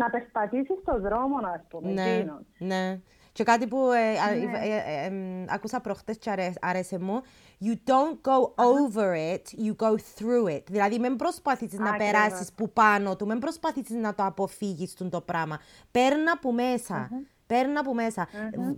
να 0.00 0.06
περπατήσεις 0.10 0.78
στον 0.82 0.98
δρόμο, 1.06 1.36
ας 1.56 1.62
πούμε. 1.70 1.92
Ναι. 1.92 2.14
ναι. 2.58 2.84
Και 3.32 3.44
κάτι 3.44 3.66
που 3.66 3.90
ε, 3.90 4.34
ναι. 4.34 4.58
ε, 4.58 4.76
ε, 4.76 5.06
ε, 5.06 5.44
άκουσα 5.48 5.80
προχτές 5.80 6.18
και 6.18 6.52
άρεσε 6.60 6.98
μου, 6.98 7.22
you 7.64 7.74
don't 7.90 8.30
go 8.30 8.52
over 8.56 9.12
it, 9.34 9.66
you 9.66 9.76
go 9.76 9.94
through 9.94 10.56
it. 10.56 10.62
Δηλαδή, 10.66 10.98
μην 10.98 11.16
προσπαθήσεις 11.16 11.78
να 11.78 11.96
περάσεις 11.96 12.52
που 12.52 12.72
πάνω 12.72 13.16
του, 13.16 13.26
μην 13.26 13.38
προσπαθήσεις 13.38 13.96
να 13.96 14.14
το 14.14 14.24
αποφύγεις 14.24 14.94
το 15.10 15.20
πράγμα. 15.20 15.60
Παίρνα 15.90 16.38
που 16.38 16.52
μέσα. 16.52 17.10
Παίρνα 17.46 17.80
από 17.80 17.94
μέσα. 17.94 18.28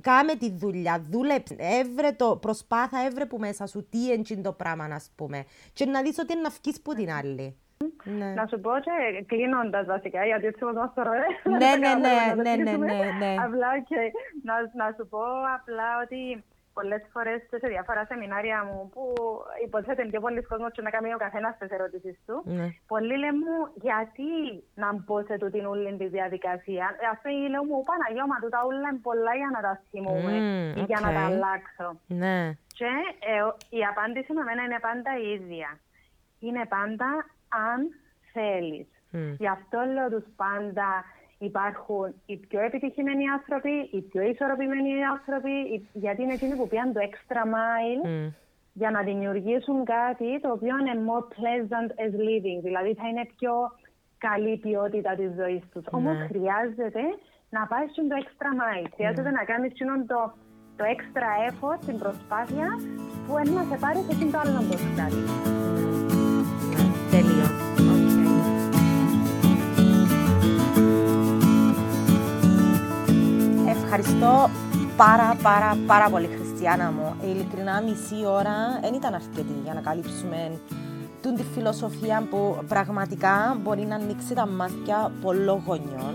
Κάμε 0.00 0.34
τη 0.34 0.50
δουλειά, 0.50 1.04
δούλεψε, 1.10 1.56
έβρε 1.58 2.12
το, 2.12 2.36
προσπάθα 2.36 3.04
έβρε 3.06 3.26
που 3.26 3.38
μέσα 3.38 3.66
σου 3.66 3.88
τι 3.88 3.98
είναι 4.28 4.42
το 4.42 4.52
πράγμα, 4.52 4.84
α 4.84 5.00
πούμε. 5.14 5.44
Και 5.72 5.84
να 5.84 6.02
δεις 6.02 6.18
ότι 6.18 6.32
είναι 6.32 6.42
να 6.42 6.50
βγεις 6.62 6.80
που 6.80 6.94
την 6.94 7.12
άλλη. 7.12 7.56
Ναι. 8.18 8.28
Να 8.38 8.46
σου 8.46 8.60
πω 8.60 8.70
και 8.84 9.24
κλείνοντας 9.26 9.86
βασικά, 9.86 10.24
γιατί 10.24 10.46
έτσι 10.46 10.64
μας 10.64 10.94
τώρα. 10.94 11.12
Ναι, 11.44 11.70
ναι, 11.82 11.92
ναι, 12.04 12.16
ναι, 12.42 12.54
ναι, 12.62 12.76
ναι, 12.76 13.00
ναι. 13.20 13.34
Απλά 13.44 13.70
και 13.88 14.00
να, 14.42 14.54
να 14.84 14.94
σου 14.96 15.08
πω 15.08 15.22
απλά 15.56 15.88
ότι 16.04 16.44
πολλές 16.74 17.02
φορές 17.12 17.40
σε 17.60 17.68
διάφορα 17.72 18.04
σεμινάρια 18.08 18.58
μου 18.68 18.90
που 18.92 19.04
υποθέτει 19.66 20.08
πιο 20.10 20.20
πολλοί 20.20 20.42
κόσμος 20.42 20.70
και 20.72 20.82
να 20.82 20.90
κάνει 20.90 21.14
ο 21.14 21.22
καθένας 21.24 21.58
τις 21.58 21.70
ερωτήσεις 21.70 22.16
του. 22.26 22.36
Ναι. 22.44 22.66
Πολλοί 22.86 23.16
λένε 23.22 23.38
μου, 23.42 23.56
γιατί 23.86 24.28
να 24.82 24.88
μπω 24.92 25.16
σε 25.28 25.34
τούτη 25.38 25.58
όλη 25.72 25.96
τη 25.96 26.06
διαδικασία; 26.16 26.84
Α 27.12 27.14
πούμε, 27.22 27.48
λέω 27.52 27.64
μου, 27.68 27.82
Παναγιώ, 27.88 28.26
μα 28.32 28.36
τούτα 28.42 28.58
όλα 28.68 28.88
είναι 28.90 29.04
πολλά 29.08 29.32
για 29.40 29.50
να 29.54 29.60
τα 29.66 29.72
θυμούμε 29.90 30.32
mm, 30.40 30.78
ή 30.80 30.82
για 30.90 31.00
να 31.04 31.10
τα 31.16 31.22
αλλάξω. 31.28 31.88
Ναι. 32.22 32.38
Και 32.78 32.90
ε, 33.30 33.36
η 33.78 33.80
απάντηση 33.92 34.30
με 34.32 34.42
μένα 34.48 34.62
είναι 34.66 34.80
πάντα 34.88 35.10
η 35.24 35.26
ίδια. 35.36 35.70
Είναι 36.46 36.64
πάντα 36.76 37.08
αν 37.70 37.80
θέλεις. 38.32 38.86
Mm. 39.12 39.34
Γι' 39.38 39.48
αυτό 39.48 39.78
λέω 39.94 40.08
του 40.10 40.24
πάντα 40.36 40.90
υπάρχουν 41.38 42.14
οι 42.26 42.36
πιο 42.36 42.60
επιτυχημένοι 42.60 43.24
άνθρωποι, 43.28 43.74
οι 43.92 44.00
πιο 44.00 44.22
ισορροπημένοι 44.22 45.04
άνθρωποι, 45.04 45.86
γιατί 45.92 46.22
είναι 46.22 46.32
εκείνοι 46.32 46.54
που 46.56 46.68
πιάνουν 46.68 46.92
το 46.94 47.00
extra 47.10 47.42
mile 47.54 48.02
mm. 48.06 48.32
για 48.72 48.90
να 48.90 49.00
δημιουργήσουν 49.02 49.84
κάτι 49.84 50.40
το 50.40 50.50
οποίο 50.50 50.74
είναι 50.78 50.94
more 51.10 51.24
pleasant 51.36 51.90
as 52.04 52.12
living, 52.28 52.60
δηλαδή 52.62 52.94
θα 52.94 53.08
είναι 53.08 53.24
πιο 53.36 53.52
καλή 54.18 54.56
ποιότητα 54.56 55.14
της 55.14 55.30
ζωής 55.40 55.62
τους. 55.72 55.84
Mm. 55.86 55.96
Όμως 55.98 56.16
χρειάζεται 56.28 57.02
να 57.56 57.66
πάει 57.66 57.86
στο 57.88 58.02
extra 58.22 58.50
mile. 58.60 58.88
Χρειάζεται 58.94 59.30
να 59.30 59.44
κάνεις 59.44 59.72
το, 60.06 60.34
το 60.76 60.84
extra 60.94 61.28
effort, 61.48 61.80
την 61.86 61.98
προσπάθεια 61.98 62.68
που 63.26 63.38
είναι 63.38 63.54
να 63.60 63.64
σε 63.70 63.76
πάρει 63.82 63.98
σε 63.98 64.30
το 64.32 64.38
άλλο 64.38 64.52
να 64.58 65.53
ευχαριστώ 73.96 74.50
πάρα 74.96 75.36
πάρα 75.42 75.76
πάρα 75.86 76.10
πολύ 76.10 76.26
Χριστιανά 76.26 76.90
μου. 76.90 77.14
Ειλικρινά 77.22 77.82
μισή 77.82 78.26
ώρα 78.26 78.56
δεν 78.80 78.94
ήταν 78.94 79.14
αρκετή 79.14 79.56
για 79.64 79.74
να 79.74 79.80
καλύψουμε 79.80 80.58
την 81.20 81.34
τη 81.34 81.42
φιλοσοφία 81.54 82.26
που 82.30 82.58
πραγματικά 82.68 83.58
μπορεί 83.62 83.86
να 83.86 83.94
ανοίξει 83.94 84.34
τα 84.34 84.46
μάτια 84.46 85.12
πολλών 85.22 85.62
γονιών. 85.66 86.14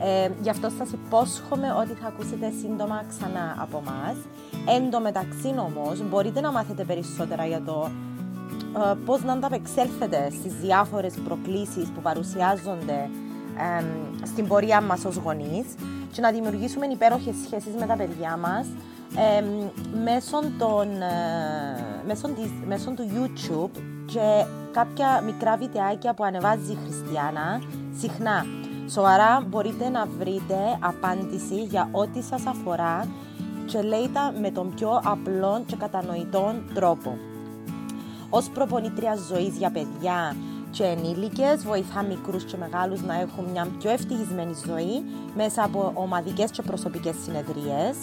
Ε, 0.00 0.28
γι' 0.40 0.50
αυτό 0.50 0.68
σας 0.78 0.90
υπόσχομαι 0.92 1.72
ότι 1.80 1.92
θα 2.00 2.06
ακούσετε 2.06 2.52
σύντομα 2.60 3.04
ξανά 3.08 3.56
από 3.58 3.82
εμά. 3.86 4.14
Εν 4.76 4.90
τω 4.90 5.00
μεταξύ 5.00 5.54
όμως, 5.58 6.08
μπορείτε 6.08 6.40
να 6.40 6.52
μάθετε 6.52 6.84
περισσότερα 6.84 7.46
για 7.46 7.62
το 7.62 7.90
ε, 8.76 8.94
πώς 9.04 9.22
να 9.22 9.32
ανταπεξέλθετε 9.32 10.30
στις 10.30 10.52
διάφορες 10.54 11.14
προκλήσεις 11.24 11.88
που 11.94 12.00
παρουσιάζονται 12.02 13.08
ε, 13.58 13.84
στην 14.26 14.46
πορεία 14.46 14.80
μας 14.80 15.04
ως 15.04 15.16
γονείς 15.16 15.66
και 16.12 16.20
να 16.20 16.30
δημιουργήσουμε 16.30 16.86
υπέροχες 16.86 17.34
σχέσεις 17.44 17.74
με 17.74 17.86
τα 17.86 17.96
παιδιά 17.96 18.36
μας 18.36 18.66
ε, 19.16 19.44
μέσω, 20.02 20.40
των, 20.58 20.88
μέσω, 22.06 22.28
της, 22.28 22.50
μέσω 22.66 22.90
του 22.90 23.08
YouTube 23.14 23.80
και 24.06 24.44
κάποια 24.72 25.20
μικρά 25.24 25.56
βιντεάκια 25.56 26.14
που 26.14 26.24
ανεβάζει 26.24 26.72
η 26.72 26.78
Χριστιανά 26.84 27.60
συχνά. 27.98 28.44
Σοβαρά 28.90 29.46
μπορείτε 29.48 29.88
να 29.88 30.06
βρείτε 30.18 30.78
απάντηση 30.80 31.62
για 31.62 31.88
ό,τι 31.92 32.22
σας 32.22 32.46
αφορά 32.46 33.06
και 33.66 33.82
λέει 33.82 34.10
τα 34.12 34.32
με 34.40 34.50
τον 34.50 34.74
πιο 34.74 35.00
απλό 35.04 35.62
και 35.66 35.76
κατανοητό 35.76 36.54
τρόπο. 36.74 37.18
Ως 38.30 38.48
προπονήτρια 38.48 39.16
ζωής 39.28 39.56
για 39.56 39.70
παιδιά 39.70 40.36
και 40.76 40.84
ενήλικες, 40.84 41.64
βοηθά 41.64 42.02
μικρούς 42.02 42.44
και 42.44 42.56
μεγάλους 42.56 43.00
να 43.02 43.20
έχουν 43.20 43.44
μια 43.44 43.68
πιο 43.78 43.90
ευτυχισμένη 43.90 44.54
ζωή 44.66 45.04
μέσα 45.36 45.64
από 45.64 45.90
ομαδικές 45.94 46.50
και 46.50 46.62
προσωπικές 46.62 47.14
συνεδρίες 47.24 47.96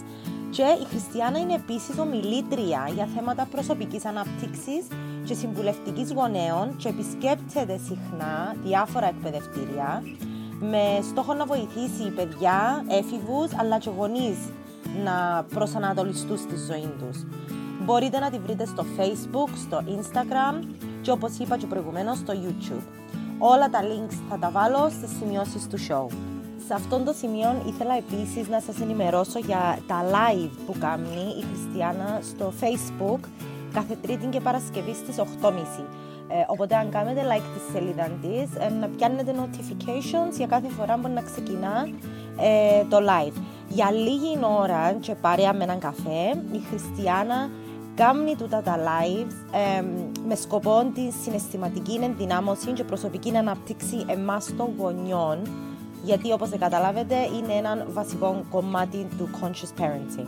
και 0.49 0.63
η 0.81 0.85
Χριστιανά 0.89 1.39
είναι 1.39 1.53
επίσης 1.53 1.97
ομιλήτρια 1.99 2.89
για 2.95 3.07
θέματα 3.15 3.47
προσωπικής 3.51 4.05
ανάπτυξης 4.05 4.87
και 5.25 5.33
συμβουλευτικής 5.33 6.11
γονέων 6.13 6.75
και 6.77 6.89
επισκέπτεται 6.89 7.77
συχνά 7.77 8.55
διάφορα 8.63 9.07
εκπαιδευτήρια 9.07 10.03
με 10.59 10.83
στόχο 11.09 11.33
να 11.33 11.45
βοηθήσει 11.45 12.09
παιδιά, 12.15 12.85
έφηβους 12.87 13.49
αλλά 13.59 13.77
και 13.77 13.89
γονείς 13.97 14.37
να 15.03 15.45
προσανατολιστούν 15.53 16.37
στη 16.37 16.55
ζωή 16.67 16.89
τους. 16.99 17.25
Μπορείτε 17.85 18.19
να 18.19 18.29
τη 18.29 18.39
βρείτε 18.39 18.65
στο 18.65 18.85
Facebook, 18.97 19.49
στο 19.65 19.83
Instagram 19.87 20.55
και 21.03 21.11
όπως 21.11 21.37
είπα 21.37 21.57
και 21.57 21.65
προηγουμένως 21.65 22.17
στο 22.17 22.33
YouTube. 22.33 22.85
Όλα 23.37 23.69
τα 23.69 23.79
links 23.81 24.17
θα 24.29 24.37
τα 24.37 24.49
βάλω 24.51 24.89
στις 24.89 25.09
σημειώσεις 25.19 25.67
του 25.67 25.77
show. 25.87 26.05
Σε 26.67 26.73
αυτόν 26.73 27.05
το 27.05 27.13
σημείο 27.13 27.63
ήθελα 27.67 27.95
επίσης 27.97 28.47
να 28.47 28.59
σας 28.59 28.81
ενημερώσω 28.81 29.39
για 29.39 29.79
τα 29.87 30.03
live 30.13 30.49
που 30.65 30.75
κάνει 30.79 31.23
η 31.39 31.43
Χριστιανά 31.49 32.19
στο 32.21 32.53
Facebook 32.61 33.19
κάθε 33.73 33.95
Τρίτη 34.01 34.25
και 34.25 34.39
Παρασκευή 34.39 34.93
στις 34.93 35.15
8.30. 35.19 35.51
Ε, 36.27 36.43
οπότε 36.47 36.75
αν 36.75 36.89
κάνετε 36.89 37.21
like 37.21 37.47
τη 37.53 37.73
σελίδα 37.73 38.07
της, 38.21 38.65
ε, 38.65 38.69
να 38.69 38.87
πιάνετε 38.87 39.35
notifications 39.41 40.37
για 40.37 40.47
κάθε 40.47 40.67
φορά 40.69 40.97
που 40.97 41.07
να 41.07 41.21
ξεκινά 41.21 41.87
ε, 42.39 42.83
το 42.89 42.97
live. 42.97 43.37
Για 43.67 43.91
λίγη 43.91 44.39
ώρα 44.59 44.93
και 44.99 45.15
παρέα 45.15 45.53
με 45.53 45.63
έναν 45.63 45.79
καφέ, 45.79 46.25
η 46.51 46.59
Χριστιανά 46.69 47.49
κάνει 47.95 48.35
τούτα 48.35 48.61
τα 48.61 48.77
live 48.77 49.31
με 50.27 50.35
σκοπό 50.35 50.91
τη 50.93 51.11
συναισθηματική 51.23 51.99
ενδυνάμωση 52.01 52.71
και 52.71 52.83
προσωπική 52.83 53.37
αναπτύξη 53.37 54.05
εμάς 54.07 54.53
των 54.57 54.69
γονιών 54.77 55.37
γιατί 56.03 56.31
όπως 56.31 56.49
καταλάβετε 56.59 57.15
είναι 57.15 57.53
ένα 57.53 57.85
βασικό 57.89 58.43
κομμάτι 58.49 59.07
του 59.17 59.29
conscious 59.41 59.81
parenting. 59.81 60.27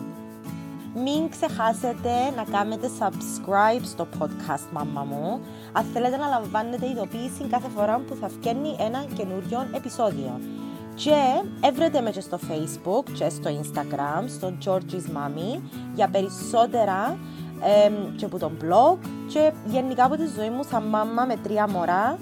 Μην 1.04 1.30
ξεχάσετε 1.30 2.12
να 2.36 2.44
κάνετε 2.58 2.90
subscribe 3.00 3.82
στο 3.84 4.08
podcast 4.20 4.66
μαμά 4.72 5.04
μου 5.04 5.40
αν 5.72 5.86
θέλετε 5.94 6.18
να 6.18 6.28
λαμβάνετε 6.28 6.90
ειδοποίηση 6.90 7.44
κάθε 7.50 7.68
φορά 7.76 8.00
που 8.08 8.16
θα 8.16 8.28
βγαίνει 8.28 8.76
ένα 8.80 9.06
καινούριο 9.16 9.68
επεισόδιο. 9.76 10.40
Και 10.96 11.16
έβρετε 11.62 12.02
με 12.02 12.10
και 12.10 12.22
στο 12.22 12.40
facebook 12.50 13.04
και 13.14 13.30
στο 13.30 13.50
instagram, 13.62 14.24
στο 14.28 14.54
Georgie's 14.66 15.18
Mommy 15.18 15.62
για 15.94 16.08
περισσότερα 16.10 17.18
ε, 17.66 17.92
και 18.16 18.26
από 18.26 18.40
τον 18.40 18.58
blog 18.62 18.98
και 19.28 19.52
γενικά 19.66 20.06
από 20.06 20.16
τη 20.16 20.24
ζωή 20.38 20.50
μου 20.50 20.64
σαν 20.70 20.84
μάμα 20.84 21.26
με 21.26 21.36
τρία 21.44 21.70
μωρά 21.70 22.18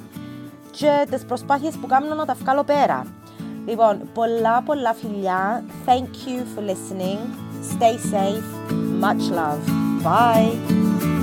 και 0.72 1.08
τις 1.10 1.26
προσπάθειες 1.26 1.76
που 1.76 1.88
κάνω 1.88 2.16
να 2.16 2.26
τα 2.26 2.34
βγάλω 2.34 2.64
πέρα. 2.64 3.06
Λοιπόν, 3.66 4.10
πολλά 4.14 4.62
πολλά 4.62 4.94
φιλιά. 4.94 5.64
Thank 5.86 6.28
you 6.28 6.40
for 6.56 6.62
listening. 6.62 7.20
Stay 7.74 7.98
safe. 8.12 8.50
Much 9.02 9.30
love. 9.30 9.64
Bye. 10.04 11.23